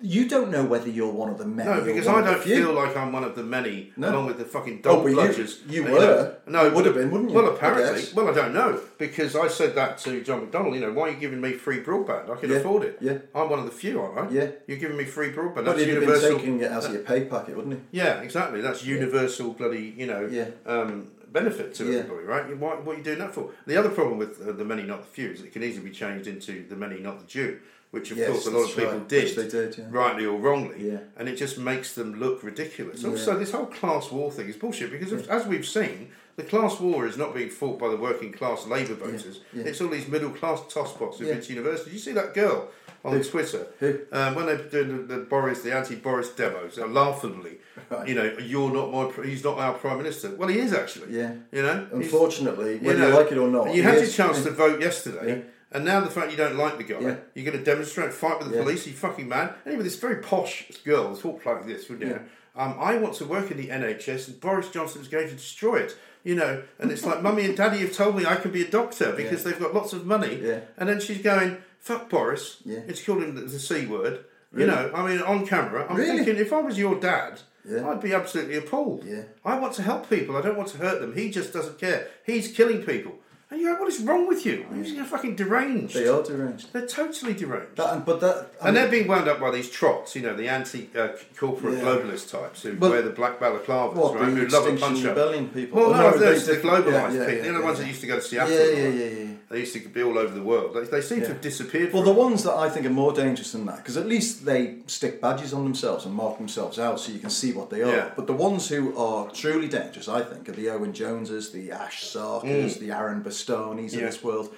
You 0.04 0.28
don't 0.28 0.50
know 0.50 0.65
whether 0.65 0.89
you're 0.89 1.12
one 1.13 1.30
of 1.30 1.38
the 1.38 1.45
many. 1.45 1.69
No, 1.69 1.82
because 1.84 2.08
I 2.08 2.21
don't 2.21 2.41
feel 2.41 2.74
like 2.74 2.97
I'm 2.97 3.12
one 3.12 3.24
of 3.24 3.36
the 3.36 3.43
many, 3.43 3.93
No. 3.95 4.10
along 4.10 4.26
with 4.26 4.39
the 4.39 4.45
fucking 4.45 4.82
Oh, 4.84 4.95
dog 5.04 5.10
you- 5.12 5.15
bludgers. 5.15 5.60
you 5.69 5.84
know. 5.84 5.91
were. 5.91 6.36
No, 6.47 6.65
You 6.65 6.71
would 6.74 6.86
have 6.88 6.95
been, 6.95 7.12
wouldn't 7.12 7.30
you? 7.30 7.36
Well, 7.36 7.52
I 7.52 7.54
apparently. 7.54 8.02
guess. 8.02 8.15
Well, 8.15 8.28
I 8.28 8.34
don't 8.34 8.52
know 8.52 8.80
because 8.97 9.36
I 9.36 9.47
said 9.47 9.76
that 9.76 10.00
to 10.00 10.21
John 10.24 10.47
McDonnell. 10.47 10.74
You 10.74 10.80
know, 10.82 10.91
why 10.93 11.10
are 11.10 11.12
you 11.12 11.17
giving 11.17 11.39
me 11.39 11.54
free 11.54 11.84
broadband? 11.84 12.32
I 12.32 12.36
can 12.41 12.50
Yeah, 12.50 12.58
afford 12.58 12.82
it. 12.84 12.97
yeah. 13.00 13.17
I'm 13.36 13.47
one 13.52 13.60
of 13.60 13.65
the 13.65 13.71
few, 13.71 14.02
aren't 14.02 14.17
I? 14.32 14.34
Yeah. 14.34 14.47
You're 14.65 14.80
giving 14.80 14.97
me 14.97 15.06
free 15.06 15.30
broadband. 15.32 15.54
But 15.58 15.65
That's 15.65 15.80
have 15.82 15.88
been 15.88 15.95
universal. 16.02 16.36
taking 16.36 16.60
it 16.62 16.71
as 16.71 16.89
your 16.89 17.04
pay 17.04 17.26
packet, 17.26 17.56
wouldn't 17.56 17.76
he? 17.91 18.00
Yeah, 18.00 18.21
exactly. 18.21 18.60
That's 18.62 18.84
universal 18.84 19.54
bloody, 19.54 19.93
you 19.95 20.08
know, 20.08 20.28
Yeah. 20.32 20.45
um, 20.65 21.12
benefit 21.31 21.73
to 21.75 21.85
Yeah. 21.85 21.99
everybody, 21.99 22.25
right? 22.25 22.57
What, 22.57 22.85
what 22.85 22.95
are 22.95 22.97
you 22.97 23.03
doing 23.03 23.19
that 23.19 23.33
for? 23.33 23.51
The 23.65 23.77
other 23.77 23.89
problem 23.89 24.17
with 24.17 24.41
uh, 24.41 24.51
the 24.51 24.65
many, 24.65 24.83
not 24.83 25.01
the 25.01 25.07
few, 25.07 25.29
is 25.31 25.41
it 25.41 25.53
can 25.53 25.63
easily 25.63 25.89
be 25.89 25.95
changed 25.95 26.27
into 26.27 26.65
the 26.67 26.75
many, 26.75 26.99
not 26.99 27.19
the 27.19 27.25
Jew, 27.27 27.59
which 27.91 28.11
of 28.11 28.17
Yes, 28.17 28.29
course 28.29 28.47
a 28.47 28.51
lot 28.51 28.69
of 28.69 28.75
people 28.75 28.91
right, 28.91 29.07
did, 29.09 29.49
did, 29.51 29.77
yeah. 29.77 29.85
rightly 29.89 30.25
or 30.25 30.37
wrongly, 30.37 30.87
Yeah. 30.91 30.99
and 31.17 31.27
it 31.27 31.35
just 31.35 31.57
makes 31.57 31.93
them 31.93 32.19
look 32.19 32.43
ridiculous. 32.43 33.03
Also, 33.03 33.37
this 33.37 33.51
whole 33.51 33.65
class 33.65 34.11
war 34.11 34.31
thing 34.31 34.47
is 34.47 34.55
bullshit 34.55 34.91
because, 34.91 35.11
as 35.27 35.45
we've 35.45 35.67
seen, 35.67 36.11
the 36.37 36.43
class 36.43 36.79
war 36.79 37.05
is 37.05 37.17
not 37.17 37.35
being 37.35 37.49
fought 37.49 37.77
by 37.77 37.89
the 37.89 37.97
working 37.97 38.31
class 38.31 38.65
Labour 38.65 38.93
voters. 38.95 39.41
It's 39.53 39.81
all 39.81 39.89
these 39.89 40.07
middle 40.07 40.29
class 40.31 40.61
tosspots 40.73 41.19
who've 41.19 41.27
been 41.29 41.41
to 41.41 41.53
university. 41.53 41.91
You 41.91 41.99
see 41.99 42.13
that 42.13 42.33
girl 42.33 42.69
on 43.03 43.13
Who? 43.13 43.23
Twitter? 43.23 43.67
Who? 43.79 43.99
Um, 44.11 44.35
when 44.35 44.45
they're 44.45 44.57
doing 44.57 45.07
the, 45.07 45.15
the 45.15 45.21
Boris, 45.23 45.61
the 45.61 45.73
anti-Boris 45.75 46.29
demos, 46.29 46.77
uh, 46.77 46.87
laughably, 46.87 47.57
Right. 47.89 48.07
you 48.07 48.15
know, 48.15 48.35
you're 48.39 48.71
not 48.71 48.91
my, 48.91 49.23
he's 49.25 49.43
not 49.43 49.57
our 49.57 49.73
prime 49.73 49.97
minister. 49.97 50.35
Well, 50.35 50.49
he 50.49 50.59
is 50.59 50.71
actually. 50.73 51.15
Yeah. 51.17 51.33
You 51.51 51.61
know, 51.63 51.87
Unfortunately, 51.91 52.73
you 52.75 52.79
whether 52.79 52.99
you, 52.99 53.09
know, 53.11 53.17
like 53.19 53.31
it 53.31 53.37
or 53.37 53.47
not, 53.47 53.73
you 53.73 53.83
had 53.83 53.99
your 53.99 54.07
chance 54.07 54.43
to 54.43 54.51
vote 54.51 54.81
yesterday. 54.81 55.37
Yeah. 55.37 55.41
And 55.73 55.85
now 55.85 56.01
the 56.01 56.09
fact 56.11 56.31
you 56.31 56.37
don't 56.37 56.57
like 56.57 56.77
the 56.77 56.83
guy, 56.83 56.99
Yeah. 56.99 57.15
you're 57.33 57.45
going 57.45 57.57
to 57.57 57.63
demonstrate, 57.63 58.13
fight 58.13 58.39
with 58.39 58.49
the 58.49 58.57
Yeah. 58.57 58.63
police. 58.63 58.85
You 58.85 58.93
fucking 58.93 59.27
mad. 59.27 59.53
Anyway, 59.65 59.83
this 59.83 59.95
very 59.95 60.17
posh 60.17 60.69
girl 60.83 61.15
talk 61.15 61.45
like 61.45 61.65
this, 61.65 61.89
wouldn't 61.89 62.09
you? 62.09 62.19
Yeah. 62.55 62.61
um, 62.63 62.75
I 62.79 62.97
want 62.97 63.15
to 63.15 63.25
work 63.25 63.49
in 63.51 63.57
the 63.57 63.69
NHS, 63.69 64.27
and 64.27 64.39
Boris 64.41 64.69
Johnson 64.69 65.01
is 65.01 65.07
going 65.07 65.29
to 65.29 65.33
destroy 65.35 65.77
it. 65.77 65.95
You 66.23 66.35
know, 66.35 66.61
and 66.77 66.91
it's 66.91 67.03
like, 67.03 67.23
Mummy 67.23 67.45
and 67.45 67.57
Daddy 67.57 67.79
have 67.79 67.93
told 67.93 68.15
me 68.15 68.25
I 68.27 68.35
can 68.35 68.51
be 68.51 68.61
a 68.61 68.69
doctor 68.69 69.11
because 69.13 69.43
they've 69.43 69.57
got 69.57 69.73
lots 69.73 69.91
of 69.91 70.05
money. 70.05 70.39
Yeah. 70.43 70.59
And 70.77 70.87
then 70.87 70.99
she's 70.99 71.19
going, 71.21 71.57
fuck 71.81 72.09
Boris. 72.09 72.57
Yeah. 72.65 72.79
It's 72.87 73.03
called 73.03 73.23
him 73.23 73.35
the, 73.35 73.41
the 73.41 73.59
C 73.59 73.85
word. 73.85 74.23
Really? 74.51 74.65
You 74.69 74.71
know, 74.75 74.91
I 74.93 75.07
mean, 75.07 75.21
on 75.21 75.45
camera, 75.47 75.85
I'm 75.89 75.95
Really? 75.97 76.17
thinking 76.23 76.37
if 76.37 76.51
I 76.53 76.59
was 76.61 76.77
your 76.77 76.99
dad, 76.99 77.39
Yeah. 77.69 77.87
I'd 77.89 78.01
be 78.01 78.13
absolutely 78.13 78.57
appalled. 78.57 79.03
Yeah. 79.05 79.23
I 79.45 79.57
want 79.59 79.73
to 79.75 79.81
help 79.81 80.09
people. 80.09 80.35
I 80.37 80.41
don't 80.41 80.57
want 80.57 80.69
to 80.69 80.77
hurt 80.77 80.99
them. 81.01 81.15
He 81.15 81.29
just 81.29 81.53
doesn't 81.53 81.79
care. 81.79 82.07
He's 82.25 82.51
killing 82.51 82.83
people. 82.83 83.13
And 83.51 83.59
you 83.59 83.67
go, 83.73 83.81
what 83.81 83.89
is 83.89 83.99
wrong 83.99 84.29
with 84.29 84.45
you? 84.45 84.65
You're 84.73 85.03
mm. 85.03 85.05
fucking 85.05 85.35
deranged. 85.35 85.93
They 85.93 86.07
are 86.07 86.23
deranged. 86.23 86.71
They're 86.71 86.87
totally 86.87 87.33
deranged. 87.33 87.75
That, 87.75 88.05
but 88.05 88.21
that, 88.21 88.53
I 88.61 88.67
and 88.69 88.75
mean, 88.75 88.81
they're 88.83 88.91
being 88.91 89.07
wound 89.09 89.27
up 89.27 89.41
by 89.41 89.51
these 89.51 89.69
trots, 89.69 90.15
you 90.15 90.21
know, 90.21 90.33
the 90.33 90.47
anti-corporate 90.47 91.73
uh, 91.73 91.77
Yeah. 91.77 91.83
globalist 91.83 92.31
types 92.31 92.63
who 92.63 92.77
Well, 92.77 92.91
wear 92.91 93.01
the 93.01 93.09
black 93.09 93.41
balaclavas, 93.41 93.95
what 93.95 94.15
right? 94.15 94.29
Who 94.29 94.47
love 94.47 94.67
a 94.67 94.77
punch 94.77 94.99
up. 94.99 95.17
Rebellion 95.17 95.49
people? 95.49 95.81
Well, 95.81 95.89
Oh, 95.89 95.97
no, 95.97 96.11
no, 96.11 96.17
those 96.17 96.47
the 96.47 96.53
globalised 96.55 97.13
yeah, 97.13 97.19
yeah, 97.19 97.25
people. 97.29 97.45
you 97.45 97.51
know, 97.51 97.59
the 97.59 97.65
ones 97.65 97.79
that 97.79 97.87
used 97.87 98.01
to 98.01 98.07
go 98.07 98.15
to 98.15 98.21
Seattle. 98.21 98.53
yeah, 98.53 98.63
yeah, 98.63 98.87
yeah, 98.87 99.05
yeah. 99.05 99.27
They 99.49 99.59
used 99.59 99.73
to 99.73 99.79
be 99.89 100.01
all 100.01 100.17
over 100.17 100.33
the 100.33 100.41
world. 100.41 100.73
They, 100.73 100.85
they 100.85 101.01
seem 101.01 101.19
to 101.19 101.27
have 101.27 101.41
disappeared. 101.41 101.91
Well, 101.91 102.03
from 102.03 102.13
the 102.15 102.17
ones 102.17 102.43
that 102.43 102.53
I 102.53 102.69
think 102.69 102.85
are 102.85 102.89
more 102.89 103.11
dangerous 103.11 103.51
than 103.51 103.65
that, 103.65 103.77
because 103.77 103.97
at 103.97 104.07
least 104.07 104.45
they 104.45 104.77
stick 104.87 105.19
badges 105.19 105.53
on 105.53 105.65
themselves 105.65 106.05
and 106.05 106.15
mark 106.15 106.37
themselves 106.37 106.79
out 106.79 107.01
so 107.01 107.11
you 107.11 107.19
can 107.19 107.29
see 107.29 107.51
what 107.51 107.69
they 107.69 107.81
are. 107.81 108.13
But 108.15 108.27
the 108.27 108.33
ones 108.33 108.69
who 108.69 108.97
are 108.97 109.29
truly 109.31 109.67
dangerous, 109.67 110.07
I 110.07 110.21
think, 110.23 110.47
are 110.47 110.53
the 110.53 110.69
Owen 110.69 110.93
Joneses, 110.93 111.51
the 111.51 111.69
Ash 111.71 112.05
Sarkars, 112.05 112.45
mm. 112.45 112.79
the 112.79 112.91
Aaron 112.91 113.21
Of 113.49 113.58
Mm. 113.93 113.93
Yeah. 113.93 114.06
this 114.08 114.23
world, 114.23 114.54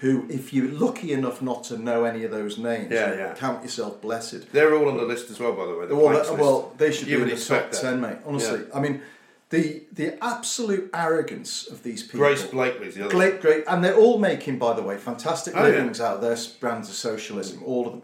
who, 0.00 0.24
if 0.28 0.52
you're 0.52 0.70
lucky 0.70 1.12
enough 1.12 1.42
not 1.42 1.64
to 1.64 1.76
know 1.76 2.04
any 2.04 2.24
of 2.24 2.30
those 2.30 2.56
names, 2.58 2.92
Yeah, 2.92 3.14
yeah. 3.14 3.34
count 3.34 3.62
yourself 3.64 4.00
blessed. 4.00 4.52
They're 4.52 4.74
all 4.76 4.88
on 4.88 4.96
the 4.96 5.02
list 5.04 5.30
as 5.30 5.40
well, 5.40 5.52
by 5.52 5.66
the 5.66 5.74
way. 5.76 5.86
The 5.86 5.96
Well, 5.96 6.08
planks 6.10 6.28
that- 6.28 6.34
list. 6.34 6.42
well, 6.44 6.74
they 6.78 6.92
should 6.92 7.08
You 7.08 7.16
be 7.16 7.22
would 7.24 7.30
in 7.32 7.36
the 7.38 7.44
top 7.44 7.56
expect 7.62 7.72
that. 7.72 7.80
ten, 7.82 8.00
mate. 8.00 8.18
Honestly, 8.24 8.60
I 8.74 8.80
mean, 8.80 9.02
the 9.50 9.82
the 9.92 10.22
absolute 10.22 10.90
arrogance 10.94 11.66
of 11.68 11.82
these 11.82 12.02
people. 12.02 12.20
Grace 12.20 12.44
Blakeley's 12.44 12.94
the 12.94 13.06
other. 13.06 13.10
Great, 13.14 13.40
great, 13.40 13.64
and 13.66 13.82
they're 13.82 13.96
all 13.96 14.18
making, 14.18 14.58
by 14.58 14.72
the 14.74 14.82
way, 14.82 14.96
fantastic 14.98 15.54
Oh, 15.56 15.60
yeah. 15.66 15.70
livings 15.72 16.00
out 16.00 16.16
of 16.16 16.20
their 16.20 16.36
brands 16.60 16.88
of 16.88 16.94
socialism. 16.94 17.62
All 17.64 17.86
of 17.86 17.92
them. 17.94 18.02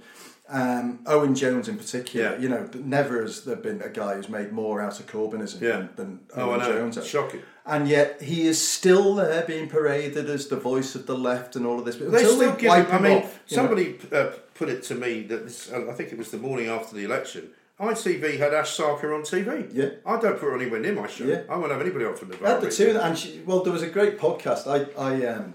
Um, 0.48 0.98
Owen 1.06 1.34
Jones, 1.34 1.68
in 1.68 1.76
particular, 1.78 2.32
Yeah. 2.32 2.38
you 2.38 2.48
know, 2.50 2.68
never 2.74 3.22
has 3.22 3.44
there 3.44 3.56
been 3.56 3.80
a 3.82 3.88
guy 3.88 4.14
who's 4.16 4.28
made 4.28 4.52
more 4.52 4.80
out 4.82 5.00
of 5.00 5.06
Corbynism 5.06 5.60
Yeah. 5.62 5.70
than, 5.70 5.88
than 5.96 6.20
Oh, 6.36 6.40
I 6.50 6.54
Owen 6.54 6.58
know. 6.60 6.72
Jones. 6.72 6.96
has. 6.96 7.06
Shocking. 7.06 7.40
And 7.66 7.88
yet 7.88 8.20
he 8.20 8.46
is 8.46 8.60
still 8.66 9.14
there, 9.14 9.42
being 9.46 9.68
paraded 9.68 10.28
as 10.28 10.48
the 10.48 10.56
voice 10.56 10.94
of 10.94 11.06
the 11.06 11.16
left 11.16 11.56
and 11.56 11.64
all 11.66 11.78
of 11.78 11.86
this. 11.86 11.96
But 11.96 12.12
They 12.12 12.18
until 12.18 12.36
still 12.36 12.52
they 12.52 12.60
give 12.60 12.68
wipe 12.68 12.88
him. 12.88 12.94
I 12.94 12.98
mean, 13.00 13.18
off, 13.22 13.40
somebody 13.46 13.98
uh, 14.12 14.32
put 14.54 14.68
it 14.68 14.82
to 14.84 14.94
me 14.94 15.22
that 15.22 15.44
this, 15.44 15.72
uh, 15.72 15.86
I 15.88 15.94
think 15.94 16.12
it 16.12 16.18
was 16.18 16.30
the 16.30 16.36
morning 16.36 16.68
after 16.68 16.94
the 16.94 17.04
election. 17.04 17.50
ITV 17.80 18.38
had 18.38 18.54
Ash 18.54 18.76
Sarkar 18.76 19.14
on 19.14 19.22
TV. 19.22 19.68
Yeah. 19.72 19.88
I 20.06 20.20
don't 20.20 20.38
put 20.38 20.42
her 20.42 20.54
anywhere 20.54 20.78
near 20.80 20.92
my 20.94 21.08
show. 21.08 21.24
Yeah. 21.24 21.42
I 21.48 21.56
won't 21.56 21.72
have 21.72 21.80
anybody 21.80 22.04
on 22.04 22.14
from 22.16 22.28
the 22.28 22.36
had 22.36 22.60
the 22.60 22.70
two, 22.70 22.98
and 22.98 23.18
she, 23.18 23.40
well, 23.46 23.62
there 23.62 23.72
was 23.72 23.82
a 23.82 23.88
great 23.88 24.18
podcast. 24.18 24.66
I, 24.68 24.86
I 25.00 25.26
um, 25.26 25.54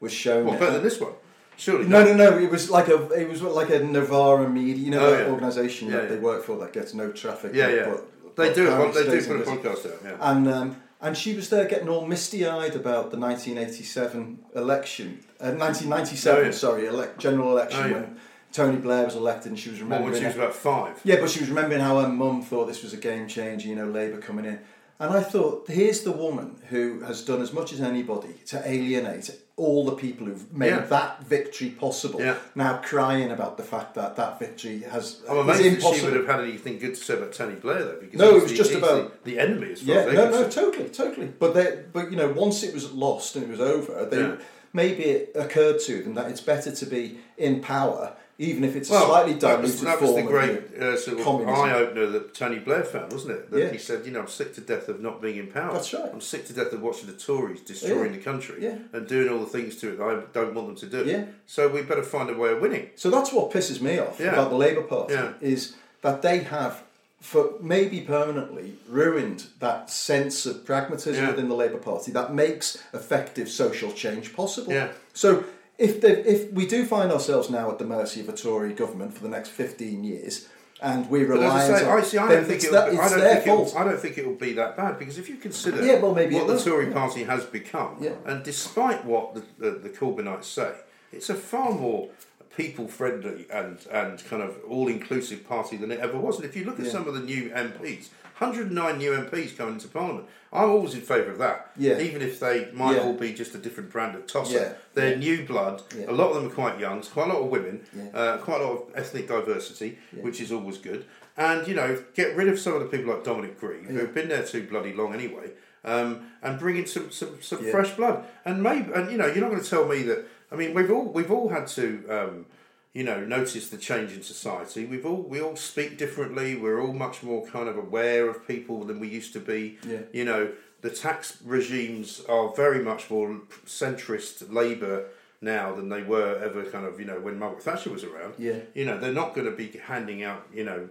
was 0.00 0.12
shown. 0.12 0.46
Well, 0.46 0.58
better 0.58 0.72
than 0.72 0.82
this 0.82 1.00
one. 1.00 1.12
Surely. 1.56 1.86
No, 1.86 2.02
not. 2.02 2.16
no, 2.16 2.30
no. 2.30 2.38
It 2.38 2.50
was 2.50 2.70
like 2.70 2.88
a, 2.88 3.08
it 3.10 3.28
was 3.28 3.42
like 3.42 3.70
a 3.70 3.78
Novara 3.78 4.48
Media, 4.48 4.74
you 4.74 4.90
know, 4.90 5.06
Oh, 5.06 5.18
yeah. 5.18 5.30
organisation 5.30 5.88
Yeah, 5.88 5.98
that 5.98 6.08
they 6.08 6.18
work 6.18 6.42
for 6.42 6.58
that 6.58 6.72
gets 6.72 6.94
no 6.94 7.12
traffic. 7.12 7.52
Yeah, 7.54 7.66
but- 7.66 7.74
yeah. 7.74 7.84
but- 7.90 8.36
They 8.36 8.54
do. 8.54 8.64
They 8.92 9.20
do 9.20 9.26
put 9.26 9.40
a 9.46 9.50
podcast 9.50 9.86
out. 9.86 10.00
Yeah. 10.02 10.16
And 10.20 10.48
um, 10.48 10.76
and 11.02 11.16
she 11.16 11.34
was 11.34 11.50
there 11.50 11.66
getting 11.66 11.88
all 11.88 12.06
misty 12.06 12.46
eyed 12.46 12.74
about 12.76 13.10
the 13.10 13.18
1987 13.18 14.38
election, 14.54 15.20
uh, 15.40 15.52
1997, 15.52 16.40
Oh, 16.40 16.44
yeah. 16.44 16.50
sorry, 16.52 17.08
general 17.18 17.50
election 17.50 17.80
Oh, 17.82 17.86
yeah. 17.86 17.92
when 17.94 18.16
Tony 18.52 18.76
Blair 18.76 19.04
was 19.04 19.14
elected, 19.16 19.52
and 19.52 19.58
she 19.58 19.70
was 19.70 19.78
Well, 19.80 19.86
remembering. 20.00 20.12
when 20.12 20.20
she 20.22 20.26
was 20.26 20.36
about 20.36 20.54
five. 20.54 21.00
Yeah, 21.04 21.16
but 21.20 21.30
she 21.30 21.40
was 21.40 21.48
remembering 21.48 21.80
how 21.80 21.98
her 22.00 22.08
mum 22.08 22.42
thought 22.42 22.66
this 22.66 22.82
was 22.82 22.92
a 22.92 22.98
game 22.98 23.26
changer, 23.28 23.68
you 23.68 23.74
know, 23.76 23.86
Labour 23.86 24.18
coming 24.18 24.44
in. 24.44 24.58
And 25.00 25.12
I 25.12 25.22
thought, 25.22 25.68
here's 25.68 26.02
the 26.02 26.12
woman 26.12 26.56
who 26.68 27.00
has 27.00 27.24
done 27.24 27.42
as 27.42 27.52
much 27.52 27.72
as 27.72 27.80
anybody 27.80 28.34
to 28.46 28.62
alienate 28.68 29.30
all 29.56 29.84
the 29.84 29.92
people 29.92 30.26
who've 30.26 30.50
made 30.52 30.68
Yeah. 30.70 30.80
that 30.86 31.22
victory 31.24 31.68
possible. 31.70 32.20
Yeah. 32.20 32.36
Now 32.54 32.78
crying 32.82 33.30
about 33.30 33.56
the 33.58 33.62
fact 33.62 33.94
that 33.94 34.16
that 34.16 34.38
victory 34.38 34.80
has 34.90 35.20
I'm 35.28 35.38
amazed 35.38 35.82
that 35.82 35.94
she 35.94 36.04
would 36.06 36.14
have 36.16 36.26
had 36.26 36.40
anything 36.40 36.78
good 36.78 36.94
to 36.94 37.00
say 37.04 37.14
about 37.14 37.32
Tony 37.32 37.56
Blair, 37.56 37.84
though. 37.84 37.96
Because 38.00 38.18
No, 38.18 38.36
it 38.36 38.42
was 38.42 38.50
the- 38.52 38.56
just 38.56 38.74
about- 38.74 39.24
the, 39.24 39.32
the 39.32 39.38
enemy 39.38 39.72
as 39.72 39.82
far 39.82 39.94
Yeah, 39.94 40.00
as 40.02 40.14
no, 40.14 40.30
no, 40.30 40.48
totally, 40.48 40.88
totally. 40.88 41.26
But 41.38 41.54
they, 41.54 41.80
but 41.92 42.10
you 42.10 42.16
know, 42.16 42.28
once 42.28 42.62
it 42.62 42.72
was 42.72 42.92
lost 42.92 43.36
and 43.36 43.44
it 43.44 43.50
was 43.50 43.60
over, 43.60 44.06
they 44.10 44.20
Yeah. 44.20 44.36
maybe 44.72 45.04
it 45.04 45.32
occurred 45.34 45.80
to 45.80 46.02
them 46.02 46.14
that 46.14 46.30
it's 46.30 46.40
better 46.40 46.70
to 46.72 46.86
be 46.86 47.18
in 47.36 47.60
power, 47.60 48.14
even 48.42 48.64
if 48.64 48.74
it's 48.76 48.88
a 48.90 48.92
Well, 48.92 49.06
slightly 49.06 49.34
that 49.34 49.60
was, 49.62 49.80
diluted 49.80 49.86
that 49.86 50.00
was 50.06 50.14
the 50.16 50.22
great 50.22 50.82
uh, 50.82 50.96
sort 50.96 51.18
of 51.18 51.24
communism. 51.24 51.64
eye 51.64 51.74
opener 51.74 52.06
that 52.06 52.34
Tony 52.34 52.58
Blair 52.58 52.82
found, 52.84 53.12
wasn't 53.12 53.32
it? 53.32 53.50
That 53.50 53.58
Yeah. 53.60 53.68
he 53.70 53.78
said, 53.78 54.04
you 54.04 54.10
know, 54.12 54.20
I'm 54.20 54.28
sick 54.28 54.54
to 54.54 54.60
death 54.60 54.88
of 54.88 55.00
not 55.00 55.22
being 55.22 55.36
in 55.38 55.46
power. 55.46 55.72
That's 55.74 55.92
right. 55.94 56.10
I'm 56.12 56.20
sick 56.20 56.46
to 56.48 56.52
death 56.52 56.72
of 56.72 56.82
watching 56.82 57.06
the 57.06 57.12
Tories 57.16 57.60
destroying 57.60 58.12
Yeah. 58.12 58.18
the 58.18 58.24
country 58.24 58.56
Yeah. 58.60 58.76
and 58.92 59.06
doing 59.06 59.28
all 59.28 59.38
the 59.40 59.46
things 59.46 59.76
to 59.76 59.90
it 59.92 59.98
that 59.98 60.04
I 60.04 60.20
don't 60.32 60.54
want 60.54 60.66
them 60.68 60.76
to 60.90 61.04
do. 61.04 61.08
Yeah. 61.08 61.24
So 61.46 61.68
we 61.68 61.82
better 61.82 62.02
find 62.02 62.28
a 62.30 62.34
way 62.34 62.50
of 62.52 62.60
winning. 62.60 62.90
So 62.96 63.10
that's 63.10 63.32
what 63.32 63.50
pisses 63.52 63.80
me 63.80 63.98
off 63.98 64.18
about 64.20 64.50
the 64.50 64.56
Labour 64.56 64.82
Party 64.82 65.14
is 65.40 65.74
that 66.02 66.22
they 66.22 66.38
have, 66.40 66.82
for 67.20 67.52
maybe 67.60 68.00
permanently, 68.00 68.74
ruined 68.88 69.44
that 69.60 69.88
sense 69.90 70.46
of 70.46 70.64
pragmatism 70.64 71.26
within 71.28 71.48
the 71.48 71.54
Labour 71.54 71.78
Party 71.78 72.10
that 72.12 72.34
makes 72.34 72.78
effective 72.92 73.48
social 73.48 73.92
change 73.92 74.34
possible. 74.34 74.72
Yeah. 74.72 74.88
So 75.14 75.44
if 75.82 76.04
if 76.04 76.52
we 76.52 76.66
do 76.66 76.84
find 76.86 77.10
ourselves 77.12 77.50
now 77.50 77.70
at 77.70 77.78
the 77.78 77.84
mercy 77.84 78.20
of 78.20 78.28
a 78.28 78.32
Tory 78.32 78.72
government 78.72 79.14
for 79.14 79.22
the 79.22 79.28
next 79.28 79.50
fifteen 79.50 80.04
years, 80.04 80.48
and 80.80 81.08
we 81.10 81.24
rely 81.24 81.46
I 81.46 81.82
on 81.84 81.98
I 81.98 82.02
see. 82.02 82.18
I 82.18 82.28
don't 82.28 82.44
think 82.44 82.56
it's, 82.56 82.64
it'll. 82.64 82.76
that, 82.80 82.90
be- 82.92 82.98
I 82.98 83.08
don't 83.08 83.18
their 83.20 83.34
think 83.40 83.46
it'll. 83.46 83.78
I 83.78 83.84
don't 83.84 84.00
think 84.00 84.18
it'll 84.18 84.34
be 84.34 84.52
that 84.54 84.76
bad 84.76 84.98
because 84.98 85.18
if 85.18 85.28
you 85.28 85.36
consider 85.36 85.84
Yeah, 85.84 85.98
well, 86.00 86.14
maybe 86.14 86.34
what 86.36 86.46
the 86.46 86.58
Tory 86.58 86.86
yeah. 86.88 86.92
party 86.94 87.24
has 87.24 87.44
become, 87.44 87.96
Yeah. 88.00 88.12
and 88.26 88.42
despite 88.44 89.04
what 89.04 89.34
the, 89.34 89.42
the, 89.58 89.70
the 89.78 89.88
Corbynites 89.90 90.44
say, 90.44 90.72
it's 91.12 91.28
a 91.30 91.34
far 91.34 91.72
more 91.72 92.08
people 92.56 92.86
friendly 92.86 93.46
and 93.50 93.78
and 93.90 94.22
kind 94.26 94.42
of 94.42 94.56
all 94.68 94.88
inclusive 94.88 95.46
party 95.48 95.76
than 95.76 95.90
it 95.90 96.00
ever 96.00 96.18
was. 96.18 96.36
And 96.36 96.44
if 96.44 96.54
you 96.56 96.64
look 96.64 96.78
at 96.78 96.86
Yeah. 96.86 96.92
some 96.92 97.08
of 97.08 97.14
the 97.14 97.20
new 97.20 97.50
MPs. 97.50 98.08
109 98.38 98.98
new 98.98 99.10
MPs 99.12 99.56
coming 99.56 99.74
into 99.74 99.88
Parliament. 99.88 100.26
I'm 100.52 100.68
always 100.70 100.94
in 100.94 101.00
favour 101.00 101.30
of 101.32 101.38
that. 101.38 101.70
Yeah. 101.76 101.98
Even 101.98 102.20
if 102.22 102.38
they 102.40 102.68
might 102.72 102.96
Yeah. 102.96 103.02
all 103.04 103.14
be 103.14 103.32
just 103.32 103.54
a 103.54 103.58
different 103.58 103.90
brand 103.90 104.14
of 104.14 104.26
tosser. 104.26 104.58
Yeah. 104.58 104.72
They're 104.94 105.16
new 105.16 105.44
blood. 105.46 105.82
Yeah. 105.96 106.10
A 106.10 106.12
lot 106.12 106.28
of 106.30 106.34
them 106.36 106.46
are 106.50 106.54
quite 106.54 106.78
young. 106.78 106.94
There's 106.96 107.08
quite 107.08 107.28
a 107.30 107.32
lot 107.32 107.42
of 107.42 107.48
women. 107.48 107.80
Yeah. 107.96 108.08
Uh, 108.18 108.38
quite 108.38 108.60
a 108.60 108.64
lot 108.64 108.72
of 108.72 108.82
ethnic 108.94 109.28
diversity, 109.28 109.98
which 110.20 110.40
is 110.40 110.52
always 110.52 110.78
good. 110.78 111.04
And 111.36 111.66
you 111.66 111.74
know, 111.74 112.02
get 112.14 112.36
rid 112.36 112.48
of 112.48 112.58
some 112.58 112.74
of 112.74 112.80
the 112.80 112.86
people 112.94 113.12
like 113.14 113.24
Dominic 113.24 113.58
Grieve, 113.58 113.84
Yeah. 113.90 113.92
who've 114.00 114.14
been 114.14 114.28
there 114.28 114.42
too 114.44 114.64
bloody 114.64 114.92
long 114.92 115.14
anyway, 115.14 115.52
um, 115.84 116.26
and 116.42 116.58
bring 116.58 116.76
in 116.76 116.86
some 116.86 117.10
some, 117.10 117.40
some 117.40 117.64
fresh 117.70 117.92
blood. 117.96 118.24
And 118.44 118.62
maybe, 118.62 118.92
and 118.92 119.10
you 119.10 119.16
know, 119.16 119.26
you're 119.26 119.40
not 119.40 119.50
going 119.50 119.62
to 119.62 119.70
tell 119.70 119.86
me 119.88 120.02
that. 120.02 120.26
I 120.50 120.56
mean, 120.56 120.74
we've 120.74 120.90
all 120.90 121.06
we've 121.06 121.30
all 121.30 121.48
had 121.48 121.66
to. 121.68 122.04
Um, 122.10 122.46
you 122.92 123.04
know, 123.04 123.24
notice 123.24 123.70
the 123.70 123.78
change 123.78 124.12
in 124.12 124.22
society. 124.22 124.84
We've 124.84 125.06
all 125.06 125.22
we 125.22 125.40
all 125.40 125.56
speak 125.56 125.96
differently. 125.96 126.56
We're 126.56 126.80
all 126.80 126.92
much 126.92 127.22
more 127.22 127.46
kind 127.46 127.68
of 127.68 127.76
aware 127.76 128.28
of 128.28 128.46
people 128.46 128.84
than 128.84 129.00
we 129.00 129.08
used 129.08 129.32
to 129.32 129.40
be. 129.40 129.78
Yeah. 129.86 130.00
You 130.12 130.24
know, 130.24 130.52
the 130.82 130.90
tax 130.90 131.38
regimes 131.44 132.22
are 132.28 132.54
very 132.54 132.84
much 132.84 133.10
more 133.10 133.40
centrist 133.66 134.52
Labour 134.52 135.06
now 135.40 135.74
than 135.74 135.88
they 135.88 136.02
were 136.02 136.38
ever 136.42 136.64
kind 136.64 136.84
of 136.84 137.00
you 137.00 137.06
know 137.06 137.18
when 137.18 137.38
Margaret 137.38 137.62
Thatcher 137.62 137.90
was 137.90 138.04
around. 138.04 138.34
Yeah. 138.38 138.58
You 138.74 138.84
know, 138.84 138.98
they're 138.98 139.12
not 139.12 139.34
going 139.34 139.46
to 139.46 139.56
be 139.56 139.78
handing 139.78 140.22
out 140.22 140.46
you 140.52 140.64
know 140.64 140.88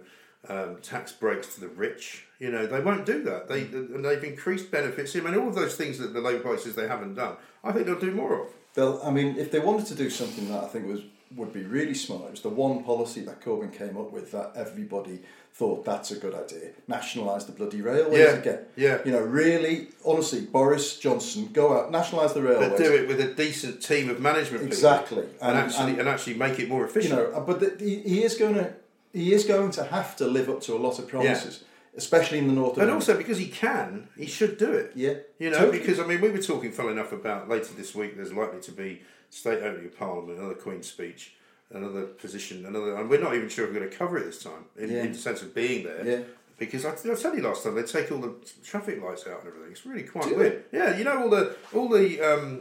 um, 0.48 0.78
tax 0.82 1.12
breaks 1.12 1.54
to 1.54 1.60
the 1.60 1.68
rich. 1.68 2.26
You 2.40 2.50
know, 2.50 2.66
they 2.66 2.80
won't 2.80 3.06
do 3.06 3.22
that. 3.22 3.46
They 3.46 3.60
and 3.60 4.04
they've 4.04 4.24
increased 4.24 4.72
benefits. 4.72 5.14
I 5.14 5.20
mean, 5.20 5.36
all 5.36 5.48
of 5.48 5.54
those 5.54 5.76
things 5.76 5.98
that 5.98 6.12
the 6.12 6.20
Labour 6.20 6.42
Party 6.42 6.62
says 6.62 6.74
they 6.74 6.88
haven't 6.88 7.14
done. 7.14 7.36
I 7.62 7.70
think 7.70 7.86
they'll 7.86 8.00
do 8.00 8.10
more 8.10 8.42
of. 8.42 8.48
They'll, 8.74 9.00
I 9.04 9.10
mean, 9.10 9.36
if 9.36 9.52
they 9.52 9.60
wanted 9.60 9.86
to 9.86 9.94
do 9.94 10.10
something 10.10 10.48
that 10.48 10.64
I 10.64 10.66
think 10.66 10.88
was 10.88 11.02
would 11.36 11.52
be 11.52 11.62
really 11.64 11.94
smart, 11.94 12.24
it 12.26 12.30
was 12.32 12.40
the 12.42 12.48
one 12.48 12.82
policy 12.84 13.20
that 13.22 13.40
Corbyn 13.40 13.72
came 13.76 13.96
up 13.96 14.12
with 14.12 14.32
that 14.32 14.52
everybody 14.54 15.20
thought 15.54 15.84
that's 15.84 16.10
a 16.10 16.16
good 16.16 16.34
idea. 16.34 16.70
Nationalise 16.88 17.44
the 17.44 17.52
bloody 17.52 17.82
railways 17.82 18.18
Yeah, 18.18 18.32
again. 18.36 18.58
yeah. 18.76 18.98
You 19.04 19.12
know, 19.12 19.20
really, 19.20 19.88
honestly, 20.04 20.40
Boris 20.40 20.98
Johnson, 20.98 21.50
go 21.52 21.76
out, 21.78 21.90
nationalise 21.90 22.32
the 22.32 22.40
railways. 22.42 22.70
But 22.70 22.78
do 22.78 22.94
it 22.94 23.06
with 23.06 23.20
a 23.20 23.34
decent 23.34 23.82
team 23.82 24.08
of 24.08 24.18
management 24.18 24.62
people. 24.62 24.68
Exactly. 24.68 25.24
and, 25.40 25.50
And- 25.50 25.58
actually 25.58 25.90
and- 25.92 26.00
and 26.00 26.08
actually 26.08 26.34
make 26.34 26.58
it 26.58 26.68
more 26.68 26.84
efficient. 26.86 27.14
you 27.14 27.32
know, 27.32 27.40
but 27.46 27.60
the, 27.60 27.76
he, 27.84 27.96
he 28.00 28.24
is 28.24 28.34
going 28.36 28.54
to 28.54 28.72
he 29.12 29.34
is 29.34 29.44
going 29.44 29.70
to 29.72 29.84
have 29.84 30.16
to 30.16 30.26
live 30.26 30.48
up 30.48 30.62
to 30.62 30.74
a 30.74 30.78
lot 30.78 30.98
of 30.98 31.06
promises, 31.06 31.64
especially 31.94 32.38
in 32.38 32.46
the 32.46 32.54
north. 32.54 32.76
But 32.76 32.88
also 32.88 33.14
because 33.14 33.36
he 33.36 33.48
can, 33.48 34.08
he 34.16 34.24
should 34.24 34.56
do 34.56 34.72
it. 34.72 34.92
Yeah, 34.94 35.16
You 35.38 35.50
know, 35.50 35.58
totally. 35.58 35.80
because 35.80 36.00
I 36.00 36.06
mean, 36.06 36.22
we 36.22 36.30
were 36.30 36.38
talking, 36.38 36.72
funnily 36.72 36.94
enough, 36.94 37.12
about 37.12 37.46
later 37.46 37.74
this 37.76 37.94
week. 37.94 38.16
There's 38.16 38.32
likely 38.32 38.60
to 38.62 38.72
be 38.72 39.02
state 39.32 39.62
opening 39.62 39.86
of 39.86 39.98
Parliament, 39.98 40.38
another 40.38 40.54
Queen's 40.54 40.86
speech, 40.88 41.32
another 41.72 42.02
position, 42.04 42.66
another, 42.66 42.96
and 42.96 43.08
we're 43.08 43.20
not 43.20 43.34
even 43.34 43.48
sure 43.48 43.64
if 43.66 43.72
we're 43.72 43.78
going 43.80 43.90
to 43.90 43.96
cover 43.96 44.18
it 44.18 44.24
this 44.26 44.42
time 44.42 44.66
in, 44.78 44.90
Yeah. 44.90 45.02
in 45.04 45.12
the 45.12 45.18
sense 45.18 45.40
of 45.42 45.54
being 45.54 45.84
there. 45.84 46.04
Yeah. 46.06 46.20
Because 46.58 46.84
I, 46.84 46.90
I 46.92 47.14
tell 47.14 47.34
you 47.34 47.42
last 47.42 47.64
time 47.64 47.74
they 47.74 47.82
take 47.82 48.12
all 48.12 48.18
the 48.18 48.34
traffic 48.62 49.02
lights 49.02 49.26
out 49.26 49.40
and 49.40 49.48
everything. 49.48 49.72
It's 49.72 49.86
really 49.86 50.02
quite 50.04 50.28
Do 50.28 50.36
weird. 50.36 50.64
Yeah, 50.70 50.96
you 50.96 51.02
know 51.02 51.22
all 51.22 51.30
the 51.30 51.56
all 51.74 51.88
the 51.88 52.20
um, 52.20 52.60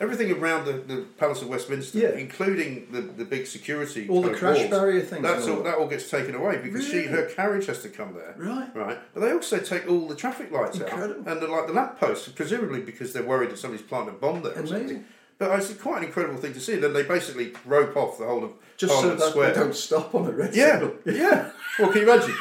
everything 0.00 0.30
around 0.32 0.64
the, 0.64 0.72
the 0.74 1.02
Palace 1.18 1.42
of 1.42 1.48
Westminster, 1.48 1.98
Yeah. 1.98 2.10
including 2.12 2.86
the, 2.92 3.00
the 3.02 3.24
big 3.24 3.46
security, 3.46 4.08
All 4.08 4.22
the 4.22 4.32
crash 4.32 4.58
walls, 4.58 4.70
barrier 4.70 5.00
things 5.02 5.22
That's 5.22 5.46
all 5.48 5.56
all, 5.58 5.62
that. 5.64 5.74
all 5.74 5.86
gets 5.88 6.08
taken 6.08 6.34
away 6.36 6.58
because 6.62 6.86
she 6.88 7.02
her 7.06 7.26
carriage 7.26 7.66
has 7.66 7.82
to 7.82 7.88
come 7.88 8.14
there. 8.14 8.34
Right. 8.38 8.74
Right. 8.74 8.98
But 9.12 9.20
they 9.20 9.32
also 9.32 9.58
take 9.58 9.88
all 9.90 10.06
the 10.08 10.14
traffic 10.16 10.50
lights 10.52 10.78
Incredible. 10.78 11.20
out 11.22 11.32
and 11.32 11.42
the, 11.42 11.48
like 11.48 11.66
the 11.66 11.72
lamp 11.74 11.98
posts, 11.98 12.28
presumably 12.28 12.80
because 12.80 13.12
they're 13.12 13.24
worried 13.24 13.50
that 13.50 13.58
somebody's 13.58 13.84
planted 13.86 14.12
a 14.12 14.14
bomb 14.14 14.42
there. 14.44 14.52
Or 14.56 14.60
Amazing. 14.60 15.04
But 15.48 15.58
it's 15.58 15.72
quite 15.74 15.98
an 15.98 16.04
incredible 16.04 16.38
thing 16.40 16.52
to 16.54 16.60
see. 16.60 16.76
Then 16.76 16.92
they 16.92 17.02
basically 17.02 17.52
rope 17.64 17.96
off 17.96 18.18
the 18.18 18.26
whole 18.26 18.44
of 18.44 18.52
Just 18.76 18.98
so 19.00 19.14
that 19.14 19.30
Square. 19.30 19.52
they 19.52 19.60
don't 19.60 19.74
stop 19.74 20.14
on 20.14 20.24
the 20.24 20.32
red 20.32 20.54
Yeah, 20.54 20.78
signal. 20.78 20.94
yeah. 21.06 21.50
Well, 21.78 21.90
can 21.92 22.02
you 22.02 22.12
imagine? 22.12 22.34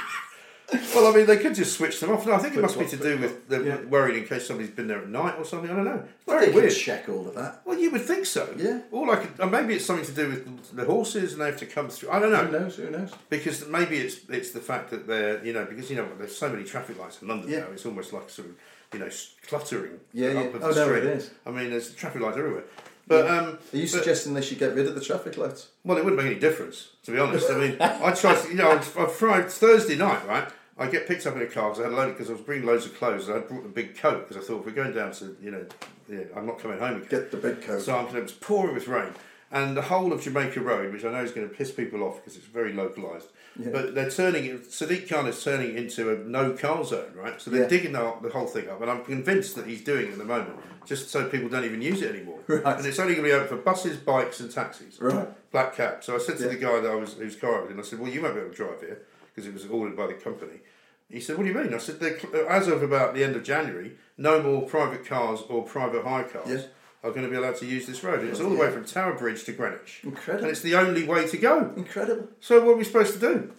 Well, 0.96 1.08
I 1.12 1.18
mean, 1.18 1.26
they 1.26 1.36
could 1.36 1.54
just 1.54 1.74
switch 1.76 2.00
them 2.00 2.12
off. 2.12 2.26
No, 2.26 2.32
I 2.34 2.38
think 2.38 2.56
it 2.56 2.62
must 2.62 2.80
be 2.80 2.86
to 2.86 2.96
do 2.96 3.18
with 3.18 3.50
they're 3.50 3.62
Yeah. 3.62 3.82
worried 3.90 4.16
in 4.16 4.24
case 4.26 4.48
somebody's 4.48 4.72
been 4.72 4.88
there 4.88 5.00
at 5.00 5.10
night 5.10 5.36
or 5.38 5.44
something. 5.44 5.70
I 5.70 5.76
don't 5.76 5.84
know. 5.84 6.04
It's 6.06 6.26
very 6.26 6.50
weird. 6.52 6.72
check 6.74 7.10
all 7.10 7.28
of 7.28 7.36
that. 7.36 7.62
Well, 7.66 7.78
you 7.78 7.92
would 7.92 8.06
think 8.06 8.26
so. 8.26 8.48
Yeah. 8.56 8.80
All 8.92 9.12
I 9.12 9.18
could, 9.18 9.32
or 9.40 9.48
maybe 9.48 9.74
it's 9.76 9.84
something 9.86 10.06
to 10.06 10.14
do 10.14 10.30
with 10.30 10.74
the 10.76 10.86
horses 10.86 11.34
and 11.34 11.42
they 11.42 11.48
have 11.48 11.58
to 11.58 11.66
come 11.66 11.90
through. 11.90 12.10
I 12.12 12.20
don't 12.20 12.32
Who 12.34 12.52
know 12.54 12.60
knows? 12.60 12.76
Who 12.78 12.90
knows? 12.90 13.12
because 13.30 13.68
maybe 13.68 13.98
it's 13.98 14.18
it's 14.30 14.52
the 14.52 14.62
fact 14.62 14.92
that 14.92 15.08
they're 15.08 15.44
you 15.44 15.52
know 15.52 15.66
because 15.66 15.90
you 15.90 15.98
know 15.98 16.08
there's 16.18 16.38
so 16.38 16.48
many 16.48 16.64
traffic 16.64 16.98
lights 16.98 17.22
in 17.22 17.28
London 17.28 17.50
Yeah. 17.50 17.60
now. 17.62 17.66
It's 17.74 17.86
almost 17.86 18.14
like 18.14 18.30
sort 18.30 18.48
of 18.48 18.54
you 18.94 19.00
know 19.00 19.10
cluttering. 19.48 20.00
Yeah, 20.14 20.30
up 20.30 20.34
yeah. 20.36 20.42
of 20.42 20.54
the 20.54 20.60
Oh, 20.68 20.72
no, 20.72 20.84
street. 20.86 21.04
it 21.04 21.18
is. 21.18 21.32
I 21.46 21.52
mean, 21.52 21.70
there's 21.72 21.94
traffic 21.96 22.22
lights 22.22 22.38
everywhere. 22.38 22.64
But 23.12 23.26
Yeah. 23.26 23.38
um, 23.40 23.60
Are 23.74 23.78
you 23.78 23.88
suggesting 23.88 24.34
they 24.34 24.42
should 24.42 24.58
get 24.58 24.74
rid 24.74 24.88
of 24.88 24.96
the 24.96 25.02
traffic 25.02 25.38
lights? 25.38 25.68
well, 25.84 25.98
it 25.98 26.06
wouldn't 26.06 26.22
make 26.22 26.32
any 26.32 26.40
difference, 26.40 26.88
to 27.04 27.12
be 27.12 27.20
honest. 27.20 27.50
I 27.52 27.58
mean, 27.58 27.76
I 27.82 28.12
tried, 28.14 28.38
to, 28.42 28.48
you 28.48 28.56
know, 28.56 28.72
on 28.72 29.10
Friday, 29.10 29.50
Thursday 29.50 29.98
night, 29.98 30.26
right? 30.26 30.48
I 30.78 30.88
get 30.88 31.08
picked 31.10 31.28
up 31.28 31.36
in 31.36 31.42
a 31.42 31.46
car 31.46 31.70
because 31.72 31.82
I 31.82 31.84
had 31.84 31.92
a 31.92 31.96
load 31.96 32.12
because 32.14 32.30
I 32.30 32.34
was 32.34 32.42
bringing 32.42 32.66
loads 32.66 32.86
of 32.86 32.96
clothes. 32.98 33.28
and 33.28 33.38
I 33.38 33.42
brought 33.42 33.66
a 33.66 33.68
big 33.68 33.98
coat 33.98 34.28
because 34.30 34.42
I 34.42 34.48
thought 34.48 34.62
if 34.62 34.66
we're 34.66 34.72
going 34.84 34.94
down 34.94 35.12
to, 35.12 35.36
you 35.42 35.52
know, 35.52 35.66
yeah, 36.10 36.22
I'm 36.36 36.46
not 36.46 36.60
coming 36.60 36.80
home 36.80 36.98
again. 36.98 37.08
Get 37.10 37.32
the 37.32 37.38
big 37.38 37.62
coat. 37.62 37.82
So 37.82 37.96
I'm, 37.98 38.16
it 38.16 38.24
was 38.24 38.32
pouring 38.32 38.76
with 38.76 38.88
rain, 38.88 39.14
and 39.52 39.76
the 39.76 39.82
whole 39.82 40.14
of 40.14 40.22
Jamaica 40.22 40.62
Road, 40.62 40.94
which 40.94 41.04
I 41.04 41.12
know 41.12 41.24
is 41.24 41.32
going 41.32 41.48
to 41.50 41.54
piss 41.54 41.72
people 41.72 42.04
off 42.04 42.16
because 42.18 42.38
it's 42.38 42.46
very 42.46 42.72
localised. 42.74 43.28
Yeah. 43.60 43.70
But 43.72 43.94
they're 43.96 44.10
turning 44.10 44.46
it. 44.46 44.64
Sadiq 44.70 45.10
Khan 45.10 45.28
is 45.28 45.44
turning 45.44 45.72
it 45.72 45.76
into 45.76 46.12
a 46.14 46.18
no 46.20 46.54
car 46.54 46.84
zone, 46.86 47.12
right? 47.16 47.40
So 47.42 47.52
they're 47.52 47.64
Yeah. 47.64 47.68
digging 47.68 47.92
the, 47.92 48.14
the 48.22 48.30
whole 48.30 48.48
thing 48.48 48.70
up, 48.70 48.82
and 48.82 48.90
I'm 48.90 49.04
convinced 49.04 49.56
that 49.58 49.68
he's 49.68 49.82
doing 49.84 50.08
it 50.08 50.12
at 50.14 50.18
the 50.18 50.26
moment 50.26 50.58
just 50.86 51.10
so 51.10 51.28
people 51.30 51.50
don't 51.50 51.66
even 51.66 51.82
use 51.82 52.02
it 52.02 52.14
anymore. 52.16 52.40
Right. 52.48 52.78
And 52.78 52.86
it's 52.86 52.98
only 53.00 53.14
going 53.16 53.28
to 53.30 53.30
be 53.30 53.40
open 53.40 53.50
for 53.58 53.64
buses, 53.64 53.98
bikes, 53.98 54.40
and 54.40 54.50
taxis 54.52 55.00
Right. 55.02 55.28
black 55.52 55.76
cab. 55.76 56.04
So 56.04 56.16
I 56.16 56.20
said 56.20 56.38
to 56.38 56.44
Yeah. 56.44 56.50
the 56.50 56.56
guy 56.56 56.80
that 56.80 56.90
I 56.92 56.96
was 56.96 57.14
whose 57.16 57.36
car 57.36 57.60
I 57.60 57.62
was 57.64 57.72
in, 57.72 57.80
I 57.80 57.84
said, 57.84 58.00
"Well, 58.00 58.10
you 58.12 58.22
won't 58.22 58.36
be 58.36 58.40
able 58.42 58.52
to 58.52 58.56
drive 58.56 58.80
here 58.82 59.02
because 59.34 59.48
it 59.48 59.54
was 59.54 59.66
ordered 59.68 59.96
by 59.98 60.08
the 60.08 60.14
company." 60.14 60.62
He 61.10 61.20
said, 61.20 61.36
"What 61.38 61.44
do 61.46 61.50
you 61.50 61.58
mean?" 61.58 61.74
I 61.74 61.78
said, 61.78 62.02
"As 62.48 62.70
of 62.70 62.82
about 62.84 63.14
the 63.14 63.24
end 63.26 63.36
of 63.36 63.44
January, 63.44 63.98
no 64.18 64.42
more 64.42 64.62
private 64.62 65.06
cars 65.06 65.42
or 65.50 65.64
private 65.64 66.06
hire 66.06 66.24
cars. 66.24 66.68
Are 67.04 67.10
going 67.12 67.24
to 67.24 67.30
be 67.30 67.36
allowed 67.36 67.56
to 67.58 67.66
use 67.66 67.86
this 67.88 68.04
road. 68.04 68.20
And 68.22 68.30
it's 68.30 68.40
all 68.40 68.50
the 68.50 68.56
way 68.56 68.70
from 68.72 68.86
Tower 68.86 69.18
Bridge 69.18 69.44
to 69.46 69.54
Greenwich, 69.54 70.02
Incredible. 70.04 70.44
and 70.46 70.52
it's 70.52 70.62
the 70.62 70.76
only 70.76 71.04
way 71.04 71.28
to 71.28 71.38
go. 71.38 71.74
Incredible. 71.76 72.28
So 72.40 72.60
what 72.64 72.74
are 72.74 72.78
we 72.78 72.84
supposed 72.84 73.14
to 73.14 73.20
do?" 73.20 73.52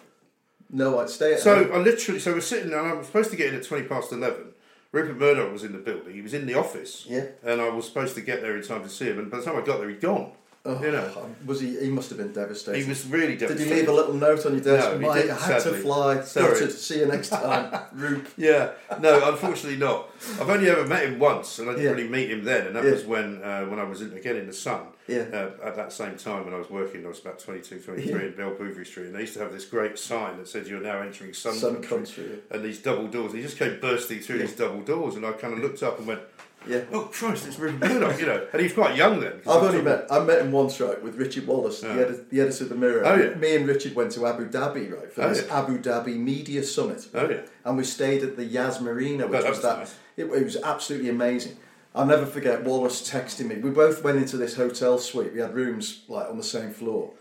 No, 0.70 0.98
I'd 1.00 1.10
stay 1.10 1.34
at 1.34 1.40
So 1.40 1.64
home. 1.64 1.72
I 1.74 1.78
literally, 1.78 2.18
so 2.20 2.32
we're 2.32 2.40
sitting, 2.40 2.72
and 2.72 2.80
I 2.80 2.92
was 2.94 3.06
supposed 3.06 3.30
to 3.30 3.36
get 3.36 3.48
in 3.48 3.56
at 3.56 3.64
twenty 3.64 3.86
past 3.86 4.12
eleven. 4.12 4.52
Rupert 4.92 5.16
Murdoch 5.18 5.52
was 5.52 5.64
in 5.64 5.72
the 5.72 5.78
building. 5.78 6.14
He 6.14 6.20
was 6.22 6.34
in 6.34 6.46
the 6.46 6.54
office, 6.54 7.06
Yeah. 7.08 7.24
and 7.42 7.60
I 7.62 7.68
was 7.70 7.86
supposed 7.86 8.14
to 8.14 8.20
get 8.20 8.42
there 8.42 8.56
in 8.56 8.62
time 8.62 8.82
to 8.82 8.88
see 8.90 9.06
him. 9.06 9.18
And 9.18 9.30
by 9.30 9.38
the 9.38 9.44
time 9.44 9.56
I 9.56 9.62
got 9.62 9.78
there, 9.80 9.88
he'd 9.88 10.00
gone. 10.02 10.32
Oh, 10.64 10.80
you 10.80 10.92
know, 10.92 11.28
was 11.44 11.60
he? 11.60 11.76
He 11.80 11.88
must 11.88 12.08
have 12.10 12.18
been 12.18 12.32
devastated. 12.32 12.80
he 12.84 12.88
was 12.88 13.04
really 13.08 13.32
Did 13.34 13.48
devastated. 13.48 13.68
he 13.68 13.80
leave 13.80 13.88
a 13.88 13.92
little 13.92 14.14
note 14.14 14.46
on 14.46 14.52
your 14.52 14.62
desk? 14.62 14.90
No, 14.92 14.98
Mike, 15.08 15.24
I 15.28 15.34
had 15.34 15.60
sadly. 15.60 15.72
to 15.78 15.82
fly. 15.82 16.20
Sorry. 16.20 16.50
Gutted. 16.52 16.70
See 16.70 17.00
you 17.00 17.06
next 17.06 17.30
time. 17.30 17.80
Roop. 17.92 18.28
Yeah, 18.36 18.70
no, 19.00 19.28
unfortunately 19.28 19.76
not. 19.80 20.10
I've 20.40 20.48
only 20.48 20.70
ever 20.70 20.86
met 20.86 21.04
him 21.04 21.18
once, 21.18 21.58
and 21.58 21.68
I 21.68 21.72
didn't 21.72 21.84
Yeah. 21.86 21.90
really 21.90 22.08
meet 22.08 22.30
him 22.30 22.44
then, 22.44 22.68
and 22.68 22.76
that 22.76 22.84
Yeah. 22.84 22.92
was 22.92 23.04
when 23.04 23.42
uh, 23.42 23.64
when 23.64 23.80
I 23.80 23.84
was 23.84 24.02
in, 24.02 24.12
again 24.12 24.36
in 24.36 24.46
the 24.46 24.52
Sun. 24.52 24.82
Yeah. 25.08 25.24
Uh, 25.32 25.50
at 25.66 25.74
that 25.74 25.92
same 25.92 26.16
time 26.16 26.44
when 26.44 26.54
I 26.54 26.58
was 26.58 26.70
working, 26.70 27.04
I 27.04 27.08
was 27.08 27.18
about 27.18 27.40
22, 27.40 27.80
23 27.80 28.12
Yeah. 28.12 28.26
in 28.28 28.32
Belbouverie 28.34 28.86
Street, 28.86 29.06
and 29.06 29.16
they 29.16 29.22
used 29.22 29.34
to 29.34 29.40
have 29.40 29.50
this 29.52 29.64
great 29.64 29.98
sign 29.98 30.36
that 30.36 30.46
said, 30.46 30.68
"You're 30.68 30.80
now 30.80 31.00
entering 31.02 31.34
Sun, 31.34 31.54
Sun 31.54 31.82
country. 31.82 31.88
country. 32.24 32.38
and 32.52 32.64
these 32.64 32.78
double 32.78 33.08
doors. 33.08 33.32
And 33.32 33.40
he 33.40 33.42
just 33.44 33.58
came 33.58 33.80
bursting 33.80 34.20
through 34.20 34.38
these 34.38 34.52
double 34.54 34.82
doors, 34.82 35.16
and 35.16 35.26
I 35.26 35.32
kind 35.32 35.54
of 35.54 35.58
looked 35.58 35.82
up 35.82 35.98
and 35.98 36.06
went, 36.06 36.20
Yeah. 36.68 36.82
"Oh 36.92 37.02
Christ, 37.12 37.46
it's 37.46 37.58
Rupert 37.58 37.80
Murdoch," 37.90 38.20
you 38.20 38.26
know. 38.26 38.46
And 38.52 38.60
he 38.60 38.64
was 38.66 38.72
quite 38.72 38.96
young 38.96 39.20
then. 39.20 39.34
I've 39.46 39.62
only 39.62 39.82
met 39.82 40.06
I 40.10 40.20
met 40.20 40.40
him 40.42 40.52
once 40.52 40.80
right 40.80 41.02
with 41.02 41.16
Richard 41.16 41.46
Wallace, 41.46 41.82
Yeah. 41.82 41.94
the, 41.94 42.02
edit, 42.04 42.30
the 42.30 42.40
editor 42.40 42.64
of 42.64 42.70
the 42.70 42.76
Mirror. 42.76 43.02
Oh, 43.06 43.14
yeah. 43.16 43.34
Me 43.34 43.56
and 43.56 43.66
Richard 43.66 43.94
went 43.94 44.12
to 44.12 44.26
Abu 44.26 44.48
Dhabi 44.48 44.92
right 44.92 45.12
for 45.12 45.22
Oh, 45.22 45.28
this 45.28 45.44
yeah. 45.46 45.58
Abu 45.58 45.78
Dhabi 45.80 46.16
Media 46.16 46.62
Summit, 46.62 47.06
Oh 47.14 47.28
yeah. 47.28 47.40
and 47.64 47.76
we 47.76 47.84
stayed 47.84 48.22
at 48.22 48.36
the 48.36 48.44
Yas 48.44 48.80
Marina, 48.80 49.26
which 49.26 49.40
oh, 49.40 49.42
that 49.42 49.48
was 49.50 49.58
was 49.58 49.62
that. 49.62 49.78
nice. 49.78 49.94
It, 50.16 50.24
it 50.26 50.44
was 50.44 50.56
absolutely 50.62 51.08
amazing. 51.08 51.56
I'll 51.94 52.06
never 52.06 52.24
forget 52.24 52.64
Wallace 52.64 53.10
texting 53.10 53.46
me. 53.48 53.56
We 53.56 53.70
both 53.70 54.02
went 54.02 54.16
into 54.18 54.36
this 54.38 54.54
hotel 54.56 54.98
suite. 54.98 55.32
We 55.34 55.40
had 55.40 55.54
rooms 55.54 56.04
like 56.08 56.28
on 56.30 56.38
the 56.38 56.42
same 56.44 56.72
floor, 56.72 57.12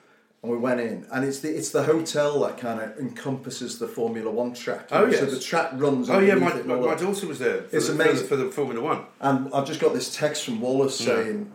and 0.43 0.51
we 0.51 0.57
went 0.57 0.79
in. 0.79 1.05
And 1.11 1.23
it's 1.23 1.39
the 1.39 1.55
it's 1.55 1.69
the 1.71 1.83
hotel 1.83 2.39
that 2.41 2.57
kind 2.57 2.79
of 2.81 2.97
encompasses 2.97 3.79
the 3.79 3.87
Formula 3.87 4.29
One 4.31 4.53
track. 4.53 4.87
Oh, 4.91 5.05
know, 5.05 5.11
So 5.11 5.25
the 5.25 5.39
track 5.39 5.71
runs. 5.73 6.09
Oh 6.09 6.19
yeah, 6.19 6.35
my, 6.35 6.53
my, 6.63 6.75
my 6.75 6.95
daughter 6.95 7.27
was 7.27 7.39
there. 7.39 7.65
It's 7.71 7.87
the, 7.87 7.93
amazing. 7.93 8.27
for 8.27 8.35
the, 8.35 8.45
for 8.45 8.49
the 8.49 8.51
Formula 8.51 8.81
One. 8.81 9.03
And 9.19 9.53
I've 9.53 9.67
just 9.67 9.79
got 9.79 9.93
this 9.93 10.15
text 10.15 10.45
from 10.45 10.59
Wallace 10.61 10.99
Yeah. 10.99 11.15
saying, 11.15 11.51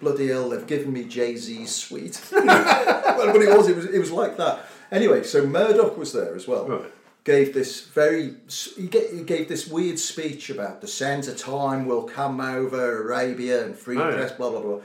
"Bloody 0.00 0.28
hell, 0.28 0.50
they've 0.50 0.66
given 0.66 0.92
me 0.92 1.04
Jay 1.04 1.36
Z's 1.36 1.74
suite." 1.74 2.20
well, 2.32 3.32
but 3.32 3.42
it 3.42 3.56
was, 3.56 3.68
it 3.68 3.76
was, 3.76 3.86
it 3.86 3.98
was 3.98 4.10
like 4.12 4.36
that. 4.36 4.66
Anyway, 4.92 5.22
so 5.22 5.46
Murdoch 5.46 5.96
was 5.96 6.12
there 6.12 6.34
as 6.34 6.46
well. 6.48 6.66
Right. 6.68 6.92
Gave 7.22 7.52
this 7.54 7.82
very, 7.86 8.34
he 8.76 8.86
gave 8.88 9.46
this 9.48 9.66
weird 9.68 9.98
speech 9.98 10.48
about 10.50 10.80
the 10.80 10.88
centre 10.88 11.34
time 11.34 11.86
will 11.86 12.02
come 12.04 12.40
over 12.40 13.02
Arabia 13.02 13.64
and 13.64 13.76
free 13.76 13.98
Oh, 13.98 14.08
yeah. 14.08 14.16
press, 14.16 14.32
blah 14.32 14.50
blah 14.50 14.60
blah. 14.60 14.80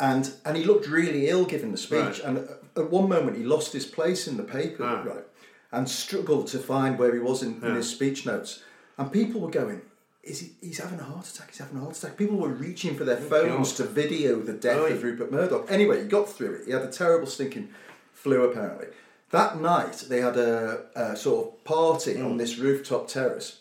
And 0.00 0.32
and 0.44 0.56
he 0.56 0.64
looked 0.64 0.88
really 0.88 1.28
ill 1.28 1.44
giving 1.44 1.70
the 1.72 1.78
speech. 1.78 2.20
Right. 2.20 2.24
And 2.24 2.48
at 2.76 2.90
one 2.90 3.08
moment, 3.08 3.36
he 3.36 3.44
lost 3.44 3.72
his 3.72 3.86
place 3.86 4.26
in 4.28 4.36
the 4.36 4.42
paper, 4.42 4.84
Ah. 4.84 5.02
right, 5.02 5.24
and 5.72 5.88
struggled 5.88 6.46
to 6.48 6.58
find 6.58 6.98
where 6.98 7.12
he 7.12 7.20
was 7.20 7.42
in, 7.42 7.62
in 7.64 7.74
his 7.74 7.88
speech 7.88 8.26
notes. 8.26 8.62
And 8.98 9.10
people 9.12 9.40
were 9.40 9.50
going, 9.50 9.82
"Is 10.22 10.40
he? 10.40 10.52
He's 10.60 10.78
having 10.78 11.00
a 11.00 11.04
heart 11.04 11.26
attack. 11.28 11.48
He's 11.50 11.58
having 11.58 11.76
a 11.78 11.80
heart 11.80 11.96
attack." 11.96 12.16
People 12.16 12.36
were 12.38 12.48
reaching 12.48 12.96
for 12.96 13.04
their 13.04 13.16
phones 13.16 13.72
to 13.74 13.84
video 13.84 14.40
the 14.40 14.52
death 14.52 14.78
Oh, 14.80 14.86
of. 14.86 15.02
Rupert 15.02 15.30
Murdoch. 15.32 15.66
Anyway, 15.70 16.02
he 16.02 16.08
got 16.08 16.28
through 16.28 16.54
it. 16.56 16.66
He 16.66 16.72
had 16.72 16.82
a 16.82 16.88
terrible 16.90 17.26
stinking 17.26 17.68
flu, 18.12 18.42
apparently. 18.42 18.88
That 19.30 19.60
night, 19.60 20.06
they 20.08 20.20
had 20.20 20.36
a, 20.36 20.86
a 20.96 21.16
sort 21.16 21.46
of 21.46 21.64
party 21.64 22.14
Mm. 22.14 22.24
on 22.26 22.36
this 22.36 22.58
rooftop 22.58 23.06
terrace. 23.08 23.60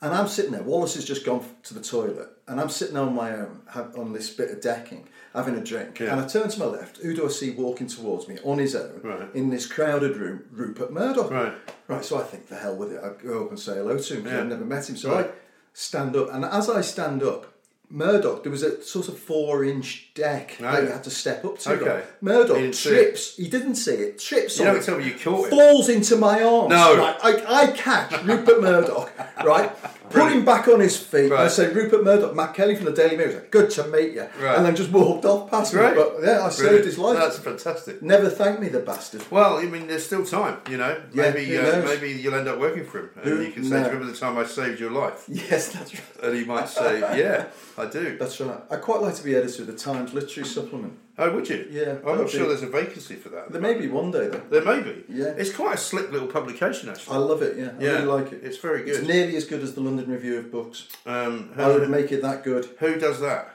And 0.00 0.12
I'm 0.14 0.28
sitting 0.28 0.52
there. 0.52 0.62
Wallace 0.62 0.94
has 0.94 1.04
just 1.04 1.24
gone 1.24 1.44
to 1.64 1.74
the 1.74 1.80
toilet, 1.80 2.28
and 2.46 2.60
I'm 2.60 2.68
sitting 2.68 2.96
on 2.96 3.14
my 3.14 3.34
own 3.34 3.62
on 3.96 4.12
this 4.12 4.30
bit 4.30 4.50
of 4.50 4.60
decking, 4.60 5.08
having 5.34 5.54
a 5.56 5.62
drink. 5.64 6.00
Yeah. 6.00 6.12
And 6.12 6.20
I 6.20 6.26
turn 6.26 6.48
to 6.48 6.58
my 6.58 6.64
left. 6.66 6.98
Who 6.98 7.14
do 7.14 7.24
I 7.26 7.28
see 7.28 7.50
walking 7.50 7.86
towards 7.86 8.28
me 8.28 8.38
on 8.44 8.58
his 8.58 8.74
own 8.74 9.00
Right. 9.02 9.28
in 9.34 9.50
this 9.50 9.66
crowded 9.66 10.16
room? 10.16 10.44
Rupert 10.52 10.92
Murdoch. 10.92 11.30
Right. 11.30 11.52
Right. 11.86 12.04
So 12.04 12.18
I 12.18 12.22
think 12.24 12.48
the 12.48 12.56
hell 12.56 12.76
with 12.76 12.92
it. 12.92 13.00
I 13.02 13.10
go 13.22 13.44
up 13.44 13.50
and 13.50 13.58
say 13.58 13.74
hello 13.74 13.98
to 13.98 14.14
him 14.14 14.22
because 14.22 14.32
Yeah. 14.36 14.40
I've 14.42 14.48
never 14.48 14.64
met 14.64 14.88
him. 14.88 14.96
So 14.96 15.10
Right. 15.12 15.26
I 15.26 15.30
stand 15.72 16.16
up, 16.16 16.32
and 16.32 16.44
as 16.44 16.68
I 16.68 16.80
stand 16.80 17.22
up, 17.22 17.46
Murdoch, 17.90 18.42
there 18.42 18.52
was 18.52 18.62
a 18.62 18.82
sort 18.82 19.08
of 19.08 19.18
four-inch 19.18 20.10
deck 20.14 20.56
Oh, 20.60 20.64
that 20.64 20.82
you 20.82 20.88
had 20.90 21.04
to 21.04 21.10
step 21.10 21.42
up 21.46 21.58
to. 21.60 21.70
Okay. 21.72 22.02
Murdoch 22.20 22.58
He 22.58 22.70
trips. 22.70 23.36
He 23.36 23.48
didn't 23.48 23.76
see 23.76 23.92
it. 23.94 24.18
Trips 24.18 24.58
You 24.58 24.66
on 24.66 24.74
don't 24.74 24.82
it 24.82 24.84
tell 24.84 24.98
me 24.98 25.04
you 25.06 25.14
caught 25.14 25.48
falls 25.48 25.88
into 25.88 26.16
my 26.16 26.42
arms. 26.42 26.68
No. 26.68 26.98
Right, 26.98 27.16
I, 27.22 27.62
I 27.62 27.66
catch 27.68 28.22
Rupert 28.24 28.60
Murdoch, 28.60 29.10
right? 29.44 29.70
Put 30.10 30.32
him 30.32 30.44
back 30.44 30.68
on 30.68 30.80
his 30.80 30.96
feet. 30.96 31.24
and 31.26 31.34
I 31.34 31.42
Right. 31.42 31.50
say, 31.50 31.72
Rupert 31.72 32.02
Murdoch, 32.04 32.34
Matt 32.34 32.54
Kelly 32.54 32.74
from 32.76 32.86
the 32.86 32.92
Daily 32.92 33.16
Mirror. 33.16 33.32
Like, 33.32 33.50
Good 33.50 33.70
to 33.70 33.86
meet 33.88 34.12
you. 34.14 34.26
Right. 34.40 34.56
And 34.56 34.66
then 34.66 34.74
just 34.76 34.90
walked 34.90 35.24
off 35.24 35.50
past 35.50 35.74
me. 35.74 35.80
But 35.80 36.16
yeah, 36.22 36.44
I 36.44 36.48
saved 36.50 36.84
his 36.84 36.98
life. 36.98 37.18
That's 37.18 37.38
fantastic. 37.38 38.02
Never 38.02 38.28
thanked 38.30 38.60
me, 38.60 38.68
the 38.68 38.80
bastard. 38.80 39.22
Well, 39.30 39.58
I 39.58 39.62
mean, 39.64 39.86
there's 39.86 40.06
still 40.06 40.24
time, 40.24 40.58
you 40.70 40.76
know. 40.76 41.00
Yeah, 41.12 41.30
maybe 41.30 41.44
who 41.46 41.58
uh, 41.60 41.62
knows? 41.62 41.84
maybe 41.84 42.12
you'll 42.12 42.34
end 42.34 42.48
up 42.48 42.58
working 42.58 42.84
for 42.84 42.98
him, 43.00 43.10
and 43.16 43.24
Who 43.24 43.40
you 43.42 43.52
can 43.52 43.64
say, 43.64 43.70
knows? 43.80 43.86
"Remember 43.92 44.06
the 44.12 44.16
time 44.18 44.36
I 44.38 44.44
saved 44.44 44.80
your 44.80 44.90
life?" 44.90 45.24
Yes, 45.28 45.68
that's 45.70 45.94
right. 45.94 46.02
And 46.24 46.36
he 46.36 46.44
might 46.44 46.68
say, 46.68 47.00
"Yeah, 47.18 47.46
I 47.76 47.86
do." 47.86 48.16
That's 48.18 48.40
right. 48.40 48.60
I'd 48.70 48.80
quite 48.82 49.00
like 49.02 49.14
to 49.16 49.22
be 49.24 49.34
editor 49.36 49.62
of 49.62 49.66
the 49.68 49.74
Times 49.74 50.12
Literary 50.14 50.48
Supplement. 50.48 50.94
Oh, 51.20 51.34
would 51.34 51.48
you? 51.48 51.66
Yeah, 51.68 51.96
I'm 52.06 52.18
not 52.18 52.30
sure 52.30 52.42
be- 52.42 52.48
there's 52.48 52.62
a 52.62 52.68
vacancy 52.68 53.16
for 53.16 53.28
that. 53.30 53.50
There 53.50 53.60
may 53.60 53.74
be 53.74 53.88
one 53.88 54.12
day, 54.12 54.28
though. 54.28 54.42
There 54.50 54.64
may 54.64 54.80
be. 54.80 55.04
Yeah. 55.08 55.34
It's 55.36 55.52
quite 55.52 55.74
a 55.74 55.78
slick 55.78 56.12
little 56.12 56.28
publication, 56.28 56.88
actually. 56.88 57.16
I 57.16 57.18
love 57.18 57.42
it, 57.42 57.56
yeah. 57.56 57.70
I 57.78 57.82
yeah, 57.82 57.90
really 57.94 58.04
like 58.06 58.32
it. 58.32 58.40
It's 58.44 58.58
very 58.58 58.84
good. 58.84 58.96
It's 58.98 59.08
nearly 59.08 59.34
as 59.36 59.44
good 59.44 59.62
as 59.62 59.74
the 59.74 59.80
London 59.80 60.08
Review 60.08 60.38
of 60.38 60.52
Books. 60.52 60.86
Um, 61.06 61.50
I 61.56 61.66
would 61.66 61.82
who, 61.82 61.88
make 61.88 62.12
it 62.12 62.22
that 62.22 62.44
good. 62.44 62.66
who 62.78 63.00
does 63.00 63.20
that? 63.20 63.52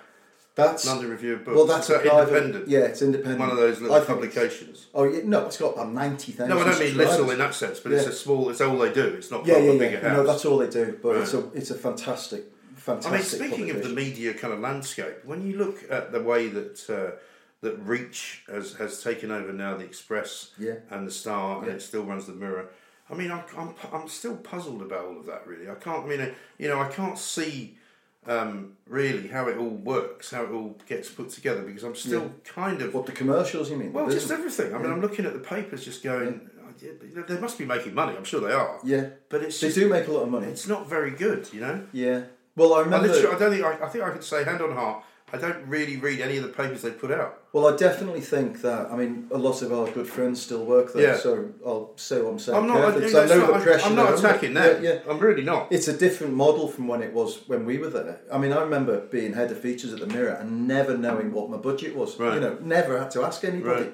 That's 0.56 0.86
London 0.86 1.10
Review 1.10 1.34
of 1.34 1.46
Books. 1.46 1.56
well, 1.56 1.66
that's 1.66 1.88
that 1.88 2.06
independent. 2.06 2.68
Yeah, 2.68 2.82
it's 2.82 3.02
independent. 3.02 3.40
One 3.40 3.50
of 3.50 3.58
those 3.58 3.82
little 3.82 4.06
publications. 4.06 4.86
Oh 4.94 5.06
yeah, 5.06 5.22
no, 5.24 5.48
it's 5.48 5.58
got 5.58 5.74
about 5.74 5.92
ninety 5.92 6.32
thousand. 6.32 6.56
No, 6.56 6.62
I 6.62 6.66
don't 6.66 6.80
mean 6.80 6.96
little 6.96 7.32
in 7.32 7.40
that 7.40 7.56
sense, 7.56 7.80
but 7.80 7.92
it's 7.92 8.06
a 8.06 8.12
small. 8.12 8.50
It's 8.50 8.62
all 8.62 8.78
they 8.78 8.94
do. 8.94 9.08
It's 9.18 9.32
not 9.32 9.48
Yeah, 9.48 9.56
part 9.56 9.66
yeah, 9.66 9.72
bigger 9.72 10.00
yeah. 10.04 10.10
house. 10.10 10.18
No, 10.18 10.24
that's 10.28 10.46
all 10.46 10.60
they 10.60 10.70
do. 10.70 11.00
But 11.02 11.18
it's 11.18 11.34
a 11.34 11.50
it's 11.54 11.72
a 11.72 11.76
fantastic, 11.76 12.44
I 12.88 13.12
mean, 13.12 13.22
speaking 13.24 13.72
of 13.72 13.82
the 13.82 13.90
media 13.90 14.34
kind 14.36 14.54
of 14.54 14.60
landscape, 14.60 15.26
when 15.26 15.48
you 15.48 15.58
look 15.58 15.90
at 15.90 16.12
the 16.12 16.22
way 16.22 16.50
that 16.50 16.88
uh, 16.88 17.18
that 17.64 17.80
Reach 17.80 18.44
has, 18.48 18.74
has 18.76 19.02
taken 19.02 19.32
over 19.32 19.52
now 19.52 19.76
the 19.76 19.84
Express 19.86 20.52
Yeah. 20.60 20.76
and 20.92 21.08
the 21.08 21.12
Star, 21.12 21.64
and 21.64 21.72
it 21.72 21.82
still 21.82 22.04
runs 22.04 22.28
the 22.28 22.34
Mirror. 22.34 22.70
I 23.10 23.16
mean, 23.16 23.32
I'm, 23.32 23.44
I'm 23.58 23.74
I'm 23.92 24.08
still 24.08 24.38
puzzled 24.38 24.82
about 24.82 25.06
all 25.06 25.18
of 25.20 25.26
that. 25.26 25.46
Really, 25.48 25.70
I 25.70 25.76
can't. 25.76 26.06
I 26.06 26.08
mean, 26.08 26.32
you 26.58 26.68
know, 26.70 26.80
I 26.80 26.88
can't 26.88 27.18
see 27.18 27.78
um, 28.26 28.78
really 28.88 29.28
how 29.28 29.48
it 29.48 29.58
all 29.58 29.70
works, 29.70 30.32
how 30.32 30.44
it 30.46 30.52
all 30.52 30.78
gets 30.88 31.10
put 31.10 31.30
together, 31.30 31.62
because 31.64 31.84
I'm 31.84 31.96
still 31.96 32.32
kind 32.46 32.82
of 32.82 32.94
What 32.94 33.06
the 33.06 33.12
commercials 33.12 33.70
you 33.70 33.76
mean? 33.78 33.92
Well, 33.92 34.10
just 34.10 34.32
everything. 34.32 34.74
I 34.74 34.78
mean, 34.78 34.92
I'm 34.92 35.02
looking 35.02 35.26
at 35.26 35.34
the 35.34 35.40
papers, 35.40 35.84
just 35.84 36.02
going. 36.04 36.50
"Oh, 36.62 36.70
yeah, 36.82 37.24
They 37.28 37.40
must 37.40 37.58
be 37.58 37.66
making 37.66 37.94
money. 37.94 38.16
I'm 38.18 38.24
sure 38.24 38.40
they 38.42 38.54
are. 38.54 38.80
yeah, 38.84 39.10
But 39.30 39.44
it's 39.44 39.60
they 39.60 39.68
just, 39.68 39.78
do 39.80 39.90
make 39.90 40.08
a 40.08 40.12
lot 40.12 40.24
of 40.24 40.30
money. 40.30 40.48
it's 40.48 40.68
not 40.68 40.88
very 40.90 41.12
good, 41.12 41.48
you 41.54 41.62
know. 41.62 41.86
Yeah. 41.92 42.22
Well, 42.56 42.74
I 42.74 42.78
I, 42.80 42.84
remember. 42.84 43.08
literally, 43.08 43.36
I 43.36 43.40
don't 43.40 43.52
think 43.52 43.66
I, 43.66 43.86
I 43.86 43.90
think 43.90 44.04
I 44.04 44.10
could 44.12 44.24
say 44.24 44.44
hand 44.44 44.62
on 44.62 44.72
heart. 44.74 45.04
I 45.34 45.38
don't 45.38 45.66
really 45.68 45.98
read 45.98 46.22
any 46.22 46.38
of 46.38 46.44
the 46.44 46.50
papers 46.50 46.84
they 46.84 46.92
put 46.92 47.10
out. 47.12 47.40
Well, 47.54 47.68
I 47.68 47.76
definitely 47.76 48.22
think 48.22 48.62
that. 48.62 48.92
I 48.92 48.96
mean, 48.96 49.28
a 49.32 49.38
lot 49.38 49.64
of 49.64 49.74
our 49.74 49.90
good 49.90 50.08
friends 50.08 50.40
still 50.40 50.64
work 50.64 50.94
there, 50.94 51.14
Yeah. 51.14 51.18
so 51.18 51.50
I'll 51.66 51.92
say 51.96 52.22
what 52.22 52.34
I'm 52.34 52.40
saying. 52.40 52.58
I'm 52.60 52.68
not. 52.68 52.78
I, 52.78 52.82
carefully, 52.82 53.04
'cause 53.06 53.14
that's 53.14 53.32
I 53.32 53.36
know 53.36 53.42
not- 53.48 53.54
the 53.60 53.64
pressure. 53.66 53.86
I'm 53.88 53.96
not 53.96 54.20
attacking 54.20 54.54
that. 54.54 54.84
Yeah, 54.84 54.94
yeah. 54.94 55.00
I'm 55.10 55.18
really 55.18 55.42
not. 55.42 55.68
It's 55.72 55.88
a 55.88 55.98
different 55.98 56.34
model 56.36 56.68
from 56.68 56.88
when 56.88 57.02
it 57.02 57.14
was 57.14 57.40
when 57.48 57.66
we 57.66 57.80
were 57.80 57.90
there. 57.90 58.20
I 58.32 58.38
mean, 58.38 58.54
I 58.54 58.62
remember 58.62 59.00
being 59.02 59.34
head 59.34 59.52
of 59.52 59.60
features 59.60 59.92
at 59.92 60.00
the 60.02 60.08
Mirror 60.08 60.34
and 60.40 60.68
never 60.68 60.96
knowing 60.96 61.32
what 61.34 61.50
my 61.50 61.58
budget 61.58 61.96
was. 61.96 62.20
Right. 62.20 62.36
You 62.36 62.40
know, 62.40 62.58
never 62.62 63.00
had 63.00 63.10
to 63.12 63.24
ask 63.24 63.44
anybody. 63.44 63.82
Right. 63.86 63.94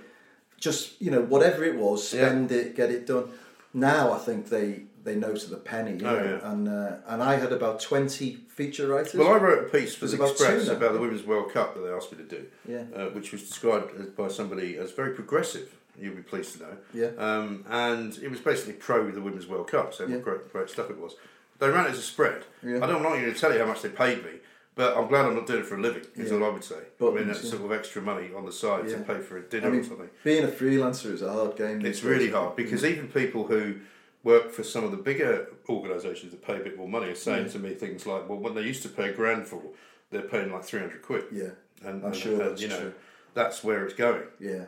Just 0.59 1.01
you 1.01 1.09
know, 1.09 1.21
whatever 1.21 1.63
it 1.63 1.75
was, 1.77 2.13
Yeah. 2.13 2.25
spend 2.27 2.51
it, 2.51 2.75
get 2.75 2.91
it 2.91 3.07
done. 3.07 3.29
Now 3.73 4.11
I 4.11 4.17
think 4.17 4.49
they 4.49 4.83
they 5.03 5.15
know 5.15 5.33
to 5.35 5.49
the 5.49 5.57
penny. 5.57 5.97
You 5.97 6.07
Oh, 6.07 6.15
know, 6.15 6.23
yeah. 6.41 6.51
and 6.51 6.67
uh, 6.67 6.95
and 7.07 7.23
I 7.23 7.35
had 7.35 7.51
about 7.51 7.79
twenty 7.79 8.35
feature 8.49 8.87
writers. 8.87 9.13
Well, 9.15 9.33
I 9.33 9.37
wrote 9.37 9.65
a 9.67 9.69
piece 9.69 9.95
for 9.95 10.01
There's 10.01 10.11
the 10.11 10.17
about 10.17 10.31
Express 10.31 10.67
about 10.67 10.93
the 10.93 10.99
Women's 10.99 11.23
World 11.25 11.51
Cup 11.51 11.75
that 11.75 11.81
they 11.81 11.91
asked 11.91 12.11
me 12.11 12.17
to 12.17 12.23
do, 12.23 12.45
Yeah. 12.67 12.83
uh, 12.95 13.05
which 13.09 13.31
was 13.31 13.43
described 13.43 14.15
by 14.15 14.27
somebody 14.27 14.77
as 14.77 14.91
very 14.91 15.13
progressive. 15.13 15.73
You'll 15.99 16.15
be 16.15 16.21
pleased 16.21 16.53
to 16.57 16.59
know. 16.63 16.77
Yeah. 16.93 17.07
Um, 17.17 17.65
and 17.69 18.17
it 18.21 18.29
was 18.29 18.39
basically 18.39 18.73
pro 18.73 19.09
the 19.11 19.21
Women's 19.21 19.47
World 19.47 19.69
Cup, 19.69 19.93
so 19.93 20.05
Yeah. 20.07 20.17
great, 20.17 20.51
great 20.51 20.69
stuff 20.69 20.89
it 20.89 20.97
was. 20.97 21.15
They 21.59 21.69
ran 21.69 21.85
it 21.87 21.89
as 21.91 21.99
a 21.99 22.01
spread. 22.01 22.43
Yeah. 22.63 22.77
I 22.83 22.87
don't, 22.87 23.03
want 23.03 23.19
you 23.19 23.31
to 23.33 23.37
tell 23.37 23.51
you 23.51 23.59
how 23.59 23.65
much 23.65 23.81
they 23.81 23.89
paid 23.89 24.23
me, 24.23 24.31
but 24.75 24.95
I'm 24.95 25.07
glad 25.09 25.25
I'm 25.25 25.35
not 25.35 25.45
doing 25.45 25.59
it 25.59 25.65
for 25.65 25.75
a 25.75 25.81
living, 25.81 26.03
is 26.15 26.31
Yeah. 26.31 26.37
all 26.37 26.45
I 26.45 26.49
would 26.49 26.63
say. 26.63 26.77
I 27.01 27.03
mean, 27.11 27.27
that's 27.27 27.43
yeah. 27.43 27.49
sort 27.51 27.63
of 27.65 27.71
extra 27.73 28.01
money 28.01 28.29
on 28.33 28.45
the 28.45 28.51
side 28.53 28.87
to 28.87 28.97
pay 28.99 29.19
for 29.19 29.37
a 29.37 29.41
dinner 29.41 29.67
I 29.67 29.71
mean, 29.71 29.81
or 29.81 29.83
something. 29.83 30.09
being 30.23 30.45
a 30.45 30.47
freelancer 30.47 31.11
is 31.11 31.21
a 31.21 31.33
hard 31.33 31.57
game. 31.57 31.85
It's 31.85 32.01
really 32.03 32.29
hard 32.31 32.55
because 32.55 32.85
even 32.85 33.09
people 33.09 33.47
who 33.47 33.75
work 34.23 34.51
for 34.51 34.63
some 34.63 34.83
of 34.83 34.91
the 34.91 34.97
bigger 34.97 35.47
organisations 35.69 36.31
that 36.31 36.41
pay 36.45 36.57
a 36.57 36.63
bit 36.63 36.77
more 36.77 36.87
money 36.87 37.07
are 37.09 37.15
saying 37.15 37.49
to 37.51 37.59
me 37.59 37.73
things 37.73 38.05
like, 38.05 38.27
"Well, 38.27 38.39
when 38.39 38.55
they 38.55 38.63
used 38.63 38.83
to 38.83 38.89
pay 38.89 39.09
a 39.09 39.13
grand 39.13 39.47
for, 39.47 39.61
they're 40.11 40.21
paying 40.23 40.51
like 40.51 40.63
three 40.63 40.79
hundred 40.79 41.01
quid." 41.01 41.25
Yeah. 41.31 41.51
and 41.83 42.05
I'm 42.05 42.13
sure 42.13 42.33
and, 42.33 42.41
that's 42.41 42.61
you 42.61 42.67
know 42.67 42.79
true. 42.79 42.93
that's 43.33 43.63
where 43.63 43.85
it's 43.85 43.93
going. 43.93 44.23
Yeah. 44.39 44.65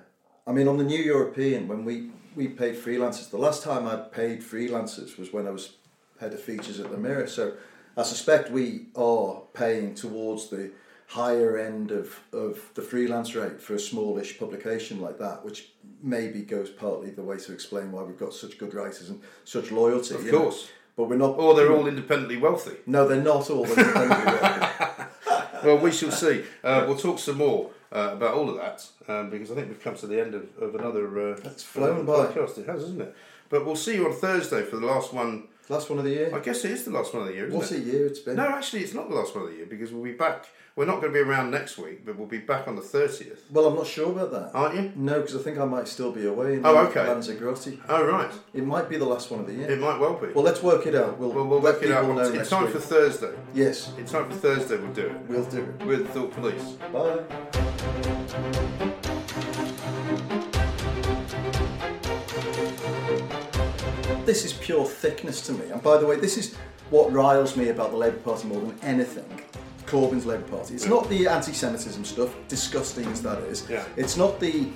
I 0.47 0.54
mean, 0.54 0.68
on 0.68 0.78
the 0.78 0.84
New 0.84 0.99
European, 0.99 1.68
when 1.68 1.86
we, 1.86 2.10
we 2.36 2.47
paid 2.47 2.76
freelancers, 2.76 3.30
the 3.30 3.38
last 3.38 3.64
time 3.64 3.86
I 3.86 3.95
paid 3.97 4.41
freelancers 4.41 5.18
was 5.18 5.32
when 5.32 5.47
I 5.47 5.52
was 5.52 5.76
head 6.20 6.34
of 6.34 6.41
features 6.41 6.80
at 6.80 6.89
the 6.89 6.97
Mirror. 6.97 7.28
So 7.28 7.54
I 7.95 8.04
suspect 8.04 8.52
we 8.52 8.88
are 8.95 9.41
paying 9.54 9.93
towards 9.93 10.49
the 10.49 10.72
higher 11.12 11.57
end 11.57 11.91
of, 11.91 12.18
of 12.32 12.70
the 12.74 12.82
freelance 12.82 13.36
rate 13.36 13.59
for 13.59 13.76
a 13.76 13.80
smallish 13.80 14.39
publication 14.39 15.01
like 15.01 15.20
that, 15.20 15.43
which 15.43 15.68
maybe 16.01 16.41
goes 16.41 16.70
partly 16.70 17.09
the 17.09 17.22
way 17.22 17.38
to 17.38 17.51
explain 17.51 17.91
why 17.91 18.01
we've 18.01 18.18
got 18.18 18.34
such 18.34 18.57
good 18.57 18.74
writers 18.74 19.09
and 19.09 19.22
such 19.43 19.72
loyalty. 19.72 20.16
Of 20.16 20.26
you 20.26 20.32
know. 20.32 20.43
course. 20.43 20.70
But 20.95 21.09
we're 21.09 21.18
not. 21.18 21.38
Or 21.38 21.53
they're 21.53 21.74
all 21.74 21.88
independently 21.88 22.38
wealthy. 22.38 22.78
No, 22.86 23.07
they're 23.07 23.22
not 23.22 23.49
all 23.49 23.66
independently 23.66 24.26
wealthy. 24.26 25.05
well, 25.66 25.78
we 25.80 25.91
shall 25.91 26.12
see. 26.12 26.43
Uh, 26.64 26.86
we'll 26.88 26.97
talk 26.97 27.20
some 27.20 27.38
more 27.38 27.72
uh, 27.91 28.12
about 28.14 28.36
all 28.36 28.49
of 28.49 28.55
that 28.55 28.88
um, 29.09 29.30
because 29.30 29.51
I 29.51 29.55
think 29.55 29.68
we've 29.68 29.84
come 29.84 29.95
to 29.95 30.07
the 30.07 30.20
end 30.20 30.34
of, 30.34 30.47
of 30.62 30.76
another. 30.76 31.34
Uh, 31.34 31.39
That's 31.43 31.64
flown 31.64 32.05
by. 32.05 32.28
podcast. 32.28 32.57
It 32.57 32.68
has, 32.68 32.84
isn't 32.84 33.01
it? 33.01 33.16
But 33.49 33.66
we'll 33.66 33.76
see 33.76 33.95
you 33.95 34.05
on 34.05 34.14
Thursday 34.14 34.64
for 34.64 34.78
the 34.78 34.86
last 34.86 35.14
one. 35.14 35.49
Last 35.72 35.89
one 35.89 35.99
of 35.99 36.03
the 36.05 36.11
year. 36.11 36.36
I 36.36 36.39
guess 36.39 36.65
it 36.65 36.72
is 36.72 36.84
the 36.84 36.91
last 36.91 37.13
one 37.13 37.22
of 37.24 37.30
the 37.30 37.34
year, 37.34 37.47
isn't 37.47 37.57
What 37.57 37.72
it? 37.72 37.78
a 37.78 37.80
year 37.80 38.05
it's 38.05 38.19
been. 38.19 38.36
No, 38.36 38.43
actually, 38.43 38.82
it's 38.82 38.93
not 38.93 39.07
the 39.07 39.15
last 39.15 39.34
one 39.34 39.45
of 39.45 39.51
the 39.51 39.55
year 39.55 39.65
because 39.65 39.93
we'll 39.93 40.03
be 40.03 40.11
back. 40.11 40.47
We're 40.76 40.86
not 40.86 40.99
going 41.01 41.13
to 41.13 41.15
be 41.17 41.19
around 41.19 41.49
next 41.49 41.78
week, 41.78 42.05
but 42.05 42.17
we'll 42.17 42.28
be 42.28 42.39
back 42.39 42.67
on 42.67 42.76
the 42.76 42.82
thirtieth, 42.82 43.45
Well, 43.51 43.65
I'm 43.67 43.76
not 43.76 43.88
sure 43.88 44.11
about 44.11 44.32
that. 44.32 44.51
aren't 44.53 44.76
you? 44.76 44.91
No, 44.97 45.22
because 45.22 45.36
I 45.38 45.39
think 45.39 45.57
I 45.59 45.65
might 45.65 45.88
still 45.88 46.11
be 46.11 46.26
away 46.28 46.55
in 46.55 46.65
Oh, 46.65 46.78
okay. 46.88 47.07
Lanzarote. 47.07 47.78
Oh, 47.88 48.05
right. 48.05 48.32
It 48.53 48.65
might 48.65 48.89
be 48.89 48.97
the 48.97 49.05
last 49.05 49.32
one 49.32 49.39
of 49.39 49.47
the 49.47 49.53
year. 49.53 49.69
It 49.72 49.80
might 49.80 49.97
well 49.97 50.15
be. 50.15 50.28
Well, 50.34 50.43
let's 50.43 50.61
work 50.61 50.86
it 50.88 50.95
out. 50.95 51.17
We'll, 51.17 51.32
Well, 51.32 51.45
we'll 51.47 51.61
work 51.61 51.82
it 51.84 51.91
out. 51.91 52.05
know 52.07 52.19
It's 52.19 52.49
time 52.49 52.65
week. 52.65 52.74
for 52.74 52.80
Thursday. 52.80 53.32
yes, 53.53 53.93
It's 53.97 54.11
time 54.11 54.30
for 54.30 54.36
Thursday. 54.36 54.76
We'll 54.78 54.91
do 54.93 55.07
it 55.07 55.15
we'll 55.30 55.45
do 55.45 55.61
it. 55.80 55.86
with 55.86 56.09
Thought 56.09 56.32
Police. 56.34 56.76
Bye. 56.91 57.22
This 64.26 64.45
is 64.45 64.53
pure 64.53 64.86
thickness 64.86 65.41
to 65.47 65.53
me. 65.53 65.69
And 65.72 65.82
by 65.82 65.97
the 65.97 66.05
way, 66.05 66.15
this 66.15 66.38
is 66.38 66.55
what 66.89 67.11
riles 67.11 67.55
me 67.55 67.69
about 67.69 67.91
the 67.91 67.97
Labour 67.97 68.17
Party 68.17 68.47
more 68.47 68.61
than 68.61 68.78
anything. 68.82 69.41
Corbyn's 69.86 70.26
Labour 70.26 70.47
Party. 70.47 70.74
It's 70.74 70.86
not 70.86 71.09
the 71.09 71.28
anti-Semitism 71.28 72.05
stuff, 72.05 72.36
disgusting 72.47 73.05
as 73.07 73.22
that 73.24 73.39
is. 73.39 73.67
Yeah. 73.69 73.84
It's 73.97 74.15
not 74.17 74.39
the 74.39 74.67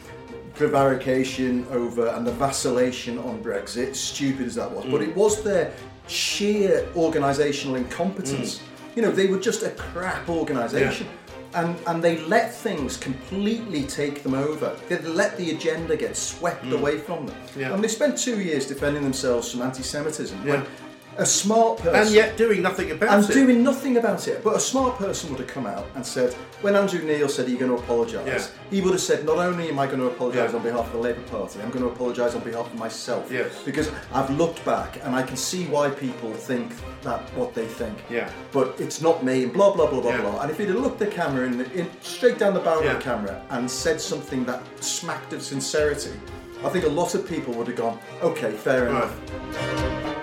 prevarication 0.56 1.66
over 1.70 2.08
and 2.08 2.26
the 2.26 2.32
vacillation 2.32 3.18
on 3.20 3.44
Brexit, 3.44 3.96
stupid 3.96 4.48
as 4.48 4.56
that 4.56 4.72
was, 4.72 4.86
but 4.86 5.02
mm. 5.02 5.10
it 5.10 5.16
was 5.16 5.44
their 5.44 5.74
sheer 6.08 6.88
organisational 6.96 7.78
incompetence. 7.78 8.60
Mm. 8.60 8.62
You 8.96 9.02
know, 9.02 9.12
they 9.12 9.28
were 9.28 9.40
just 9.40 9.64
a 9.64 9.72
crap 9.72 10.30
organisation. 10.30 11.08
And, 11.56 11.78
and 11.88 12.04
they 12.04 12.20
let 12.20 12.54
things 12.54 12.98
completely 12.98 13.84
take 13.84 14.24
them 14.24 14.34
over. 14.34 14.78
They 14.90 15.00
let 15.00 15.38
the 15.38 15.52
agenda 15.52 15.96
get 15.96 16.18
swept 16.18 16.66
hmm. 16.66 16.74
away 16.74 16.98
from 16.98 17.28
them. 17.28 17.38
Yeah. 17.58 17.74
And 17.74 17.82
they 17.84 17.88
spent 17.88 18.18
two 18.18 18.42
years 18.42 18.68
defending 18.68 19.04
themselves 19.04 19.52
from 19.52 19.62
anti-Semitism. 19.62 20.38
Yeah. 20.46 20.56
When 20.56 20.66
a 21.18 21.26
smart 21.26 21.78
person 21.80 21.96
And 22.02 22.10
yet 22.12 22.36
doing 22.38 22.62
nothing 22.62 22.92
about 22.92 23.10
and 23.10 23.24
it. 23.24 23.36
And 23.36 23.48
doing 23.48 23.64
nothing 23.64 23.98
about 23.98 24.28
it. 24.28 24.44
But 24.44 24.56
a 24.56 24.60
smart 24.60 24.98
person 24.98 25.30
would 25.32 25.40
have 25.40 25.48
come 25.48 25.66
out 25.66 25.86
and 25.96 26.06
said, 26.06 26.34
when 26.62 26.76
Andrew 26.76 27.02
Neil 27.04 27.30
said, 27.30 27.48
Are 27.48 27.50
you 27.50 27.58
going 27.58 27.72
to 27.72 27.78
apologise? 27.82 28.26
Yeah. 28.28 28.46
He 28.70 28.82
would 28.82 28.92
have 28.92 29.02
said, 29.02 29.26
Not 29.26 29.38
only 29.38 29.70
am 29.70 29.80
I 29.80 29.86
going 29.88 30.00
to 30.00 30.08
apologise 30.08 30.52
Yeah. 30.52 30.58
on 30.58 30.64
behalf 30.64 30.88
of 30.88 30.92
the 30.94 30.98
Labour 31.00 31.22
Party, 31.24 31.62
I'm 31.62 31.70
going 31.70 31.84
to 31.86 31.90
apologise 31.90 32.36
on 32.36 32.42
behalf 32.44 32.68
of 32.72 32.78
myself. 32.78 33.32
Yes. 33.32 33.62
Because 33.64 33.90
I've 34.14 34.30
looked 34.32 34.64
back 34.66 35.00
and 35.04 35.16
I 35.16 35.24
can 35.24 35.38
see 35.38 35.66
why 35.66 35.90
people 35.90 36.34
think 36.34 36.74
that 37.04 37.22
what 37.36 37.54
they 37.54 37.66
think. 37.68 37.98
Yeah. 38.10 38.30
But 38.52 38.76
it's 38.80 39.02
not 39.02 39.24
me, 39.24 39.44
and 39.44 39.54
blah, 39.54 39.74
blah, 39.74 39.88
blah, 39.90 40.02
blah, 40.02 40.12
Yeah. 40.12 40.22
blah. 40.22 40.42
And 40.42 40.52
if 40.52 40.58
he'd 40.58 40.68
have 40.70 40.78
looked 40.80 41.00
the 41.00 41.08
camera 41.08 41.46
in, 41.48 41.62
in, 41.72 41.90
straight 42.02 42.38
down 42.38 42.54
the 42.54 42.60
barrel 42.60 42.84
Yeah. 42.84 42.92
of 42.92 42.98
the 42.98 43.04
camera 43.04 43.42
and 43.52 43.70
said 43.70 44.02
something 44.02 44.44
that 44.46 44.62
smacked 44.82 45.32
of 45.34 45.42
sincerity, 45.42 46.12
I 46.64 46.70
think 46.70 46.84
a 46.86 46.90
lot 46.90 47.16
of 47.16 47.28
people 47.28 47.54
would 47.54 47.68
have 47.68 47.76
gone, 47.78 48.00
Okay, 48.22 48.52
fair 48.52 48.90
Right. 48.90 49.04
enough. 49.04 50.15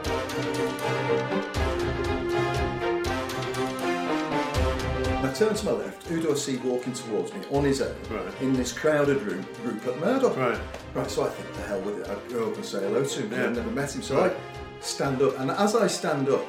Turn 5.46 5.54
to 5.54 5.64
my 5.66 5.72
left, 5.72 6.06
who 6.06 6.20
do 6.20 6.30
I 6.30 6.34
see 6.34 6.56
walking 6.58 6.92
towards 6.92 7.32
me 7.32 7.40
on 7.50 7.64
his 7.64 7.80
own 7.82 7.94
Right. 8.10 8.22
in 8.40 8.52
this 8.52 8.72
crowded 8.72 9.22
room? 9.22 9.44
Rupert 9.64 9.98
Murdoch. 10.00 10.36
Right. 10.36 10.58
Right, 10.94 11.10
so 11.10 11.24
I 11.24 11.30
think, 11.30 11.52
the 11.56 11.62
hell 11.62 11.80
with 11.80 11.98
it. 12.00 12.08
I'd 12.08 12.32
go 12.32 12.48
up 12.48 12.56
and 12.56 12.64
say 12.64 12.80
hello 12.80 13.02
to 13.04 13.20
him 13.20 13.28
because 13.28 13.42
Yeah. 13.42 13.50
I've 13.50 13.56
never 13.56 13.70
met 13.70 13.94
him. 13.94 14.02
So 14.02 14.16
Right. 14.18 14.32
I 14.32 14.84
stand 14.84 15.22
up, 15.22 15.38
and 15.40 15.50
as 15.50 15.74
I 15.74 15.86
stand 15.86 16.28
up, 16.28 16.44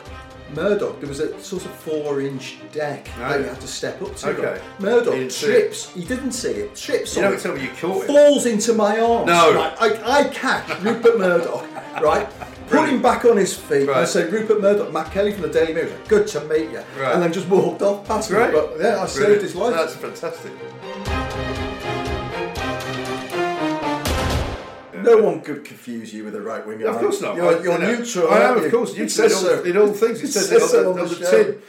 Murdoch, 0.54 1.00
there 1.00 1.10
was 1.10 1.20
a 1.20 1.40
sort 1.40 1.66
of 1.66 1.72
four 1.72 2.22
inch 2.22 2.58
deck 2.72 3.08
that 3.18 3.40
you 3.40 3.46
had 3.48 3.60
to 3.62 3.68
step 3.68 4.00
up 4.04 4.16
to. 4.18 4.30
Okay. 4.30 4.62
Murdoch 4.78 5.14
He 5.14 5.20
didn't 5.22 5.32
see 5.32 5.46
trips, 5.48 5.90
he 5.96 6.04
didn't 6.04 6.32
see 6.34 6.50
it, 6.52 6.76
trips 6.76 7.16
You 7.16 7.24
on 7.24 7.30
don't 7.32 7.40
it, 7.40 7.42
tell 7.42 7.56
me 7.56 7.62
you 7.64 7.70
caught 7.80 8.04
it. 8.04 8.08
falls 8.08 8.46
into 8.46 8.74
my 8.74 9.00
arms. 9.00 9.26
No. 9.28 9.54
Right, 9.56 9.74
I, 9.80 10.20
I 10.20 10.24
catch 10.26 10.70
Rupert 10.82 11.18
Murdoch, 11.18 11.66
right? 12.04 12.28
Put 12.68 12.90
him 12.90 13.02
back 13.02 13.26
on 13.26 13.38
his 13.38 13.56
feet 13.56 13.88
Right. 13.88 14.00
and 14.00 14.08
say, 14.08 14.30
Rupert 14.30 14.62
Murdoch, 14.62 14.92
Matt 14.92 15.12
Kelly 15.12 15.32
from 15.32 15.44
the 15.44 15.50
Daily 15.50 15.74
Mirror, 15.74 15.98
good 16.08 16.28
to 16.28 16.42
meet 16.46 16.72
you. 16.72 16.84
Right. 16.98 17.14
And 17.14 17.22
then 17.22 17.32
just 17.32 17.48
walked 17.48 17.82
off 17.82 18.08
past 18.08 18.32
me. 18.32 18.38
But 18.38 18.78
yeah, 18.80 19.02
I 19.02 19.06
saved 19.06 19.42
his 19.42 19.56
life. 19.56 19.74
That's 19.74 19.96
fantastic. 19.96 20.52
No 25.04 25.18
one 25.18 25.42
could 25.42 25.66
confuse 25.66 26.14
you 26.14 26.24
with 26.24 26.36
a 26.36 26.42
right 26.42 26.66
winger. 26.66 26.88
Of 26.88 26.98
course 26.98 27.22
not. 27.22 27.36
You're, 27.36 27.62
you're 27.62 27.74
you 27.74 27.80
know, 27.80 27.96
neutral. 27.98 28.32
I 28.32 28.40
am, 28.40 28.64
of 28.64 28.72
course. 28.72 28.96
You 28.96 29.10
said 29.10 29.32
all, 29.34 29.42
so. 29.42 29.64
in 29.64 29.78
all 29.78 29.88
things. 29.88 30.22
Says 30.22 30.34
says 30.34 30.52
it 30.52 30.62
so 30.62 30.80
on, 30.80 30.86
on 30.86 30.96
the, 30.96 31.02
on 31.04 31.10
the 31.10 31.16
the 31.16 31.30
tin. 31.30 31.60